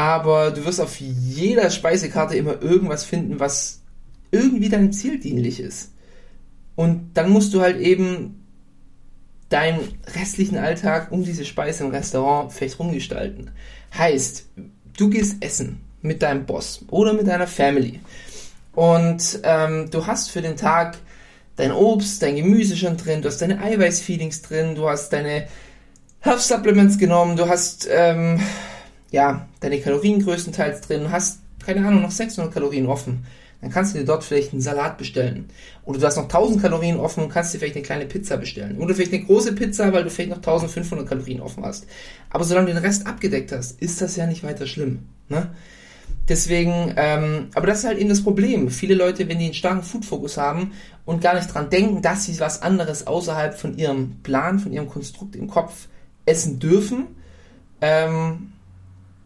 aber 0.00 0.50
du 0.50 0.64
wirst 0.64 0.80
auf 0.80 0.98
jeder 0.98 1.68
Speisekarte 1.68 2.34
immer 2.34 2.62
irgendwas 2.62 3.04
finden, 3.04 3.38
was 3.38 3.82
irgendwie 4.30 4.70
deinem 4.70 4.92
Ziel 4.92 5.20
dienlich 5.20 5.60
ist. 5.60 5.92
Und 6.74 7.10
dann 7.12 7.28
musst 7.28 7.52
du 7.52 7.60
halt 7.60 7.78
eben 7.78 8.46
deinen 9.50 9.80
restlichen 10.14 10.56
Alltag 10.56 11.12
um 11.12 11.22
diese 11.22 11.44
Speise 11.44 11.84
im 11.84 11.90
Restaurant 11.90 12.50
vielleicht 12.50 12.78
rumgestalten. 12.78 13.50
Heißt, 13.94 14.46
du 14.96 15.10
gehst 15.10 15.44
essen 15.44 15.82
mit 16.00 16.22
deinem 16.22 16.46
Boss 16.46 16.82
oder 16.88 17.12
mit 17.12 17.26
deiner 17.26 17.46
Family 17.46 18.00
und 18.72 19.40
ähm, 19.42 19.90
du 19.90 20.06
hast 20.06 20.30
für 20.30 20.40
den 20.40 20.56
Tag 20.56 20.96
dein 21.56 21.72
Obst, 21.72 22.22
dein 22.22 22.36
Gemüse 22.36 22.74
schon 22.74 22.96
drin, 22.96 23.20
du 23.20 23.28
hast 23.28 23.42
deine 23.42 23.60
Eiweißfeelings 23.60 24.40
drin, 24.40 24.76
du 24.76 24.88
hast 24.88 25.12
deine 25.12 25.46
Health 26.20 26.40
Supplements 26.40 26.96
genommen, 26.96 27.36
du 27.36 27.46
hast 27.46 27.86
ähm, 27.90 28.40
ja, 29.10 29.48
deine 29.60 29.80
Kalorien 29.80 30.22
größtenteils 30.22 30.82
drin, 30.82 31.10
hast, 31.10 31.40
keine 31.64 31.86
Ahnung, 31.86 32.02
noch 32.02 32.10
600 32.10 32.52
Kalorien 32.52 32.86
offen, 32.86 33.24
dann 33.60 33.70
kannst 33.70 33.94
du 33.94 33.98
dir 33.98 34.04
dort 34.04 34.24
vielleicht 34.24 34.52
einen 34.52 34.62
Salat 34.62 34.96
bestellen. 34.96 35.46
Oder 35.84 35.98
du 35.98 36.06
hast 36.06 36.16
noch 36.16 36.24
1000 36.24 36.62
Kalorien 36.62 36.98
offen 36.98 37.24
und 37.24 37.30
kannst 37.30 37.52
dir 37.52 37.58
vielleicht 37.58 37.76
eine 37.76 37.84
kleine 37.84 38.06
Pizza 38.06 38.38
bestellen. 38.38 38.78
Oder 38.78 38.94
vielleicht 38.94 39.12
eine 39.12 39.24
große 39.24 39.54
Pizza, 39.54 39.92
weil 39.92 40.04
du 40.04 40.10
vielleicht 40.10 40.30
noch 40.30 40.38
1500 40.38 41.06
Kalorien 41.06 41.40
offen 41.40 41.64
hast. 41.64 41.86
Aber 42.30 42.44
solange 42.44 42.68
du 42.68 42.74
den 42.74 42.82
Rest 42.82 43.06
abgedeckt 43.06 43.52
hast, 43.52 43.80
ist 43.82 44.00
das 44.00 44.16
ja 44.16 44.26
nicht 44.26 44.42
weiter 44.44 44.66
schlimm. 44.66 45.00
Ne? 45.28 45.50
Deswegen, 46.28 46.94
ähm, 46.96 47.48
aber 47.54 47.66
das 47.66 47.80
ist 47.80 47.84
halt 47.84 47.98
eben 47.98 48.08
das 48.08 48.22
Problem. 48.22 48.70
Viele 48.70 48.94
Leute, 48.94 49.28
wenn 49.28 49.38
die 49.38 49.46
einen 49.46 49.54
starken 49.54 49.82
Food-Fokus 49.82 50.38
haben 50.38 50.72
und 51.04 51.20
gar 51.20 51.34
nicht 51.34 51.52
dran 51.52 51.68
denken, 51.68 52.02
dass 52.02 52.24
sie 52.24 52.38
was 52.40 52.62
anderes 52.62 53.06
außerhalb 53.06 53.58
von 53.58 53.76
ihrem 53.76 54.20
Plan, 54.22 54.58
von 54.58 54.72
ihrem 54.72 54.88
Konstrukt 54.88 55.36
im 55.36 55.48
Kopf 55.48 55.88
essen 56.24 56.60
dürfen, 56.60 57.08
ähm, 57.80 58.49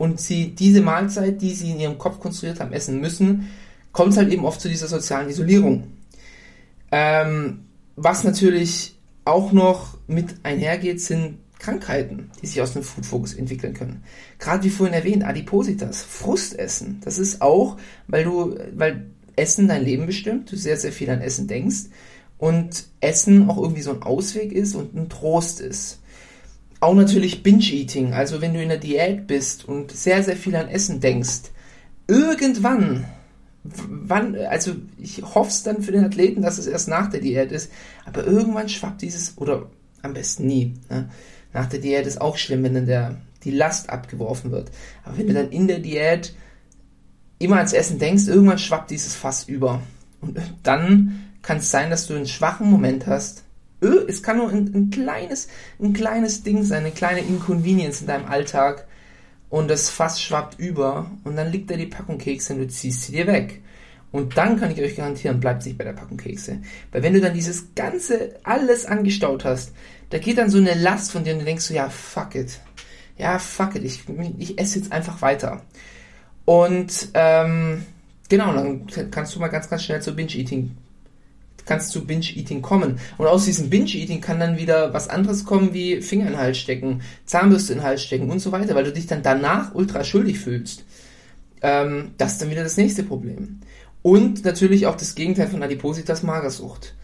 und 0.04 0.20
sie 0.20 0.54
diese 0.54 0.82
Mahlzeit, 0.82 1.40
die 1.40 1.54
sie 1.54 1.70
in 1.70 1.80
ihrem 1.80 1.98
Kopf 1.98 2.20
konstruiert 2.20 2.60
haben, 2.60 2.74
essen 2.74 3.00
müssen, 3.00 3.48
kommt 3.92 4.12
es 4.12 4.18
halt 4.18 4.30
eben 4.30 4.44
oft 4.44 4.60
zu 4.60 4.68
dieser 4.68 4.86
sozialen 4.86 5.30
Isolierung. 5.30 5.84
Ähm, 6.92 7.64
was 7.96 8.22
natürlich 8.22 8.96
auch 9.24 9.52
noch 9.52 9.96
mit 10.06 10.34
einhergeht, 10.42 11.00
sind 11.00 11.38
Krankheiten, 11.58 12.30
die 12.42 12.46
sich 12.46 12.60
aus 12.60 12.74
dem 12.74 12.82
Food 12.82 13.06
Focus 13.06 13.32
entwickeln 13.32 13.72
können. 13.72 14.04
Gerade 14.38 14.64
wie 14.64 14.70
vorhin 14.70 14.94
erwähnt, 14.94 15.24
Adipositas, 15.24 16.02
Frustessen. 16.02 17.00
Das 17.02 17.18
ist 17.18 17.40
auch, 17.40 17.78
weil 18.06 18.24
du, 18.24 18.58
weil 18.74 19.06
Essen 19.36 19.68
dein 19.68 19.84
Leben 19.84 20.04
bestimmt, 20.04 20.52
du 20.52 20.56
sehr, 20.56 20.76
sehr 20.76 20.92
viel 20.92 21.08
an 21.08 21.22
Essen 21.22 21.48
denkst 21.48 21.84
und 22.36 22.84
Essen 23.00 23.48
auch 23.48 23.56
irgendwie 23.56 23.80
so 23.80 23.92
ein 23.92 24.02
Ausweg 24.02 24.52
ist 24.52 24.74
und 24.74 24.94
ein 24.94 25.08
Trost 25.08 25.60
ist. 25.60 26.00
Auch 26.84 26.94
natürlich 26.94 27.42
Binge-Eating, 27.42 28.12
also 28.12 28.42
wenn 28.42 28.52
du 28.52 28.62
in 28.62 28.68
der 28.68 28.76
Diät 28.76 29.26
bist 29.26 29.64
und 29.64 29.90
sehr, 29.90 30.22
sehr 30.22 30.36
viel 30.36 30.54
an 30.54 30.68
Essen 30.68 31.00
denkst, 31.00 31.44
irgendwann, 32.06 33.06
wann, 33.62 34.36
also 34.36 34.72
ich 34.98 35.22
hoffe 35.22 35.48
es 35.48 35.62
dann 35.62 35.80
für 35.80 35.92
den 35.92 36.04
Athleten, 36.04 36.42
dass 36.42 36.58
es 36.58 36.66
erst 36.66 36.88
nach 36.88 37.08
der 37.08 37.22
Diät 37.22 37.52
ist, 37.52 37.72
aber 38.04 38.26
irgendwann 38.26 38.68
schwappt 38.68 39.00
dieses, 39.00 39.38
oder 39.38 39.70
am 40.02 40.12
besten 40.12 40.46
nie, 40.46 40.74
ne? 40.90 41.08
nach 41.54 41.70
der 41.70 41.80
Diät 41.80 42.06
ist 42.06 42.20
auch 42.20 42.36
schlimm, 42.36 42.64
wenn 42.64 42.74
dann 42.74 42.86
der, 42.86 43.16
die 43.44 43.52
Last 43.52 43.88
abgeworfen 43.88 44.50
wird. 44.50 44.70
Aber 45.04 45.16
wenn 45.16 45.28
du 45.28 45.32
dann 45.32 45.52
in 45.52 45.66
der 45.66 45.78
Diät 45.78 46.34
immer 47.38 47.56
ans 47.56 47.72
Essen 47.72 47.98
denkst, 47.98 48.28
irgendwann 48.28 48.58
schwappt 48.58 48.90
dieses 48.90 49.14
Fass 49.14 49.48
über. 49.48 49.80
Und 50.20 50.38
dann 50.62 51.30
kann 51.40 51.56
es 51.56 51.70
sein, 51.70 51.88
dass 51.88 52.08
du 52.08 52.14
einen 52.14 52.26
schwachen 52.26 52.70
Moment 52.70 53.06
hast, 53.06 53.42
es 53.80 54.22
kann 54.22 54.38
nur 54.38 54.50
ein, 54.50 54.72
ein, 54.74 54.90
kleines, 54.90 55.48
ein 55.80 55.92
kleines 55.92 56.42
Ding 56.42 56.64
sein, 56.64 56.84
eine 56.84 56.92
kleine 56.92 57.20
Inconvenience 57.20 58.00
in 58.00 58.06
deinem 58.06 58.26
Alltag 58.26 58.86
und 59.50 59.68
das 59.68 59.90
Fass 59.90 60.20
schwappt 60.20 60.58
über 60.58 61.10
und 61.24 61.36
dann 61.36 61.52
liegt 61.52 61.70
da 61.70 61.76
die 61.76 61.86
Packung 61.86 62.18
Kekse 62.18 62.54
und 62.54 62.60
du 62.60 62.68
ziehst 62.68 63.02
sie 63.02 63.12
dir 63.12 63.26
weg. 63.26 63.62
Und 64.10 64.36
dann 64.36 64.60
kann 64.60 64.70
ich 64.70 64.80
euch 64.80 64.94
garantieren, 64.94 65.40
bleibt 65.40 65.66
nicht 65.66 65.76
bei 65.76 65.82
der 65.82 65.92
Packung 65.92 66.16
Kekse. 66.16 66.60
Weil 66.92 67.02
wenn 67.02 67.14
du 67.14 67.20
dann 67.20 67.34
dieses 67.34 67.74
ganze, 67.74 68.36
alles 68.44 68.86
angestaut 68.86 69.44
hast, 69.44 69.72
da 70.10 70.18
geht 70.18 70.38
dann 70.38 70.50
so 70.50 70.58
eine 70.58 70.74
Last 70.74 71.10
von 71.10 71.24
dir 71.24 71.32
und 71.32 71.40
du 71.40 71.44
denkst 71.44 71.64
so, 71.64 71.74
ja, 71.74 71.88
fuck 71.88 72.36
it. 72.36 72.60
Ja, 73.18 73.38
fuck 73.40 73.74
it, 73.74 73.82
ich, 73.82 74.04
ich 74.38 74.58
esse 74.58 74.78
jetzt 74.78 74.92
einfach 74.92 75.20
weiter. 75.20 75.62
Und 76.44 77.08
ähm, 77.14 77.84
genau, 78.28 78.52
dann 78.52 78.86
kannst 79.10 79.34
du 79.34 79.40
mal 79.40 79.48
ganz, 79.48 79.68
ganz 79.68 79.82
schnell 79.82 80.00
zu 80.00 80.14
Binge-Eating 80.14 80.70
kannst 81.66 81.90
zu 81.90 82.06
Binge-Eating 82.06 82.62
kommen. 82.62 82.98
Und 83.18 83.26
aus 83.26 83.44
diesem 83.44 83.70
Binge-Eating 83.70 84.20
kann 84.20 84.40
dann 84.40 84.58
wieder 84.58 84.92
was 84.92 85.08
anderes 85.08 85.44
kommen, 85.44 85.72
wie 85.72 86.00
Finger 86.00 86.26
in 86.26 86.32
den 86.32 86.40
Hals 86.40 86.58
stecken, 86.58 87.02
Zahnbürste 87.26 87.72
in 87.72 87.78
den 87.78 87.86
Hals 87.86 88.02
stecken 88.02 88.30
und 88.30 88.40
so 88.40 88.52
weiter, 88.52 88.74
weil 88.74 88.84
du 88.84 88.92
dich 88.92 89.06
dann 89.06 89.22
danach 89.22 89.74
ultra 89.74 90.04
schuldig 90.04 90.38
fühlst. 90.38 90.84
Ähm, 91.62 92.12
das 92.18 92.32
ist 92.32 92.42
dann 92.42 92.50
wieder 92.50 92.62
das 92.62 92.76
nächste 92.76 93.02
Problem. 93.02 93.60
Und 94.02 94.44
natürlich 94.44 94.86
auch 94.86 94.96
das 94.96 95.14
Gegenteil 95.14 95.48
von 95.48 95.62
Adipositas 95.62 96.22
Magersucht. 96.22 96.94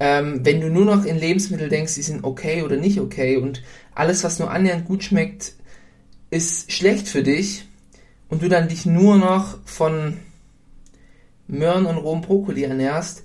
Ähm, 0.00 0.40
wenn 0.44 0.60
du 0.60 0.68
nur 0.68 0.84
noch 0.84 1.04
in 1.04 1.18
Lebensmittel 1.18 1.68
denkst, 1.68 1.94
die 1.94 2.02
sind 2.02 2.24
okay 2.24 2.62
oder 2.62 2.76
nicht 2.76 2.98
okay 2.98 3.36
und 3.36 3.62
alles, 3.94 4.24
was 4.24 4.38
nur 4.38 4.50
annähernd 4.50 4.86
gut 4.86 5.04
schmeckt, 5.04 5.54
ist 6.30 6.72
schlecht 6.72 7.06
für 7.06 7.22
dich 7.22 7.68
und 8.28 8.42
du 8.42 8.48
dann 8.48 8.68
dich 8.68 8.86
nur 8.86 9.18
noch 9.18 9.58
von 9.64 10.16
Möhren 11.46 11.86
und 11.86 11.98
rohem 11.98 12.22
Brokkoli 12.22 12.62
ernährst, 12.62 13.24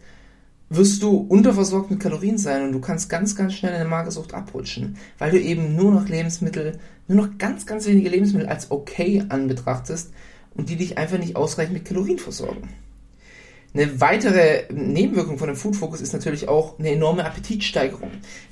wirst 0.69 1.03
du 1.03 1.17
unterversorgt 1.17 1.91
mit 1.91 1.99
Kalorien 1.99 2.37
sein 2.37 2.63
und 2.63 2.71
du 2.71 2.79
kannst 2.79 3.09
ganz, 3.09 3.35
ganz 3.35 3.53
schnell 3.53 3.73
in 3.73 3.81
eine 3.81 3.89
Magersucht 3.89 4.33
abrutschen, 4.33 4.97
weil 5.17 5.31
du 5.31 5.39
eben 5.39 5.75
nur 5.75 5.91
noch 5.91 6.07
Lebensmittel, 6.07 6.79
nur 7.07 7.25
noch 7.25 7.37
ganz, 7.37 7.65
ganz 7.65 7.85
wenige 7.85 8.09
Lebensmittel 8.09 8.47
als 8.49 8.71
okay 8.71 9.23
anbetrachtest 9.29 10.11
und 10.55 10.69
die 10.69 10.75
dich 10.75 10.97
einfach 10.97 11.19
nicht 11.19 11.35
ausreichend 11.35 11.73
mit 11.73 11.85
Kalorien 11.85 12.17
versorgen. 12.17 12.69
Eine 13.73 13.99
weitere 13.99 14.63
Nebenwirkung 14.73 15.37
von 15.37 15.47
dem 15.47 15.57
Food 15.57 15.75
Focus 15.75 15.99
ist 15.99 16.13
natürlich 16.13 16.47
auch 16.47 16.79
eine 16.79 16.91
enorme 16.91 17.25
Appetitsteigerung. 17.25 18.09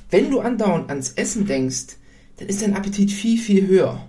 Wenn 0.10 0.30
du 0.30 0.42
andauernd 0.42 0.90
ans 0.90 1.14
Essen 1.14 1.48
denkst, 1.48 1.96
dann 2.38 2.50
ist 2.50 2.62
dein 2.62 2.76
Appetit 2.76 3.10
viel, 3.10 3.38
viel 3.40 3.68
höher. 3.68 4.06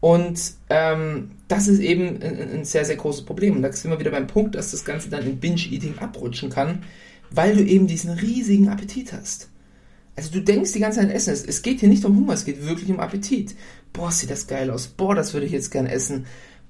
Und 0.00 0.54
ähm, 0.70 1.32
das 1.52 1.68
ist 1.68 1.80
eben 1.80 2.22
ein, 2.22 2.50
ein, 2.50 2.64
sehr, 2.64 2.86
sehr 2.86 2.96
großes 2.96 3.26
Problem. 3.26 3.56
Und 3.56 3.62
da 3.62 3.70
sind 3.70 3.90
wir 3.90 4.00
wieder 4.00 4.10
beim 4.10 4.26
Punkt, 4.26 4.54
dass 4.54 4.70
das 4.70 4.86
Ganze 4.86 5.10
dann 5.10 5.26
in 5.26 5.38
Binge-Eating 5.38 5.98
abrutschen 5.98 6.48
kann, 6.48 6.82
weil 7.30 7.54
du 7.54 7.62
eben 7.62 7.86
diesen 7.86 8.10
riesigen 8.10 8.70
Appetit 8.70 9.12
hast. 9.12 9.50
Also 10.16 10.30
du 10.32 10.40
denkst 10.40 10.72
die 10.72 10.80
ganze 10.80 11.00
Zeit 11.00 11.08
an 11.08 11.14
Essen. 11.14 11.32
Es, 11.32 11.60
geht 11.60 11.80
hier 11.80 11.90
nicht 11.90 12.06
um 12.06 12.16
Hunger, 12.16 12.32
es 12.32 12.46
geht 12.46 12.66
wirklich 12.66 12.90
um 12.90 13.00
Appetit. 13.00 13.54
Boah, 13.92 14.10
sieht 14.10 14.30
das 14.30 14.46
geil 14.46 14.70
aus. 14.70 14.88
Boah, 14.88 15.14
das 15.14 15.34
würde 15.34 15.44
ich 15.44 15.52
jetzt 15.52 15.70
gern 15.70 15.86
essen. 15.86 16.24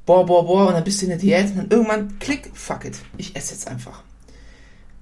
Boah, 0.05 0.27
boah, 0.27 0.45
boah. 0.47 0.67
Und 0.67 0.75
dann 0.75 0.85
bist 0.85 1.01
du 1.01 1.07
in 1.07 1.11
der 1.11 1.19
Diät 1.19 1.51
und 1.51 1.59
dann 1.59 1.71
irgendwann, 1.71 2.19
klick, 2.19 2.51
fuck 2.53 2.85
it. 2.85 2.99
Ich 3.19 3.37
esse 3.37 3.55
jetzt 3.55 3.69
einfach. 3.69 4.03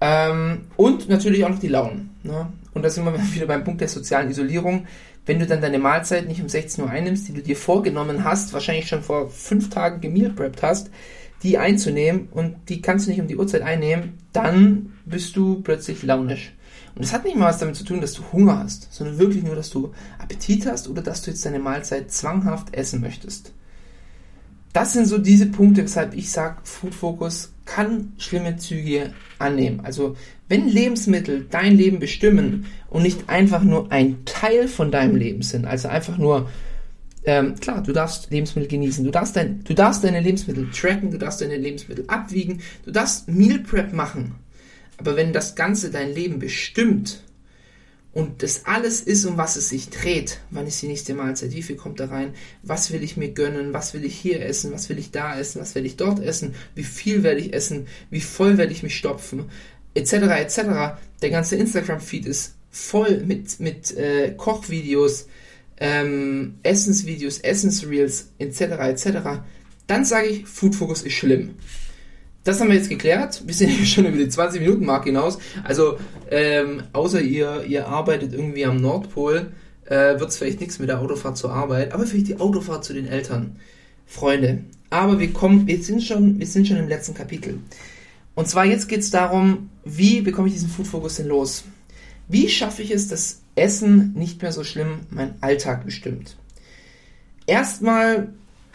Ähm, 0.03 0.67
und 0.77 1.09
natürlich 1.09 1.43
auch 1.45 1.51
noch 1.51 1.59
die 1.59 1.69
Launen. 1.69 2.11
Ne? 2.23 2.53
Und 2.75 2.83
da 2.83 2.91
sind 2.91 3.07
wir 3.07 3.15
wieder 3.35 3.47
beim 3.47 3.65
Punkt 3.65 3.81
der 3.81 3.89
sozialen 3.89 4.31
Isolierung. 4.31 4.87
Wenn 5.27 5.39
du 5.39 5.47
dann 5.47 5.61
deine 5.61 5.79
Mahlzeit 5.79 6.27
nicht 6.27 6.41
um 6.41 6.49
16 6.49 6.85
Uhr 6.85 6.91
einnimmst, 6.91 7.29
die 7.29 7.33
du 7.33 7.43
dir 7.43 7.57
vorgenommen 7.57 8.25
hast, 8.25 8.53
wahrscheinlich 8.53 8.89
schon 8.89 9.03
vor 9.03 9.31
fünf 9.31 9.71
Tagen 9.71 10.01
gemealpreppt 10.01 10.63
hast, 10.63 10.91
die 11.43 11.59
einzunehmen 11.59 12.29
und 12.31 12.57
die 12.69 12.83
kannst 12.83 13.07
du 13.07 13.11
nicht 13.11 13.21
um 13.21 13.29
die 13.29 13.37
Uhrzeit 13.37 13.63
einnehmen, 13.63 14.19
dann 14.33 14.95
bist 15.05 15.37
du 15.37 15.63
plötzlich 15.63 16.03
launisch. 16.03 16.53
Und 16.95 17.05
das 17.05 17.13
hat 17.13 17.25
nicht 17.25 17.37
mal 17.37 17.49
was 17.49 17.59
damit 17.59 17.77
zu 17.77 17.85
tun, 17.85 18.01
dass 18.01 18.15
du 18.15 18.23
Hunger 18.33 18.59
hast, 18.59 18.93
sondern 18.93 19.19
wirklich 19.19 19.45
nur, 19.45 19.55
dass 19.55 19.71
du 19.71 19.93
Appetit 20.19 20.67
hast 20.67 20.89
oder 20.89 21.03
dass 21.03 21.23
du 21.23 21.31
jetzt 21.31 21.45
deine 21.47 21.59
Mahlzeit 21.59 22.11
zwanghaft 22.11 22.75
essen 22.75 23.01
möchtest. 23.01 23.53
Das 24.73 24.93
sind 24.93 25.07
so 25.07 25.19
diese 25.19 25.47
Punkte, 25.47 25.83
weshalb 25.83 26.15
ich 26.15 26.31
sage, 26.31 26.59
Food 26.65 26.95
Focus 26.95 27.53
kann 27.65 28.13
schlimme 28.19 28.57
Züge 28.57 29.13
annehmen. 29.39 29.81
Also 29.81 30.17
wenn 30.51 30.69
Lebensmittel 30.69 31.47
dein 31.49 31.77
Leben 31.77 32.01
bestimmen 32.01 32.67
und 32.91 33.03
nicht 33.03 33.29
einfach 33.29 33.63
nur 33.63 33.93
ein 33.93 34.25
Teil 34.25 34.67
von 34.67 34.91
deinem 34.91 35.15
Leben 35.15 35.43
sind, 35.43 35.65
also 35.65 35.87
einfach 35.87 36.19
nur 36.19 36.51
ähm, 37.25 37.55
klar, 37.55 37.83
du 37.83 37.93
darfst 37.93 38.31
Lebensmittel 38.31 38.69
genießen, 38.69 39.05
du 39.05 39.13
darfst, 39.13 39.37
dein, 39.37 39.63
du 39.63 39.75
darfst 39.75 40.03
deine 40.03 40.21
Lebensmittel 40.21 40.69
tracken, 40.73 41.13
du 41.13 41.19
darfst 41.19 41.41
deine 41.41 41.57
Lebensmittel 41.57 42.05
abwiegen, 42.09 42.63
du 42.85 42.91
darfst 42.91 43.29
Meal 43.29 43.61
Prep 43.61 43.93
machen. 43.93 44.35
Aber 44.97 45.17
wenn 45.17 45.33
das 45.33 45.55
Ganze 45.55 45.91
dein 45.91 46.13
Leben 46.13 46.41
bestimmt 46.41 47.23
und 48.13 48.43
das 48.43 48.67
alles 48.67 49.03
ist, 49.03 49.27
um 49.27 49.37
was 49.37 49.55
es 49.55 49.69
sich 49.69 49.91
dreht, 49.91 50.41
wann 50.51 50.67
ist 50.67 50.83
die 50.83 50.89
nächste 50.89 51.15
Mahlzeit, 51.15 51.53
wie 51.53 51.63
viel 51.63 51.77
kommt 51.77 52.01
da 52.01 52.07
rein, 52.07 52.35
was 52.65 52.91
will 52.91 53.05
ich 53.05 53.17
mir 53.17 53.31
gönnen, 53.31 53.73
was 53.73 53.95
will 53.95 54.05
ich 54.05 54.17
hier 54.17 54.45
essen, 54.45 54.73
was 54.73 54.89
will 54.89 54.99
ich 54.99 55.13
da 55.13 55.39
essen, 55.39 55.61
was 55.61 55.77
will 55.77 55.87
ich 55.87 55.97
dort 55.97 56.21
essen, 56.21 56.55
wie 56.75 56.83
viel 56.83 57.23
werde 57.23 57.41
ich 57.41 57.53
essen, 57.53 57.87
wie 58.11 58.21
voll 58.21 58.59
werde 58.59 58.73
ich 58.73 58.83
mich 58.83 58.97
stopfen, 58.97 59.45
etc. 59.95 60.13
etc. 60.13 60.61
Der 61.23 61.31
ganze 61.31 61.57
Instagram-Feed 61.57 62.27
ist 62.27 62.57
voll 62.71 63.23
mit, 63.27 63.61
mit 63.61 63.97
äh, 63.97 64.35
Kochvideos, 64.37 65.29
ähm, 65.79 66.59
Essensvideos, 66.63 67.39
Essensreels 67.39 68.31
etc. 68.39 68.61
etc. 68.61 69.07
Dann 69.87 70.05
sage 70.05 70.29
ich, 70.29 70.47
Food 70.47 70.75
Focus 70.75 71.03
ist 71.03 71.15
schlimm 71.15 71.57
das 72.45 72.61
haben 72.61 72.69
wir 72.69 72.77
jetzt 72.77 72.89
geklärt. 72.89 73.43
Wir 73.47 73.55
sind 73.55 73.71
schon 73.87 74.07
über 74.07 74.17
die 74.17 74.29
20 74.29 74.61
Minuten 74.61 74.85
Marke 74.85 75.07
hinaus. 75.07 75.39
Also 75.65 75.99
ähm, 76.31 76.83
außer 76.93 77.21
ihr, 77.21 77.65
ihr 77.65 77.89
arbeitet 77.89 78.33
irgendwie 78.33 78.65
am 78.65 78.81
Nordpol, 78.81 79.53
äh, 79.85 80.19
wird 80.19 80.31
es 80.31 80.39
vielleicht 80.39 80.61
nichts 80.61 80.79
mit 80.79 80.89
der 80.89 81.01
Autofahrt 81.01 81.37
zur 81.37 81.53
Arbeit, 81.53 81.93
aber 81.93 82.07
vielleicht 82.07 82.29
die 82.29 82.41
Autofahrt 82.41 82.85
zu 82.85 82.93
den 82.93 83.07
Eltern. 83.07 83.57
Freunde. 84.07 84.65
Aber 84.91 85.21
wir 85.21 85.33
kommen, 85.33 85.69
wir 85.69 85.81
sind 85.83 86.03
schon, 86.03 86.41
wir 86.41 86.47
sind 86.47 86.67
schon 86.67 86.79
im 86.79 86.89
letzten 86.89 87.15
Kapitel. 87.15 87.61
Und 88.35 88.49
zwar 88.49 88.65
jetzt 88.65 88.89
geht 88.89 89.01
es 89.01 89.11
darum, 89.11 89.70
wie 89.85 90.21
bekomme 90.21 90.49
ich 90.49 90.55
diesen 90.55 90.69
Food 90.69 90.87
Focus 90.87 91.17
denn 91.17 91.29
los? 91.29 91.65
Wie 92.29 92.49
schaffe 92.49 92.83
ich 92.83 92.91
es, 92.91 93.09
dass 93.09 93.41
Essen 93.55 94.13
nicht 94.15 94.41
mehr 94.43 94.53
so 94.53 94.65
schlimm 94.65 95.01
mein 95.11 95.35
Alltag 95.41 95.85
bestimmt? 95.85 96.37
Erstmal 97.47 98.33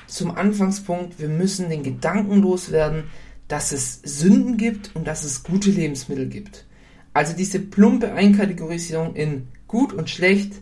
zum 0.08 0.32
Anfangspunkt, 0.32 1.20
wir 1.20 1.30
müssen 1.30 1.70
den 1.70 1.84
Gedanken 1.84 2.42
loswerden, 2.42 3.06
dass 3.48 3.72
es 3.72 4.02
Sünden 4.04 4.58
gibt 4.58 4.96
und 4.96 5.08
dass 5.08 5.24
es 5.24 5.44
gute 5.44 5.70
Lebensmittel 5.70 6.28
gibt. 6.28 6.66
Also 7.14 7.34
diese 7.34 7.60
plumpe 7.60 8.12
Einkategorisierung 8.12 9.16
in 9.16 9.48
gut 9.68 9.94
und 9.94 10.10
schlecht 10.10 10.54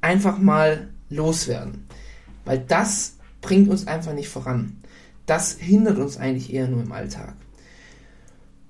einfach 0.00 0.38
mal 0.38 0.88
loswerden. 1.08 1.86
Weil 2.44 2.58
das 2.58 3.16
bringt 3.40 3.68
uns 3.68 3.86
einfach 3.86 4.12
nicht 4.12 4.28
voran. 4.28 4.78
Das 5.26 5.52
hindert 5.52 5.98
uns 5.98 6.16
eigentlich 6.16 6.52
eher 6.52 6.68
nur 6.68 6.82
im 6.82 6.92
Alltag. 6.92 7.34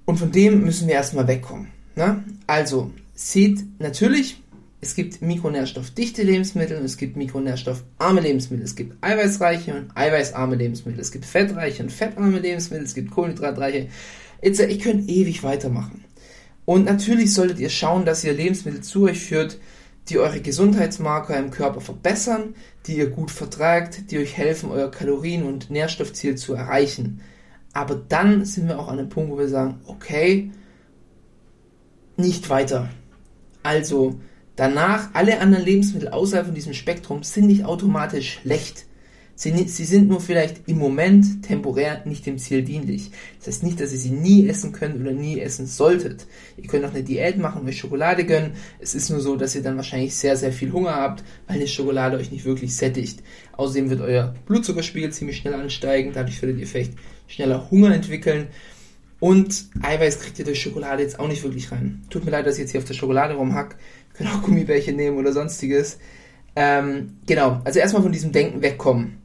Und 0.04 0.18
von 0.18 0.32
dem 0.32 0.62
müssen 0.64 0.88
wir 0.88 0.94
erstmal 0.94 1.26
wegkommen. 1.26 1.68
Ne? 1.96 2.24
Also, 2.46 2.90
seht 3.14 3.64
natürlich, 3.78 4.42
es 4.80 4.94
gibt 4.94 5.22
mikronährstoffdichte 5.22 6.22
Lebensmittel 6.22 6.76
und 6.76 6.84
es 6.84 6.98
gibt 6.98 7.16
mikronährstoffarme 7.16 8.20
Lebensmittel. 8.20 8.64
Es 8.64 8.76
gibt 8.76 9.02
eiweißreiche 9.02 9.74
und 9.74 9.96
eiweißarme 9.96 10.56
Lebensmittel. 10.56 11.00
Es 11.00 11.10
gibt 11.10 11.24
fettreiche 11.24 11.82
und 11.82 11.90
fettarme 11.90 12.38
Lebensmittel. 12.38 12.84
Es 12.84 12.94
gibt 12.94 13.10
kohlenhydratreiche. 13.10 13.88
Ich 14.42 14.80
könnte 14.80 15.10
ewig 15.10 15.42
weitermachen. 15.42 16.04
Und 16.66 16.84
natürlich 16.84 17.32
solltet 17.32 17.58
ihr 17.60 17.70
schauen, 17.70 18.04
dass 18.04 18.24
ihr 18.24 18.34
Lebensmittel 18.34 18.82
zu 18.82 19.04
euch 19.04 19.20
führt, 19.20 19.58
die 20.08 20.18
eure 20.18 20.40
Gesundheitsmarker 20.40 21.38
im 21.38 21.50
Körper 21.50 21.80
verbessern, 21.80 22.54
die 22.86 22.98
ihr 22.98 23.08
gut 23.08 23.30
vertragt, 23.30 24.10
die 24.10 24.18
euch 24.18 24.36
helfen, 24.36 24.70
euer 24.70 24.90
Kalorien- 24.90 25.44
und 25.44 25.70
Nährstoffziel 25.70 26.36
zu 26.36 26.52
erreichen. 26.52 27.22
Aber 27.74 27.96
dann 27.96 28.44
sind 28.46 28.68
wir 28.68 28.78
auch 28.78 28.88
an 28.88 28.98
einem 28.98 29.08
Punkt, 29.10 29.30
wo 29.30 29.38
wir 29.38 29.48
sagen, 29.48 29.80
okay, 29.86 30.50
nicht 32.16 32.48
weiter. 32.48 32.88
Also, 33.62 34.18
Danach, 34.56 35.08
alle 35.14 35.40
anderen 35.40 35.64
Lebensmittel 35.64 36.08
außerhalb 36.08 36.46
von 36.46 36.54
diesem 36.54 36.74
Spektrum 36.74 37.24
sind 37.24 37.46
nicht 37.46 37.64
automatisch 37.64 38.34
schlecht. 38.34 38.86
Sie, 39.36 39.50
sie, 39.66 39.84
sind 39.84 40.06
nur 40.06 40.20
vielleicht 40.20 40.68
im 40.68 40.78
Moment 40.78 41.42
temporär 41.42 42.02
nicht 42.04 42.24
dem 42.24 42.38
Ziel 42.38 42.62
dienlich. 42.62 43.10
Das 43.38 43.48
heißt 43.48 43.62
nicht, 43.64 43.80
dass 43.80 43.90
ihr 43.90 43.98
sie 43.98 44.10
nie 44.10 44.48
essen 44.48 44.70
könnt 44.70 45.00
oder 45.00 45.10
nie 45.10 45.40
essen 45.40 45.66
solltet. 45.66 46.28
Ihr 46.56 46.68
könnt 46.68 46.84
auch 46.84 46.94
eine 46.94 47.02
Diät 47.02 47.36
machen 47.36 47.66
euch 47.66 47.78
Schokolade 47.78 48.24
gönnen. 48.26 48.52
Es 48.78 48.94
ist 48.94 49.10
nur 49.10 49.18
so, 49.18 49.34
dass 49.34 49.56
ihr 49.56 49.62
dann 49.64 49.74
wahrscheinlich 49.74 50.14
sehr, 50.14 50.36
sehr 50.36 50.52
viel 50.52 50.70
Hunger 50.70 50.94
habt, 50.94 51.24
weil 51.48 51.56
eine 51.56 51.66
Schokolade 51.66 52.16
euch 52.16 52.30
nicht 52.30 52.44
wirklich 52.44 52.76
sättigt. 52.76 53.24
Außerdem 53.54 53.90
wird 53.90 54.02
euer 54.02 54.34
Blutzuckerspiegel 54.46 55.10
ziemlich 55.10 55.38
schnell 55.38 55.54
ansteigen. 55.54 56.12
Dadurch 56.14 56.40
werdet 56.40 56.60
ihr 56.60 56.68
vielleicht 56.68 56.92
schneller 57.26 57.70
Hunger 57.70 57.94
entwickeln. 57.94 58.48
Und 59.20 59.66
Eiweiß 59.80 60.20
kriegt 60.20 60.38
ihr 60.38 60.44
durch 60.44 60.60
Schokolade 60.60 61.02
jetzt 61.02 61.18
auch 61.18 61.28
nicht 61.28 61.42
wirklich 61.42 61.72
rein. 61.72 62.02
Tut 62.10 62.24
mir 62.24 62.30
leid, 62.30 62.46
dass 62.46 62.54
ich 62.54 62.62
jetzt 62.62 62.72
hier 62.72 62.80
auf 62.80 62.86
der 62.86 62.94
Schokolade 62.94 63.34
rumhack 63.34 63.76
können 64.14 64.30
auch 64.30 64.42
Gummibärchen 64.42 64.96
nehmen 64.96 65.18
oder 65.18 65.32
sonstiges. 65.32 65.98
Ähm, 66.56 67.18
genau, 67.26 67.60
also 67.64 67.80
erstmal 67.80 68.02
von 68.02 68.12
diesem 68.12 68.32
Denken 68.32 68.62
wegkommen. 68.62 69.18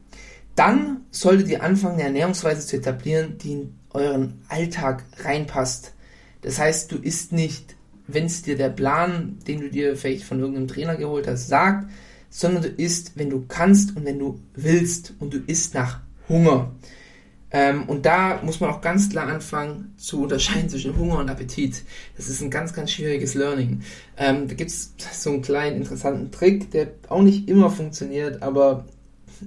Dann 0.56 1.04
solltet 1.10 1.48
ihr 1.48 1.62
anfangen, 1.62 1.94
eine 1.94 2.04
Ernährungsweise 2.04 2.66
zu 2.66 2.76
etablieren, 2.76 3.38
die 3.38 3.52
in 3.52 3.74
euren 3.90 4.42
Alltag 4.48 5.04
reinpasst. 5.18 5.94
Das 6.42 6.58
heißt, 6.58 6.90
du 6.92 6.96
isst 6.96 7.32
nicht, 7.32 7.76
wenn 8.08 8.26
es 8.26 8.42
dir 8.42 8.56
der 8.56 8.68
Plan, 8.68 9.38
den 9.46 9.60
du 9.60 9.70
dir 9.70 9.96
vielleicht 9.96 10.24
von 10.24 10.40
irgendeinem 10.40 10.68
Trainer 10.68 10.96
geholt 10.96 11.28
hast, 11.28 11.48
sagt, 11.48 11.88
sondern 12.28 12.62
du 12.62 12.68
isst, 12.68 13.12
wenn 13.16 13.30
du 13.30 13.44
kannst 13.46 13.96
und 13.96 14.04
wenn 14.04 14.18
du 14.18 14.40
willst 14.54 15.14
und 15.20 15.32
du 15.32 15.38
isst 15.46 15.74
nach 15.74 16.00
Hunger. 16.28 16.72
Ähm, 17.52 17.84
und 17.84 18.06
da 18.06 18.40
muss 18.44 18.60
man 18.60 18.70
auch 18.70 18.80
ganz 18.80 19.08
klar 19.08 19.26
anfangen 19.26 19.94
zu 19.96 20.22
unterscheiden 20.22 20.68
zwischen 20.68 20.96
Hunger 20.96 21.18
und 21.18 21.30
Appetit. 21.30 21.82
Das 22.16 22.28
ist 22.28 22.40
ein 22.40 22.50
ganz, 22.50 22.72
ganz 22.72 22.92
schwieriges 22.92 23.34
Learning. 23.34 23.82
Ähm, 24.16 24.46
da 24.46 24.54
gibt 24.54 24.70
es 24.70 24.94
so 25.12 25.30
einen 25.30 25.42
kleinen 25.42 25.76
interessanten 25.76 26.30
Trick, 26.30 26.70
der 26.70 26.88
auch 27.08 27.22
nicht 27.22 27.48
immer 27.48 27.70
funktioniert, 27.70 28.42
aber 28.42 28.84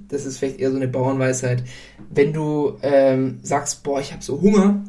das 0.10 0.26
ist 0.26 0.38
vielleicht 0.38 0.60
eher 0.60 0.72
so 0.72 0.78
eine 0.78 0.88
Bauernweisheit. 0.88 1.64
Wenn 2.10 2.34
du 2.34 2.78
ähm, 2.82 3.40
sagst, 3.42 3.84
boah, 3.84 4.02
ich 4.02 4.12
habe 4.12 4.24
so 4.24 4.42
Hunger, 4.42 4.84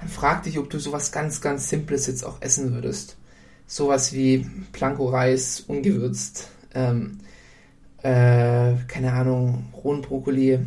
dann 0.00 0.08
frag 0.08 0.42
dich, 0.42 0.58
ob 0.58 0.70
du 0.70 0.78
sowas 0.78 1.12
ganz, 1.12 1.40
ganz 1.40 1.68
Simples 1.68 2.06
jetzt 2.06 2.24
auch 2.24 2.40
essen 2.40 2.72
würdest. 2.72 3.16
Sowas 3.66 4.12
wie 4.12 4.46
Planko-Reis, 4.72 5.60
ungewürzt, 5.60 6.48
ähm, 6.74 7.18
äh, 8.02 8.74
keine 8.88 9.12
Ahnung, 9.12 9.66
rohen 9.84 10.00
Brokkoli, 10.00 10.58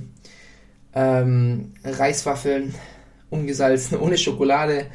ähm, 0.96 1.74
Reiswaffeln, 1.84 2.74
ungesalzen, 3.30 3.98
ohne 4.00 4.18
Schokolade. 4.18 4.88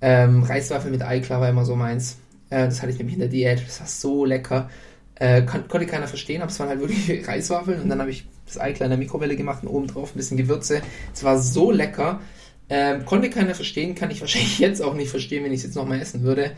Ähm, 0.00 0.42
Reiswaffeln 0.42 0.92
mit 0.92 1.02
Eiklar 1.02 1.40
war 1.40 1.48
immer 1.48 1.64
so 1.64 1.76
meins. 1.76 2.18
Äh, 2.50 2.66
das 2.66 2.82
hatte 2.82 2.92
ich 2.92 2.98
nämlich 2.98 3.14
in 3.14 3.20
der 3.20 3.28
Diät. 3.28 3.62
Das 3.66 3.80
war 3.80 3.86
so 3.86 4.24
lecker. 4.24 4.70
Äh, 5.14 5.42
kon 5.42 5.66
konnte 5.68 5.86
keiner 5.86 6.08
verstehen, 6.08 6.42
aber 6.42 6.50
es 6.50 6.60
waren 6.60 6.68
halt 6.68 6.80
wirklich 6.80 7.26
Reiswaffeln 7.28 7.80
und 7.80 7.88
dann 7.88 8.00
habe 8.00 8.10
ich 8.10 8.26
das 8.44 8.60
Ei 8.60 8.72
kleiner 8.72 8.96
Mikrowelle 8.96 9.34
gemacht 9.34 9.62
und 9.62 9.68
oben 9.68 9.86
drauf 9.86 10.14
ein 10.14 10.18
bisschen 10.18 10.36
Gewürze. 10.36 10.82
Es 11.14 11.24
war 11.24 11.38
so 11.38 11.70
lecker. 11.70 12.20
Ähm, 12.68 13.04
konnte 13.04 13.30
keiner 13.30 13.54
verstehen, 13.54 13.94
kann 13.94 14.10
ich 14.10 14.20
wahrscheinlich 14.22 14.58
jetzt 14.58 14.82
auch 14.82 14.94
nicht 14.94 15.10
verstehen, 15.10 15.44
wenn 15.44 15.52
ich 15.52 15.60
es 15.60 15.64
jetzt 15.64 15.76
nochmal 15.76 16.00
essen 16.00 16.22
würde. 16.22 16.52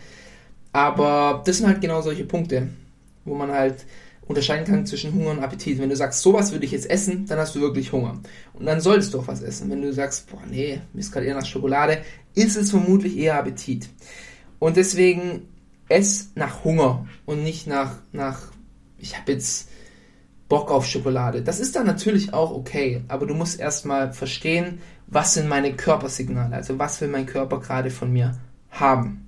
Aber 0.72 1.42
das 1.46 1.58
sind 1.58 1.66
halt 1.66 1.80
genau 1.80 2.02
solche 2.02 2.24
Punkte, 2.24 2.68
wo 3.24 3.34
man 3.34 3.52
halt 3.52 3.87
unterscheiden 4.29 4.67
kann 4.67 4.87
zwischen 4.87 5.14
Hunger 5.14 5.31
und 5.31 5.41
Appetit. 5.41 5.79
Wenn 5.79 5.88
du 5.88 5.97
sagst, 5.97 6.23
sowas 6.23 6.53
würde 6.53 6.67
ich 6.67 6.73
jetzt 6.73 6.88
essen, 6.88 7.27
dann 7.27 7.38
hast 7.38 7.57
du 7.57 7.61
wirklich 7.61 7.93
Hunger. 7.93 8.21
Und 8.53 8.67
dann 8.67 8.81
solltest 8.81 9.14
du 9.14 9.21
auch 9.21 9.27
was 9.27 9.43
essen. 9.43 9.71
Wenn 9.71 9.83
du 9.83 9.93
sagst, 9.93 10.31
boah, 10.31 10.43
nee, 10.49 10.81
mir 10.93 11.01
ist 11.01 11.11
gerade 11.11 11.27
eher 11.27 11.35
nach 11.35 11.47
Schokolade, 11.47 12.03
ist 12.35 12.57
es 12.57 12.71
vermutlich 12.71 13.17
eher 13.17 13.38
Appetit. 13.38 13.88
Und 14.59 14.77
deswegen 14.77 15.49
ess 15.88 16.31
nach 16.35 16.62
Hunger 16.62 17.07
und 17.25 17.43
nicht 17.43 17.67
nach, 17.67 17.95
nach 18.12 18.43
ich 18.99 19.17
habe 19.17 19.33
jetzt 19.33 19.71
Bock 20.49 20.71
auf 20.71 20.87
Schokolade. 20.87 21.43
Das 21.43 21.59
ist 21.59 21.77
dann 21.77 21.87
natürlich 21.87 22.35
auch 22.35 22.53
okay, 22.53 23.03
aber 23.09 23.27
du 23.27 23.35
musst 23.35 23.59
erstmal 23.59 24.12
verstehen, 24.12 24.81
was 25.07 25.35
sind 25.35 25.49
meine 25.49 25.75
Körpersignale, 25.75 26.55
also 26.55 26.79
was 26.79 27.01
will 27.01 27.09
mein 27.09 27.27
Körper 27.27 27.61
gerade 27.61 27.91
von 27.91 28.12
mir 28.12 28.38
haben. 28.71 29.27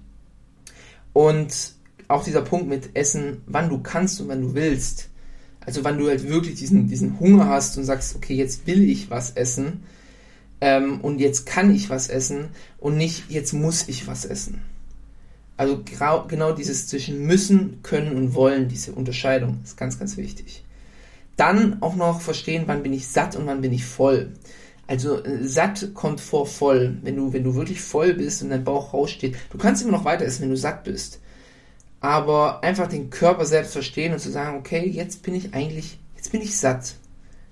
Und 1.12 1.74
auch 2.10 2.24
dieser 2.24 2.42
Punkt 2.42 2.68
mit 2.68 2.90
Essen, 2.94 3.42
wann 3.46 3.68
du 3.68 3.78
kannst 3.78 4.20
und 4.20 4.28
wann 4.28 4.42
du 4.42 4.54
willst. 4.54 5.08
Also 5.64 5.84
wann 5.84 5.98
du 5.98 6.08
halt 6.08 6.28
wirklich 6.28 6.56
diesen, 6.56 6.88
diesen 6.88 7.20
Hunger 7.20 7.46
hast 7.46 7.76
und 7.78 7.84
sagst, 7.84 8.16
okay, 8.16 8.34
jetzt 8.34 8.66
will 8.66 8.82
ich 8.82 9.10
was 9.10 9.32
essen 9.32 9.84
ähm, 10.60 11.00
und 11.02 11.20
jetzt 11.20 11.46
kann 11.46 11.74
ich 11.74 11.90
was 11.90 12.08
essen 12.08 12.48
und 12.78 12.96
nicht, 12.96 13.30
jetzt 13.30 13.52
muss 13.52 13.88
ich 13.88 14.06
was 14.06 14.24
essen. 14.24 14.62
Also 15.56 15.84
genau 16.28 16.52
dieses 16.52 16.86
zwischen 16.86 17.26
müssen, 17.26 17.82
können 17.82 18.16
und 18.16 18.34
wollen, 18.34 18.68
diese 18.68 18.92
Unterscheidung 18.92 19.60
ist 19.62 19.76
ganz, 19.76 19.98
ganz 19.98 20.16
wichtig. 20.16 20.64
Dann 21.36 21.82
auch 21.82 21.94
noch 21.94 22.22
verstehen, 22.22 22.64
wann 22.66 22.82
bin 22.82 22.94
ich 22.94 23.06
satt 23.06 23.36
und 23.36 23.46
wann 23.46 23.60
bin 23.60 23.72
ich 23.72 23.84
voll. 23.84 24.32
Also 24.86 25.22
äh, 25.22 25.44
satt 25.44 25.90
kommt 25.94 26.20
vor 26.20 26.46
voll. 26.46 26.96
Wenn 27.02 27.16
du, 27.16 27.32
wenn 27.34 27.44
du 27.44 27.54
wirklich 27.54 27.80
voll 27.82 28.14
bist 28.14 28.42
und 28.42 28.48
dein 28.48 28.64
Bauch 28.64 28.94
raussteht, 28.94 29.36
du 29.50 29.58
kannst 29.58 29.82
immer 29.82 29.92
noch 29.92 30.06
weiter 30.06 30.24
essen, 30.24 30.42
wenn 30.42 30.50
du 30.50 30.56
satt 30.56 30.84
bist 30.84 31.20
aber 32.00 32.62
einfach 32.64 32.88
den 32.88 33.10
Körper 33.10 33.44
selbst 33.44 33.72
verstehen 33.72 34.12
und 34.12 34.18
zu 34.18 34.30
sagen, 34.30 34.58
okay, 34.58 34.88
jetzt 34.88 35.22
bin 35.22 35.34
ich 35.34 35.54
eigentlich, 35.54 35.98
jetzt 36.16 36.32
bin 36.32 36.40
ich 36.40 36.56
satt. 36.58 36.94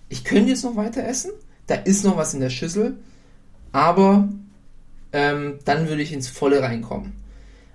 Ich 0.09 0.25
könnte 0.25 0.51
jetzt 0.51 0.65
noch 0.65 0.77
weiter 0.77 1.05
essen, 1.07 1.31
da 1.67 1.75
ist 1.75 2.05
noch 2.05 2.17
was 2.17 2.35
in 2.35 2.41
der 2.41 2.51
Schüssel, 2.51 2.97
aber 3.73 4.29
ähm, 5.13 5.59
dann 5.65 5.89
würde 5.89 6.03
ich 6.03 6.13
ins 6.13 6.29
Volle 6.29 6.63
reinkommen. 6.63 7.13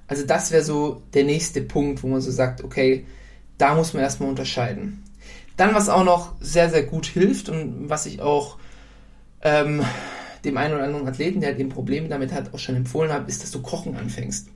Also 0.07 0.25
das 0.25 0.51
wäre 0.51 0.63
so 0.63 1.01
der 1.13 1.23
nächste 1.23 1.61
Punkt, 1.61 2.03
wo 2.03 2.07
man 2.07 2.21
so 2.21 2.31
sagt, 2.31 2.63
okay, 2.63 3.05
da 3.57 3.75
muss 3.75 3.93
man 3.93 4.03
erstmal 4.03 4.29
unterscheiden. 4.29 5.03
Dann, 5.57 5.75
was 5.75 5.89
auch 5.89 6.03
noch 6.03 6.33
sehr, 6.39 6.69
sehr 6.69 6.83
gut 6.83 7.05
hilft 7.05 7.49
und 7.49 7.89
was 7.89 8.07
ich 8.07 8.19
auch 8.19 8.57
ähm, 9.41 9.83
dem 10.43 10.57
einen 10.57 10.73
oder 10.73 10.83
anderen 10.83 11.07
Athleten, 11.07 11.39
der 11.39 11.51
halt 11.51 11.59
eben 11.59 11.69
Probleme 11.69 12.09
damit 12.09 12.33
hat, 12.33 12.53
auch 12.53 12.59
schon 12.59 12.75
empfohlen 12.75 13.11
habe, 13.11 13.29
ist, 13.29 13.43
dass 13.43 13.51
du 13.51 13.61
Kochen 13.61 13.95
anfängst. 13.95 14.47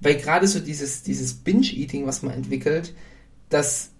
Weil 0.00 0.16
gerade 0.16 0.46
so 0.46 0.60
dieses, 0.60 1.02
dieses 1.02 1.34
Binge-Eating, 1.34 2.06
was 2.06 2.22
man 2.22 2.34
entwickelt, 2.34 2.94
das 3.48 3.90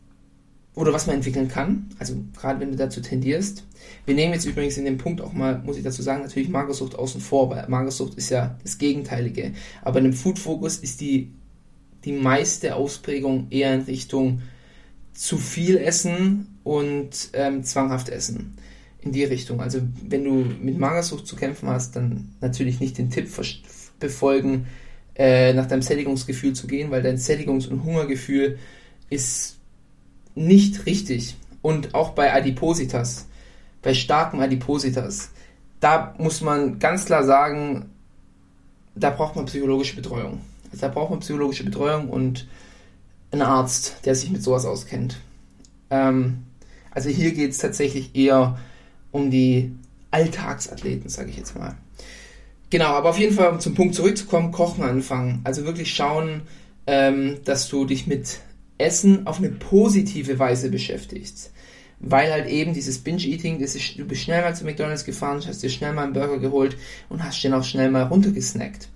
oder 0.74 0.92
was 0.92 1.06
man 1.06 1.16
entwickeln 1.16 1.48
kann, 1.48 1.88
also 1.98 2.16
gerade 2.36 2.58
wenn 2.58 2.70
du 2.70 2.76
dazu 2.76 3.00
tendierst. 3.00 3.64
Wir 4.06 4.14
nehmen 4.14 4.32
jetzt 4.32 4.44
übrigens 4.44 4.76
in 4.76 4.84
dem 4.84 4.98
Punkt 4.98 5.20
auch 5.20 5.32
mal, 5.32 5.62
muss 5.64 5.76
ich 5.76 5.84
dazu 5.84 6.02
sagen, 6.02 6.22
natürlich 6.22 6.48
Magersucht 6.48 6.96
außen 6.96 7.20
vor, 7.20 7.48
weil 7.50 7.68
Magersucht 7.68 8.14
ist 8.14 8.30
ja 8.30 8.58
das 8.62 8.78
Gegenteilige. 8.78 9.52
Aber 9.82 9.98
in 9.98 10.04
dem 10.04 10.12
Food 10.12 10.38
Focus 10.38 10.78
ist 10.78 11.00
die, 11.00 11.30
die 12.04 12.12
meiste 12.12 12.74
Ausprägung 12.74 13.46
eher 13.50 13.74
in 13.74 13.82
Richtung 13.82 14.42
zu 15.12 15.38
viel 15.38 15.76
Essen 15.76 16.58
und 16.64 17.30
ähm, 17.34 17.62
zwanghaft 17.62 18.08
Essen. 18.08 18.56
In 19.00 19.12
die 19.12 19.24
Richtung. 19.24 19.60
Also 19.60 19.80
wenn 20.08 20.24
du 20.24 20.32
mit 20.32 20.78
Magersucht 20.78 21.26
zu 21.26 21.36
kämpfen 21.36 21.68
hast, 21.68 21.94
dann 21.94 22.30
natürlich 22.40 22.80
nicht 22.80 22.96
den 22.96 23.10
Tipp 23.10 23.28
befolgen, 24.00 24.66
äh, 25.16 25.52
nach 25.52 25.66
deinem 25.66 25.82
Sättigungsgefühl 25.82 26.54
zu 26.54 26.66
gehen, 26.66 26.90
weil 26.90 27.02
dein 27.02 27.16
Sättigungs- 27.16 27.68
und 27.68 27.84
Hungergefühl 27.84 28.58
ist 29.10 29.56
nicht 30.34 30.86
richtig. 30.86 31.36
Und 31.62 31.94
auch 31.94 32.10
bei 32.10 32.32
Adipositas, 32.34 33.26
bei 33.82 33.94
starken 33.94 34.40
Adipositas, 34.40 35.30
da 35.80 36.14
muss 36.18 36.40
man 36.40 36.78
ganz 36.78 37.04
klar 37.04 37.24
sagen, 37.24 37.90
da 38.94 39.10
braucht 39.10 39.36
man 39.36 39.46
psychologische 39.46 39.96
Betreuung. 39.96 40.40
Also 40.70 40.86
da 40.86 40.88
braucht 40.88 41.10
man 41.10 41.20
psychologische 41.20 41.64
Betreuung 41.64 42.08
und 42.08 42.46
einen 43.30 43.42
Arzt, 43.42 43.96
der 44.04 44.14
sich 44.14 44.30
mit 44.30 44.42
sowas 44.42 44.64
auskennt. 44.64 45.20
Ähm, 45.90 46.44
also 46.90 47.08
hier 47.08 47.32
geht 47.32 47.50
es 47.50 47.58
tatsächlich 47.58 48.14
eher 48.14 48.58
um 49.10 49.30
die 49.30 49.72
Alltagsathleten, 50.10 51.08
sage 51.08 51.30
ich 51.30 51.36
jetzt 51.36 51.56
mal. 51.56 51.76
Genau, 52.70 52.86
aber 52.86 53.10
auf 53.10 53.18
jeden 53.18 53.34
Fall, 53.34 53.50
um 53.50 53.60
zum 53.60 53.74
Punkt 53.74 53.94
zurückzukommen, 53.94 54.52
Kochen 54.52 54.84
anfangen. 54.84 55.40
Also 55.44 55.64
wirklich 55.64 55.94
schauen, 55.94 56.42
ähm, 56.86 57.38
dass 57.44 57.68
du 57.68 57.84
dich 57.84 58.06
mit 58.06 58.40
Essen 58.78 59.26
auf 59.26 59.38
eine 59.38 59.50
positive 59.50 60.38
Weise 60.38 60.70
beschäftigst. 60.70 61.52
Weil 62.00 62.32
halt 62.32 62.48
eben 62.48 62.74
dieses 62.74 62.98
Binge-Eating, 62.98 63.58
du 63.58 64.04
bist 64.04 64.22
schnell 64.22 64.42
mal 64.42 64.54
zu 64.54 64.64
McDonalds 64.64 65.04
gefahren, 65.04 65.40
hast 65.46 65.62
dir 65.62 65.70
schnell 65.70 65.92
mal 65.92 66.04
einen 66.04 66.12
Burger 66.12 66.38
geholt 66.38 66.76
und 67.08 67.22
hast 67.22 67.42
den 67.42 67.54
auch 67.54 67.64
schnell 67.64 67.90
mal 67.90 68.02
runtergesnackt. 68.02 68.88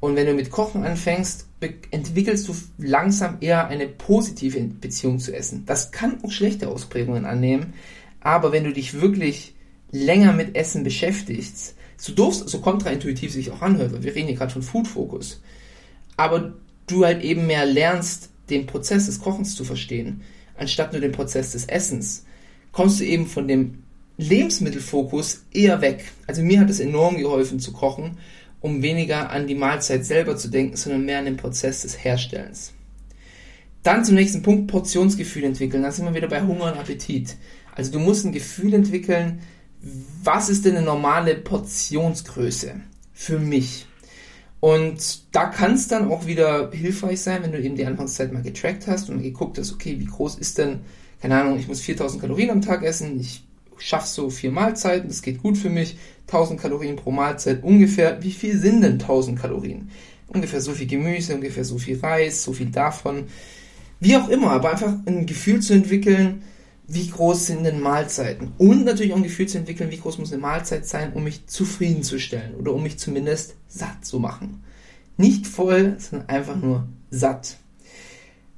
Und 0.00 0.16
wenn 0.16 0.26
du 0.26 0.34
mit 0.34 0.50
Kochen 0.50 0.84
anfängst, 0.84 1.46
entwickelst 1.90 2.46
du 2.48 2.54
langsam 2.76 3.38
eher 3.40 3.68
eine 3.68 3.86
positive 3.86 4.60
Beziehung 4.60 5.18
zu 5.18 5.34
Essen. 5.34 5.64
Das 5.64 5.92
kann 5.92 6.22
auch 6.22 6.30
schlechte 6.30 6.68
Ausprägungen 6.68 7.24
annehmen, 7.24 7.72
aber 8.20 8.52
wenn 8.52 8.64
du 8.64 8.72
dich 8.72 9.00
wirklich 9.00 9.54
länger 9.92 10.34
mit 10.34 10.56
Essen 10.56 10.84
beschäftigst, 10.84 11.74
so 11.96 12.12
doof, 12.12 12.34
so 12.46 12.60
kontraintuitiv 12.60 13.32
sich 13.32 13.50
auch 13.50 13.62
anhört, 13.62 13.92
weil 13.92 14.02
wir 14.02 14.14
reden 14.14 14.28
hier 14.28 14.36
gerade 14.36 14.52
von 14.52 14.62
Food 14.62 14.88
Focus, 14.88 15.40
aber 16.16 16.54
du 16.86 17.04
halt 17.04 17.22
eben 17.22 17.46
mehr 17.46 17.66
lernst, 17.66 18.30
den 18.50 18.66
Prozess 18.66 19.06
des 19.06 19.20
Kochens 19.20 19.54
zu 19.54 19.64
verstehen, 19.64 20.22
anstatt 20.56 20.92
nur 20.92 21.00
den 21.00 21.12
Prozess 21.12 21.52
des 21.52 21.66
Essens, 21.66 22.24
kommst 22.72 23.00
du 23.00 23.04
eben 23.04 23.26
von 23.26 23.48
dem 23.48 23.84
Lebensmittelfokus 24.16 25.44
eher 25.52 25.80
weg. 25.80 26.12
Also 26.26 26.42
mir 26.42 26.60
hat 26.60 26.70
es 26.70 26.80
enorm 26.80 27.16
geholfen 27.16 27.58
zu 27.58 27.72
kochen, 27.72 28.18
um 28.60 28.82
weniger 28.82 29.30
an 29.30 29.46
die 29.46 29.54
Mahlzeit 29.54 30.04
selber 30.04 30.36
zu 30.36 30.48
denken, 30.48 30.76
sondern 30.76 31.04
mehr 31.04 31.18
an 31.18 31.24
den 31.24 31.36
Prozess 31.36 31.82
des 31.82 32.04
Herstellens. 32.04 32.72
Dann 33.82 34.04
zum 34.04 34.14
nächsten 34.14 34.42
Punkt, 34.42 34.68
Portionsgefühl 34.68 35.44
entwickeln. 35.44 35.82
Da 35.82 35.92
sind 35.92 36.06
wir 36.06 36.14
wieder 36.14 36.28
bei 36.28 36.42
Hunger 36.42 36.72
und 36.72 36.78
Appetit. 36.78 37.36
Also 37.74 37.92
du 37.92 37.98
musst 37.98 38.24
ein 38.24 38.32
Gefühl 38.32 38.72
entwickeln, 38.72 39.40
was 40.22 40.48
ist 40.48 40.64
denn 40.64 40.76
eine 40.76 40.84
normale 40.84 41.34
Portionsgröße 41.34 42.80
für 43.12 43.38
mich? 43.38 43.86
Und 44.60 45.22
da 45.32 45.46
kann 45.46 45.74
es 45.74 45.88
dann 45.88 46.10
auch 46.10 46.26
wieder 46.26 46.70
hilfreich 46.72 47.20
sein, 47.20 47.42
wenn 47.42 47.52
du 47.52 47.60
eben 47.60 47.76
die 47.76 47.84
Anfangszeit 47.84 48.32
mal 48.32 48.42
getrackt 48.42 48.86
hast 48.86 49.10
und 49.10 49.22
geguckt 49.22 49.58
hast, 49.58 49.72
okay, 49.74 49.96
wie 49.98 50.06
groß 50.06 50.36
ist 50.36 50.56
denn, 50.56 50.80
keine 51.20 51.38
Ahnung, 51.38 51.58
ich 51.58 51.68
muss 51.68 51.82
4000 51.82 52.22
Kalorien 52.22 52.50
am 52.50 52.62
Tag 52.62 52.82
essen, 52.82 53.20
ich 53.20 53.44
schaffe 53.76 54.08
so 54.08 54.30
vier 54.30 54.50
Mahlzeiten, 54.50 55.08
das 55.08 55.20
geht 55.20 55.42
gut 55.42 55.58
für 55.58 55.68
mich, 55.68 55.98
1000 56.28 56.58
Kalorien 56.58 56.96
pro 56.96 57.10
Mahlzeit 57.10 57.62
ungefähr. 57.62 58.22
Wie 58.22 58.32
viel 58.32 58.58
sind 58.58 58.80
denn 58.80 58.92
1000 58.92 59.38
Kalorien? 59.38 59.90
Ungefähr 60.28 60.62
so 60.62 60.72
viel 60.72 60.86
Gemüse, 60.86 61.34
ungefähr 61.34 61.64
so 61.64 61.76
viel 61.76 61.98
Reis, 62.00 62.42
so 62.42 62.54
viel 62.54 62.70
davon. 62.70 63.24
Wie 64.00 64.16
auch 64.16 64.28
immer, 64.28 64.52
aber 64.52 64.70
einfach 64.70 64.94
ein 65.04 65.26
Gefühl 65.26 65.60
zu 65.60 65.74
entwickeln, 65.74 66.42
wie 66.86 67.08
groß 67.08 67.46
sind 67.46 67.64
denn 67.64 67.80
Mahlzeiten? 67.80 68.52
Und 68.58 68.84
natürlich 68.84 69.12
auch 69.12 69.18
ein 69.18 69.22
Gefühl 69.22 69.48
zu 69.48 69.58
entwickeln, 69.58 69.90
wie 69.90 69.98
groß 69.98 70.18
muss 70.18 70.32
eine 70.32 70.42
Mahlzeit 70.42 70.86
sein, 70.86 71.12
um 71.14 71.24
mich 71.24 71.46
zufriedenzustellen 71.46 72.54
oder 72.56 72.72
um 72.74 72.82
mich 72.82 72.98
zumindest 72.98 73.54
satt 73.68 74.04
zu 74.04 74.18
machen. 74.18 74.62
Nicht 75.16 75.46
voll, 75.46 75.96
sondern 75.98 76.28
einfach 76.28 76.56
nur 76.56 76.88
satt. 77.10 77.56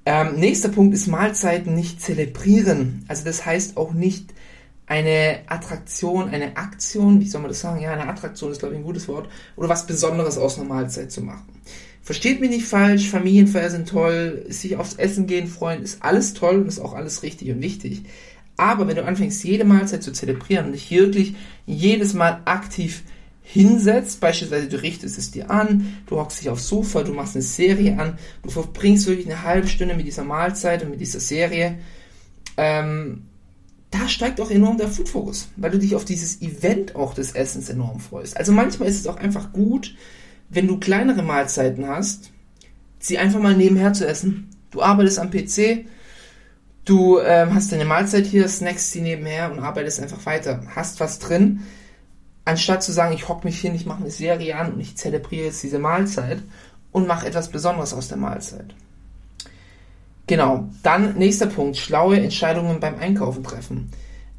Ähm, 0.05 0.37
nächster 0.37 0.69
Punkt 0.69 0.95
ist 0.95 1.07
Mahlzeiten 1.07 1.75
nicht 1.75 2.01
zelebrieren. 2.01 3.05
Also 3.09 3.25
das 3.25 3.45
heißt 3.45 3.77
auch 3.77 3.93
nicht 3.93 4.33
eine 4.87 5.41
Attraktion, 5.47 6.31
eine 6.31 6.57
Aktion, 6.57 7.21
wie 7.21 7.27
soll 7.27 7.41
man 7.43 7.51
das 7.51 7.61
sagen? 7.61 7.81
Ja, 7.81 7.93
eine 7.93 8.09
Attraktion 8.09 8.53
ist, 8.53 8.61
glaube 8.61 8.75
ich, 8.75 8.81
ein 8.81 8.85
gutes 8.85 9.09
Wort. 9.09 9.29
Oder 9.57 9.69
was 9.69 9.87
Besonderes 9.87 10.39
aus 10.39 10.59
einer 10.59 10.69
Mahlzeit 10.69 11.11
zu 11.11 11.23
machen. 11.23 11.61
Versteht 12.07 12.41
mich 12.41 12.51
nicht 12.51 12.67
falsch, 12.67 13.11
Familienfeier 13.11 13.69
sind 13.69 13.89
toll, 13.89 14.47
sich 14.49 14.77
aufs 14.77 14.95
Essen 14.95 15.27
gehen 15.27 15.49
freuen, 15.49 15.83
ist 15.83 16.05
alles 16.05 16.35
toll 16.35 16.61
und 16.61 16.69
ist 16.69 16.79
auch 16.79 16.95
alles 16.95 17.25
richtig 17.25 17.51
und 17.51 17.61
wichtig. 17.61 18.05
Aber 18.57 18.87
wenn 18.87 18.95
du 18.95 19.05
anfängst, 19.05 19.43
jede 19.43 19.65
Mahlzeit 19.65 20.05
zu 20.05 20.13
zelebrieren 20.13 20.67
und 20.67 20.73
dich 20.73 20.89
wirklich 20.89 21.35
jedes 21.67 22.15
Mal 22.15 22.43
aktiv 22.45 23.03
hinsetzt, 23.43 24.21
beispielsweise 24.21 24.69
du 24.69 24.81
richtest 24.81 25.19
es 25.19 25.33
dir 25.33 25.51
an, 25.51 25.97
du 26.07 26.17
hockst 26.17 26.41
dich 26.41 26.49
aufs 26.49 26.69
Sofa, 26.69 27.03
du 27.03 27.13
machst 27.13 27.35
eine 27.35 27.43
Serie 27.43 27.99
an, 27.99 28.19
du 28.45 28.51
verbringst 28.51 29.09
wirklich 29.09 29.27
eine 29.27 29.43
halbe 29.43 29.67
Stunde 29.67 29.97
mit 29.97 30.07
dieser 30.07 30.23
Mahlzeit 30.23 30.85
und 30.85 30.91
mit 30.91 31.01
dieser 31.01 31.19
Serie, 31.19 31.77
ähm, 32.57 33.25
da 33.91 34.09
steigt 34.09 34.41
auch 34.41 34.53
enorm 34.53 34.79
der 34.79 34.87
Food-Fokus, 34.87 35.49
weil 35.57 35.73
du 35.73 35.81
dich 35.81 35.97
auf 35.97 36.05
dieses 36.05 36.41
Event 36.41 36.95
auch 36.95 37.15
des 37.15 37.33
Essens 37.33 37.69
enorm 37.69 37.99
freust. 37.99 38.37
Also 38.37 38.53
manchmal 38.53 38.89
ist 38.89 39.01
es 39.01 39.09
auch 39.09 39.17
einfach 39.17 39.53
gut, 39.53 39.97
wenn 40.49 40.67
du 40.67 40.79
kleinere 40.79 41.23
Mahlzeiten 41.23 41.89
hast, 41.89 42.31
sie 42.99 43.19
einfach 43.19 43.41
mal 43.41 43.57
nebenher 43.57 43.93
zu 43.93 44.07
essen. 44.07 44.51
Du 44.71 44.83
arbeitest 44.83 45.19
am 45.19 45.31
PC, 45.31 45.87
Du 46.87 47.19
ähm, 47.19 47.53
hast 47.53 47.73
deine 47.73 47.85
Mahlzeit 47.85 48.27
hier, 48.27 48.47
snackst 48.49 48.93
sie 48.93 49.01
nebenher 49.01 49.51
und 49.51 49.59
arbeitest 49.59 50.01
einfach 50.01 50.25
weiter. 50.25 50.63
Hast 50.77 51.01
was 51.01 51.19
drin, 51.19 51.65
anstatt 52.45 52.85
zu 52.85 52.93
sagen, 52.93 53.13
ich 53.13 53.29
hock 53.29 53.45
mich 53.45 53.61
hin, 53.61 53.75
ich 53.75 53.87
mache 53.87 54.03
eine 54.03 54.11
Serie 54.13 54.57
an 54.57 54.73
und 54.73 54.81
ich 54.81 54.97
zelebriere 54.97 55.47
jetzt 55.47 55.65
diese 55.65 55.81
Mahlzeit 55.81 56.39
und 56.93 57.09
mache 57.09 57.27
etwas 57.27 57.51
Besonderes 57.51 57.93
aus 57.93 58.07
der 58.07 58.19
Mahlzeit. 58.19 58.73
Genau. 60.29 60.69
Dann 60.85 61.19
nächster 61.19 61.47
Punkt, 61.47 61.77
schlaue 61.77 62.21
Entscheidungen 62.21 62.79
beim 62.79 63.01
Einkaufen 63.01 63.43
treffen. 63.43 63.91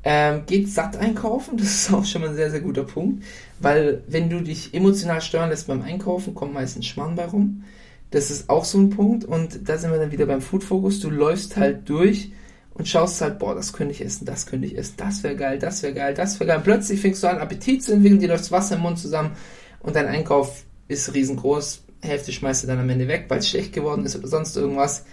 Ähm, 0.04 0.44
geht 0.46 0.70
satt 0.70 0.96
einkaufen, 0.98 1.58
das 1.58 1.68
ist 1.68 1.94
auch 1.94 2.06
schon 2.06 2.22
mal 2.22 2.30
ein 2.30 2.36
sehr, 2.36 2.52
sehr 2.52 2.62
guter 2.62 2.84
Punkt, 2.84 3.24
weil 3.60 4.04
wenn 4.08 4.30
du 4.30 4.42
dich 4.42 4.74
emotional 4.74 5.22
steuern 5.22 5.50
lässt 5.50 5.68
beim 5.68 5.82
Einkaufen, 5.82 6.36
kommt 6.36 6.54
meistens 6.54 6.86
Schmarrn 6.86 7.16
bei 7.16 7.26
rum. 7.26 7.64
Das 8.12 8.32
ist 8.32 8.50
auch 8.50 8.64
so 8.64 8.78
ein 8.78 8.90
Punkt 8.90 9.26
und 9.26 9.68
da 9.68 9.78
sind 9.78 9.92
wir 9.92 10.00
dann 10.00 10.14
wieder 10.14 10.26
beim 10.26 10.42
Food 10.42 10.64
Focus. 10.64 11.02
Du 11.02 11.10
läufst 11.10 11.58
halt 11.58 11.90
durch 11.90 12.32
und 12.74 12.88
schaust 12.88 13.20
halt, 13.22 13.40
boah, 13.40 13.56
das 13.56 13.74
könnte 13.74 13.94
ich 13.94 14.02
essen, 14.02 14.26
das 14.26 14.46
könnte 14.46 14.68
ich 14.68 14.78
essen, 14.78 14.94
das 14.98 15.24
wäre 15.24 15.36
geil, 15.36 15.60
das 15.60 15.82
wäre 15.82 15.94
geil, 15.94 16.14
das 16.14 16.40
wäre 16.40 16.48
geil. 16.48 16.62
Plötzlich 16.64 17.02
fängst 17.02 17.24
du 17.24 17.28
an, 17.28 17.40
Appetit 17.40 17.84
zu 17.84 17.92
entwickeln, 17.94 18.20
dir 18.20 18.30
läuft 18.30 18.44
das 18.46 18.52
Wasser 18.52 18.76
im 18.76 18.82
Mund 18.82 19.00
zusammen 19.00 19.32
und 19.80 19.96
dein 19.96 20.06
Einkauf 20.06 20.64
ist 20.88 21.14
riesengroß. 21.14 21.84
Hälfte 22.02 22.32
schmeißt 22.32 22.64
du 22.64 22.68
dann 22.68 22.80
am 22.80 22.90
Ende 22.90 23.08
weg, 23.08 23.26
weil 23.30 23.40
es 23.40 23.50
schlecht 23.50 23.74
geworden 23.74 24.06
ist 24.06 24.16
oder 24.16 24.28
sonst 24.28 24.56
irgendwas. 24.56 25.06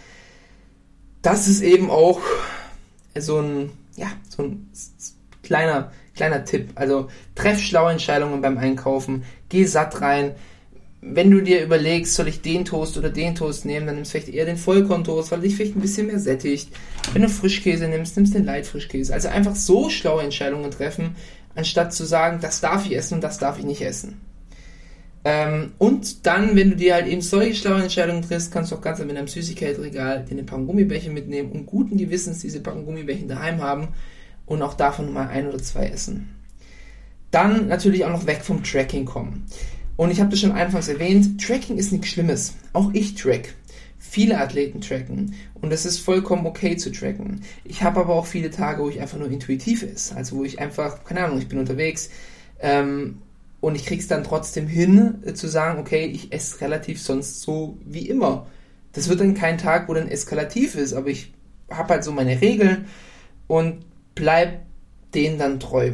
Das 1.22 1.48
ist 1.48 1.62
eben 1.62 1.90
auch 1.90 2.20
so 3.18 3.40
ein, 3.40 3.70
ja, 3.96 4.08
so 4.28 4.42
ein 4.42 4.70
kleiner, 5.42 5.92
kleiner 6.14 6.44
Tipp. 6.44 6.70
Also 6.74 7.08
treff 7.34 7.60
schlaue 7.60 7.92
Entscheidungen 7.92 8.40
beim 8.40 8.58
Einkaufen, 8.58 9.24
geh 9.48 9.64
satt 9.64 10.00
rein, 10.00 10.34
wenn 11.06 11.30
du 11.30 11.42
dir 11.42 11.62
überlegst, 11.62 12.14
soll 12.14 12.28
ich 12.28 12.40
den 12.40 12.64
Toast 12.64 12.96
oder 12.96 13.10
den 13.10 13.34
Toast 13.34 13.66
nehmen, 13.66 13.86
dann 13.86 13.96
nimmst 13.96 14.14
du 14.14 14.18
vielleicht 14.18 14.34
eher 14.34 14.46
den 14.46 14.56
Vollkorntoast, 14.56 15.30
weil 15.30 15.40
dich 15.40 15.54
vielleicht 15.54 15.76
ein 15.76 15.82
bisschen 15.82 16.06
mehr 16.06 16.18
sättigt. 16.18 16.70
Wenn 17.12 17.22
du 17.22 17.28
Frischkäse 17.28 17.88
nimmst, 17.88 18.16
nimmst 18.16 18.32
du 18.32 18.38
den 18.38 18.46
Light-Frischkäse. 18.46 19.12
Also 19.12 19.28
einfach 19.28 19.54
so 19.54 19.90
schlaue 19.90 20.22
Entscheidungen 20.22 20.70
treffen, 20.70 21.16
anstatt 21.54 21.92
zu 21.92 22.04
sagen, 22.04 22.38
das 22.40 22.60
darf 22.62 22.86
ich 22.86 22.96
essen 22.96 23.16
und 23.16 23.20
das 23.20 23.38
darf 23.38 23.58
ich 23.58 23.66
nicht 23.66 23.82
essen. 23.82 24.20
Ähm, 25.26 25.72
und 25.78 26.26
dann, 26.26 26.54
wenn 26.54 26.70
du 26.70 26.76
dir 26.76 26.94
halt 26.94 27.06
eben 27.06 27.22
solche 27.22 27.54
schlaue 27.54 27.82
Entscheidungen 27.82 28.22
triffst, 28.22 28.52
kannst 28.52 28.70
du 28.70 28.76
auch 28.76 28.82
ganz 28.82 28.98
mit 28.98 29.16
einem 29.16 29.26
Süßigkeitsregal 29.26 30.24
dir 30.24 30.32
eine 30.32 30.42
Packung 30.42 30.66
Gummibärchen 30.66 31.14
mitnehmen 31.14 31.50
und 31.50 31.66
guten 31.66 31.96
Gewissens 31.96 32.40
diese 32.40 32.60
Packung 32.60 32.84
Gummibärchen 32.84 33.28
daheim 33.28 33.62
haben 33.62 33.88
und 34.44 34.60
auch 34.60 34.74
davon 34.74 35.12
mal 35.12 35.28
ein 35.28 35.48
oder 35.48 35.58
zwei 35.58 35.86
essen. 35.86 36.28
Dann 37.30 37.68
natürlich 37.68 38.04
auch 38.04 38.10
noch 38.10 38.26
weg 38.26 38.42
vom 38.42 38.62
Tracking 38.62 39.06
kommen. 39.06 39.46
Und 39.96 40.10
ich 40.10 40.20
habe 40.20 40.30
das 40.30 40.40
schon 40.40 40.52
anfangs 40.52 40.88
erwähnt, 40.88 41.40
Tracking 41.40 41.78
ist 41.78 41.90
nichts 41.90 42.08
Schlimmes. 42.08 42.54
Auch 42.72 42.90
ich 42.92 43.14
track. 43.14 43.54
Viele 43.98 44.38
Athleten 44.38 44.80
tracken 44.80 45.34
und 45.60 45.72
es 45.72 45.86
ist 45.86 45.98
vollkommen 45.98 46.46
okay 46.46 46.76
zu 46.76 46.92
tracken. 46.92 47.40
Ich 47.64 47.82
habe 47.82 48.00
aber 48.00 48.14
auch 48.14 48.26
viele 48.26 48.50
Tage, 48.50 48.82
wo 48.82 48.88
ich 48.88 49.00
einfach 49.00 49.18
nur 49.18 49.30
intuitiv 49.30 49.82
ist. 49.82 50.14
Also 50.14 50.36
wo 50.36 50.44
ich 50.44 50.60
einfach, 50.60 51.02
keine 51.04 51.24
Ahnung, 51.24 51.38
ich 51.38 51.48
bin 51.48 51.58
unterwegs 51.58 52.10
ähm, 52.60 53.18
und 53.64 53.76
ich 53.76 53.86
krieg's 53.86 54.08
dann 54.08 54.24
trotzdem 54.24 54.66
hin 54.66 55.22
äh, 55.24 55.32
zu 55.32 55.48
sagen, 55.48 55.80
okay, 55.80 56.04
ich 56.04 56.34
esse 56.34 56.60
relativ 56.60 57.00
sonst 57.00 57.40
so 57.40 57.78
wie 57.86 58.06
immer. 58.06 58.46
Das 58.92 59.08
wird 59.08 59.20
dann 59.20 59.32
kein 59.32 59.56
Tag, 59.56 59.88
wo 59.88 59.94
dann 59.94 60.08
eskalativ 60.08 60.74
ist, 60.74 60.92
aber 60.92 61.08
ich 61.08 61.32
habe 61.70 61.94
halt 61.94 62.04
so 62.04 62.12
meine 62.12 62.42
Regeln 62.42 62.84
und 63.46 63.86
bleib 64.14 64.66
denen 65.14 65.38
dann 65.38 65.60
treu. 65.60 65.92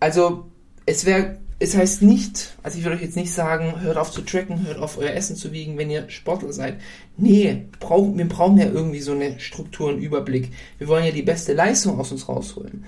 Also 0.00 0.50
es 0.84 1.06
wäre 1.06 1.38
es 1.58 1.74
heißt 1.74 2.02
nicht, 2.02 2.58
also 2.62 2.76
ich 2.76 2.84
würde 2.84 2.96
euch 2.96 3.02
jetzt 3.02 3.16
nicht 3.16 3.32
sagen, 3.32 3.80
hört 3.80 3.96
auf 3.96 4.10
zu 4.10 4.20
tracken, 4.20 4.66
hört 4.66 4.78
auf 4.78 4.98
euer 4.98 5.12
Essen 5.12 5.34
zu 5.34 5.52
wiegen, 5.52 5.78
wenn 5.78 5.88
ihr 5.88 6.10
Sportler 6.10 6.52
seid. 6.52 6.78
Nee, 7.16 7.68
brauch, 7.80 8.14
wir 8.14 8.28
brauchen 8.28 8.58
ja 8.58 8.66
irgendwie 8.66 9.00
so 9.00 9.12
eine 9.12 9.40
Struktur 9.40 9.88
und 9.88 9.98
Überblick. 9.98 10.50
Wir 10.76 10.88
wollen 10.88 11.06
ja 11.06 11.12
die 11.12 11.22
beste 11.22 11.54
Leistung 11.54 11.98
aus 11.98 12.12
uns 12.12 12.28
rausholen. 12.28 12.84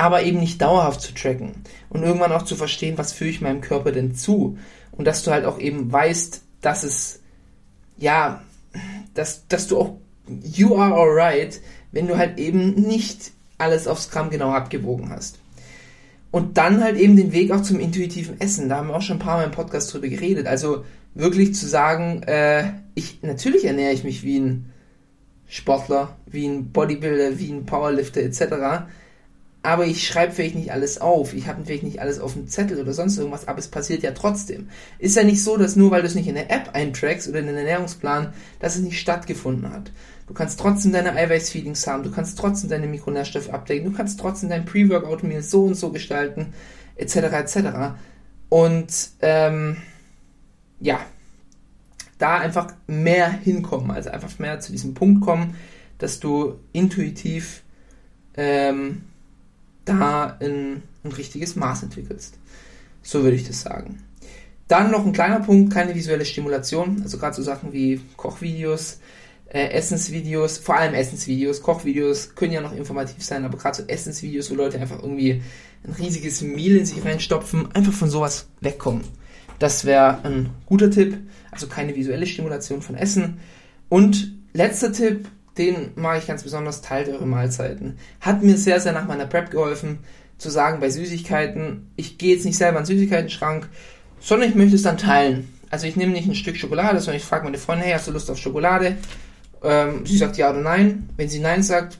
Aber 0.00 0.22
eben 0.22 0.40
nicht 0.40 0.62
dauerhaft 0.62 1.02
zu 1.02 1.12
tracken. 1.12 1.52
Und 1.90 2.02
irgendwann 2.02 2.32
auch 2.32 2.44
zu 2.44 2.56
verstehen, 2.56 2.96
was 2.96 3.12
führe 3.12 3.28
ich 3.28 3.42
meinem 3.42 3.60
Körper 3.60 3.92
denn 3.92 4.14
zu. 4.14 4.56
Und 4.92 5.04
dass 5.04 5.22
du 5.22 5.30
halt 5.30 5.44
auch 5.44 5.58
eben 5.58 5.92
weißt, 5.92 6.40
dass 6.62 6.84
es, 6.84 7.20
ja, 7.98 8.42
dass, 9.12 9.46
dass 9.48 9.66
du 9.66 9.78
auch, 9.78 9.98
you 10.42 10.74
are 10.78 10.94
alright, 10.94 11.60
wenn 11.92 12.06
du 12.06 12.16
halt 12.16 12.38
eben 12.38 12.70
nicht 12.80 13.32
alles 13.58 13.86
aufs 13.86 14.10
Gramm 14.10 14.30
genau 14.30 14.52
abgewogen 14.52 15.10
hast. 15.10 15.38
Und 16.30 16.56
dann 16.56 16.82
halt 16.82 16.96
eben 16.96 17.16
den 17.16 17.32
Weg 17.32 17.50
auch 17.50 17.60
zum 17.60 17.78
intuitiven 17.78 18.40
Essen. 18.40 18.70
Da 18.70 18.78
haben 18.78 18.88
wir 18.88 18.96
auch 18.96 19.02
schon 19.02 19.16
ein 19.16 19.22
paar 19.22 19.36
Mal 19.36 19.44
im 19.44 19.50
Podcast 19.50 19.92
drüber 19.92 20.08
geredet. 20.08 20.46
Also 20.46 20.86
wirklich 21.14 21.54
zu 21.54 21.66
sagen, 21.66 22.22
äh, 22.22 22.72
ich 22.94 23.20
natürlich 23.20 23.66
ernähre 23.66 23.92
ich 23.92 24.02
mich 24.02 24.22
wie 24.22 24.38
ein 24.40 24.72
Sportler, 25.46 26.16
wie 26.24 26.46
ein 26.46 26.72
Bodybuilder, 26.72 27.38
wie 27.38 27.52
ein 27.52 27.66
Powerlifter 27.66 28.22
etc. 28.22 28.86
Aber 29.62 29.86
ich 29.86 30.06
schreibe 30.06 30.32
vielleicht 30.32 30.54
nicht 30.54 30.72
alles 30.72 31.00
auf. 31.00 31.34
Ich 31.34 31.46
habe 31.46 31.64
vielleicht 31.64 31.82
nicht 31.82 32.00
alles 32.00 32.18
auf 32.18 32.32
dem 32.32 32.48
Zettel 32.48 32.80
oder 32.80 32.94
sonst 32.94 33.18
irgendwas, 33.18 33.46
aber 33.46 33.58
es 33.58 33.68
passiert 33.68 34.02
ja 34.02 34.12
trotzdem. 34.12 34.70
Ist 34.98 35.16
ja 35.16 35.22
nicht 35.22 35.44
so, 35.44 35.58
dass 35.58 35.76
nur 35.76 35.90
weil 35.90 36.00
du 36.00 36.06
es 36.06 36.14
nicht 36.14 36.28
in 36.28 36.34
der 36.34 36.50
App 36.50 36.70
eintrackst 36.72 37.28
oder 37.28 37.40
in 37.40 37.46
den 37.46 37.56
Ernährungsplan, 37.56 38.32
dass 38.58 38.76
es 38.76 38.82
nicht 38.82 38.98
stattgefunden 38.98 39.70
hat. 39.70 39.92
Du 40.26 40.32
kannst 40.32 40.60
trotzdem 40.60 40.92
deine 40.92 41.12
Eiweißfeedings 41.12 41.86
haben, 41.86 42.04
du 42.04 42.10
kannst 42.10 42.38
trotzdem 42.38 42.70
deine 42.70 42.86
Mikronährstoffe 42.86 43.50
abdecken, 43.50 43.90
du 43.90 43.96
kannst 43.96 44.18
trotzdem 44.18 44.48
dein 44.48 44.64
Pre-Workout-Meal 44.64 45.42
so 45.42 45.64
und 45.64 45.74
so 45.74 45.90
gestalten, 45.90 46.54
etc. 46.96 47.16
etc. 47.16 47.56
Und 48.48 49.10
ähm, 49.20 49.76
ja, 50.78 51.00
da 52.18 52.38
einfach 52.38 52.72
mehr 52.86 53.30
hinkommen, 53.30 53.90
also 53.90 54.10
einfach 54.10 54.38
mehr 54.38 54.60
zu 54.60 54.72
diesem 54.72 54.94
Punkt 54.94 55.22
kommen, 55.22 55.56
dass 55.98 56.20
du 56.20 56.60
intuitiv 56.72 57.62
ähm, 58.34 59.02
da 59.98 60.36
ein, 60.40 60.82
ein 61.04 61.12
richtiges 61.12 61.56
Maß 61.56 61.82
entwickelst. 61.84 62.38
So 63.02 63.22
würde 63.22 63.36
ich 63.36 63.46
das 63.46 63.62
sagen. 63.62 64.02
Dann 64.68 64.90
noch 64.90 65.04
ein 65.04 65.12
kleiner 65.12 65.40
Punkt, 65.40 65.72
keine 65.72 65.94
visuelle 65.94 66.24
Stimulation, 66.24 67.00
also 67.02 67.18
gerade 67.18 67.34
so 67.34 67.42
Sachen 67.42 67.72
wie 67.72 68.00
Kochvideos, 68.16 69.00
äh, 69.48 69.70
Essensvideos, 69.70 70.58
vor 70.58 70.76
allem 70.76 70.94
Essensvideos, 70.94 71.60
Kochvideos 71.60 72.36
können 72.36 72.52
ja 72.52 72.60
noch 72.60 72.72
informativ 72.72 73.24
sein, 73.24 73.44
aber 73.44 73.58
gerade 73.58 73.78
so 73.78 73.82
Essensvideos, 73.88 74.50
wo 74.50 74.54
Leute 74.54 74.78
einfach 74.78 75.02
irgendwie 75.02 75.42
ein 75.84 75.92
riesiges 75.92 76.42
Meal 76.42 76.76
in 76.76 76.86
sich 76.86 77.04
reinstopfen, 77.04 77.74
einfach 77.74 77.92
von 77.92 78.10
sowas 78.10 78.46
wegkommen. 78.60 79.02
Das 79.58 79.84
wäre 79.84 80.24
ein 80.24 80.50
guter 80.66 80.90
Tipp, 80.90 81.18
also 81.50 81.66
keine 81.66 81.96
visuelle 81.96 82.26
Stimulation 82.26 82.80
von 82.80 82.94
Essen. 82.94 83.40
Und 83.88 84.32
letzter 84.52 84.92
Tipp, 84.92 85.26
den 85.60 85.90
mag 85.94 86.18
ich 86.18 86.26
ganz 86.26 86.42
besonders, 86.42 86.80
teilt 86.80 87.08
eure 87.08 87.26
Mahlzeiten. 87.26 87.98
Hat 88.20 88.42
mir 88.42 88.56
sehr, 88.56 88.80
sehr 88.80 88.92
nach 88.92 89.06
meiner 89.06 89.26
Prep 89.26 89.50
geholfen, 89.50 89.98
zu 90.38 90.48
sagen, 90.48 90.80
bei 90.80 90.88
Süßigkeiten, 90.88 91.90
ich 91.96 92.16
gehe 92.16 92.34
jetzt 92.34 92.46
nicht 92.46 92.56
selber 92.56 92.78
in 92.78 92.86
den 92.86 92.96
Süßigkeiten-Schrank, 92.96 93.68
sondern 94.20 94.48
ich 94.48 94.54
möchte 94.54 94.76
es 94.76 94.82
dann 94.82 94.96
teilen. 94.96 95.52
Also 95.68 95.86
ich 95.86 95.96
nehme 95.96 96.12
nicht 96.12 96.26
ein 96.26 96.34
Stück 96.34 96.56
Schokolade, 96.56 96.98
sondern 97.00 97.18
ich 97.18 97.24
frage 97.24 97.44
meine 97.44 97.58
Freundin, 97.58 97.84
hey, 97.84 97.94
hast 97.94 98.08
du 98.08 98.12
Lust 98.12 98.30
auf 98.30 98.38
Schokolade? 98.38 98.96
Ähm, 99.62 100.06
sie 100.06 100.16
sagt 100.16 100.38
ja 100.38 100.48
oder 100.48 100.62
nein. 100.62 101.10
Wenn 101.18 101.28
sie 101.28 101.40
nein 101.40 101.62
sagt, 101.62 101.98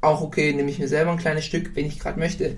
auch 0.00 0.22
okay, 0.22 0.54
nehme 0.54 0.70
ich 0.70 0.78
mir 0.78 0.88
selber 0.88 1.12
ein 1.12 1.18
kleines 1.18 1.44
Stück, 1.44 1.76
wenn 1.76 1.84
ich 1.84 2.00
gerade 2.00 2.18
möchte. 2.18 2.56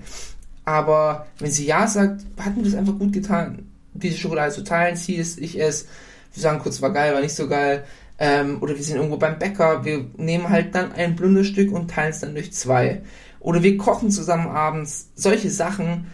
Aber 0.63 1.27
wenn 1.39 1.51
sie 1.51 1.65
ja 1.65 1.87
sagt, 1.87 2.21
hat 2.39 2.55
mir 2.55 2.63
das 2.63 2.75
einfach 2.75 2.97
gut 2.97 3.11
getan, 3.11 3.69
diese 3.93 4.17
Schokolade 4.17 4.53
zu 4.53 4.63
teilen. 4.63 4.95
Sie 4.95 5.17
es, 5.17 5.37
ich 5.37 5.59
es. 5.59 5.87
Wir 6.33 6.41
sagen 6.41 6.59
kurz, 6.59 6.81
war 6.81 6.93
geil, 6.93 7.13
war 7.13 7.21
nicht 7.21 7.35
so 7.35 7.49
geil. 7.49 7.83
Ähm, 8.19 8.57
oder 8.61 8.75
wir 8.75 8.83
sind 8.83 8.97
irgendwo 8.97 9.17
beim 9.17 9.39
Bäcker, 9.39 9.85
wir 9.85 10.05
nehmen 10.17 10.49
halt 10.49 10.73
dann 10.73 10.91
ein 10.91 11.15
Blunderstück 11.15 11.71
und 11.71 11.91
teilen 11.91 12.11
es 12.11 12.19
dann 12.19 12.33
durch 12.33 12.53
zwei. 12.53 13.01
Oder 13.39 13.63
wir 13.63 13.77
kochen 13.77 14.09
zusammen 14.09 14.47
abends. 14.47 15.09
Solche 15.15 15.49
Sachen. 15.49 16.07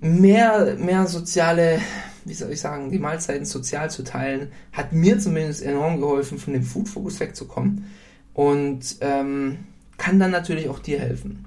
Mehr, 0.00 0.76
mehr 0.78 1.06
soziale 1.06 1.80
wie 2.24 2.34
soll 2.34 2.52
ich 2.52 2.60
sagen, 2.60 2.90
die 2.90 2.98
Mahlzeiten 2.98 3.44
sozial 3.44 3.90
zu 3.90 4.02
teilen, 4.02 4.52
hat 4.72 4.92
mir 4.92 5.18
zumindest 5.18 5.62
enorm 5.62 6.00
geholfen, 6.00 6.38
von 6.38 6.52
dem 6.52 6.62
Food 6.62 6.88
Focus 6.88 7.20
wegzukommen 7.20 7.86
und 8.32 8.96
ähm, 9.00 9.58
kann 9.98 10.18
dann 10.18 10.30
natürlich 10.30 10.68
auch 10.68 10.78
dir 10.78 10.98
helfen. 10.98 11.44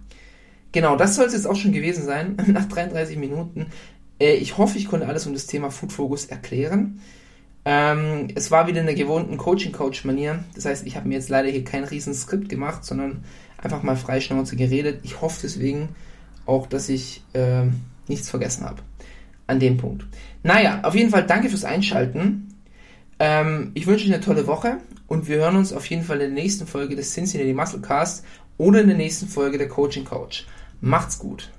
Genau, 0.72 0.96
das 0.96 1.16
soll 1.16 1.26
es 1.26 1.34
jetzt 1.34 1.48
auch 1.48 1.56
schon 1.56 1.72
gewesen 1.72 2.06
sein, 2.06 2.38
nach 2.48 2.66
33 2.66 3.18
Minuten. 3.18 3.68
Äh, 4.20 4.36
ich 4.36 4.58
hoffe, 4.58 4.78
ich 4.78 4.88
konnte 4.88 5.08
alles 5.08 5.26
um 5.26 5.34
das 5.34 5.48
Thema 5.48 5.72
Food 5.72 5.92
Focus 5.92 6.26
erklären. 6.26 7.02
Ähm, 7.70 8.30
es 8.34 8.50
war 8.50 8.68
wieder 8.68 8.80
in 8.80 8.86
der 8.86 8.96
gewohnten 8.96 9.36
Coaching-Coach-Manier. 9.36 10.46
Das 10.56 10.64
heißt, 10.64 10.88
ich 10.88 10.96
habe 10.96 11.10
mir 11.10 11.16
jetzt 11.16 11.28
leider 11.28 11.50
hier 11.50 11.66
kein 11.66 11.84
riesen 11.84 12.14
Skript 12.14 12.48
gemacht, 12.48 12.86
sondern 12.86 13.26
einfach 13.62 13.84
mal 13.84 13.98
freischnauze 13.98 14.56
geredet. 14.56 15.02
Ich 15.04 15.20
hoffe 15.20 15.40
deswegen 15.44 15.90
auch, 16.46 16.68
dass 16.68 16.88
ich 16.88 17.26
äh, 17.34 17.64
nichts 18.08 18.30
vergessen 18.30 18.64
habe 18.64 18.84
an 19.48 19.60
dem 19.60 19.76
Punkt. 19.76 20.06
Naja, 20.44 20.80
auf 20.84 20.96
jeden 20.96 21.10
Fall 21.10 21.26
danke 21.26 21.50
fürs 21.50 21.66
Einschalten. 21.66 22.54
Ähm, 23.20 23.72
ich 23.74 23.86
wünsche 23.86 24.06
euch 24.06 24.14
eine 24.14 24.24
tolle 24.24 24.48
Woche 24.48 24.78
und 25.08 25.28
wir 25.28 25.36
hören 25.36 25.58
uns 25.58 25.74
auf 25.74 25.86
jeden 25.88 26.04
Fall 26.04 26.22
in 26.22 26.34
der 26.34 26.42
nächsten 26.42 26.68
Folge 26.68 26.96
des 26.96 27.14
Cincinnati 27.14 27.52
Muscle 27.52 27.82
Cast 27.82 28.24
oder 28.58 28.80
in 28.80 28.88
der 28.88 28.96
nächsten 28.96 29.28
Folge 29.28 29.58
der 29.58 29.68
Coaching 29.68 30.06
Coach. 30.06 30.48
Macht's 30.80 31.20
gut. 31.20 31.52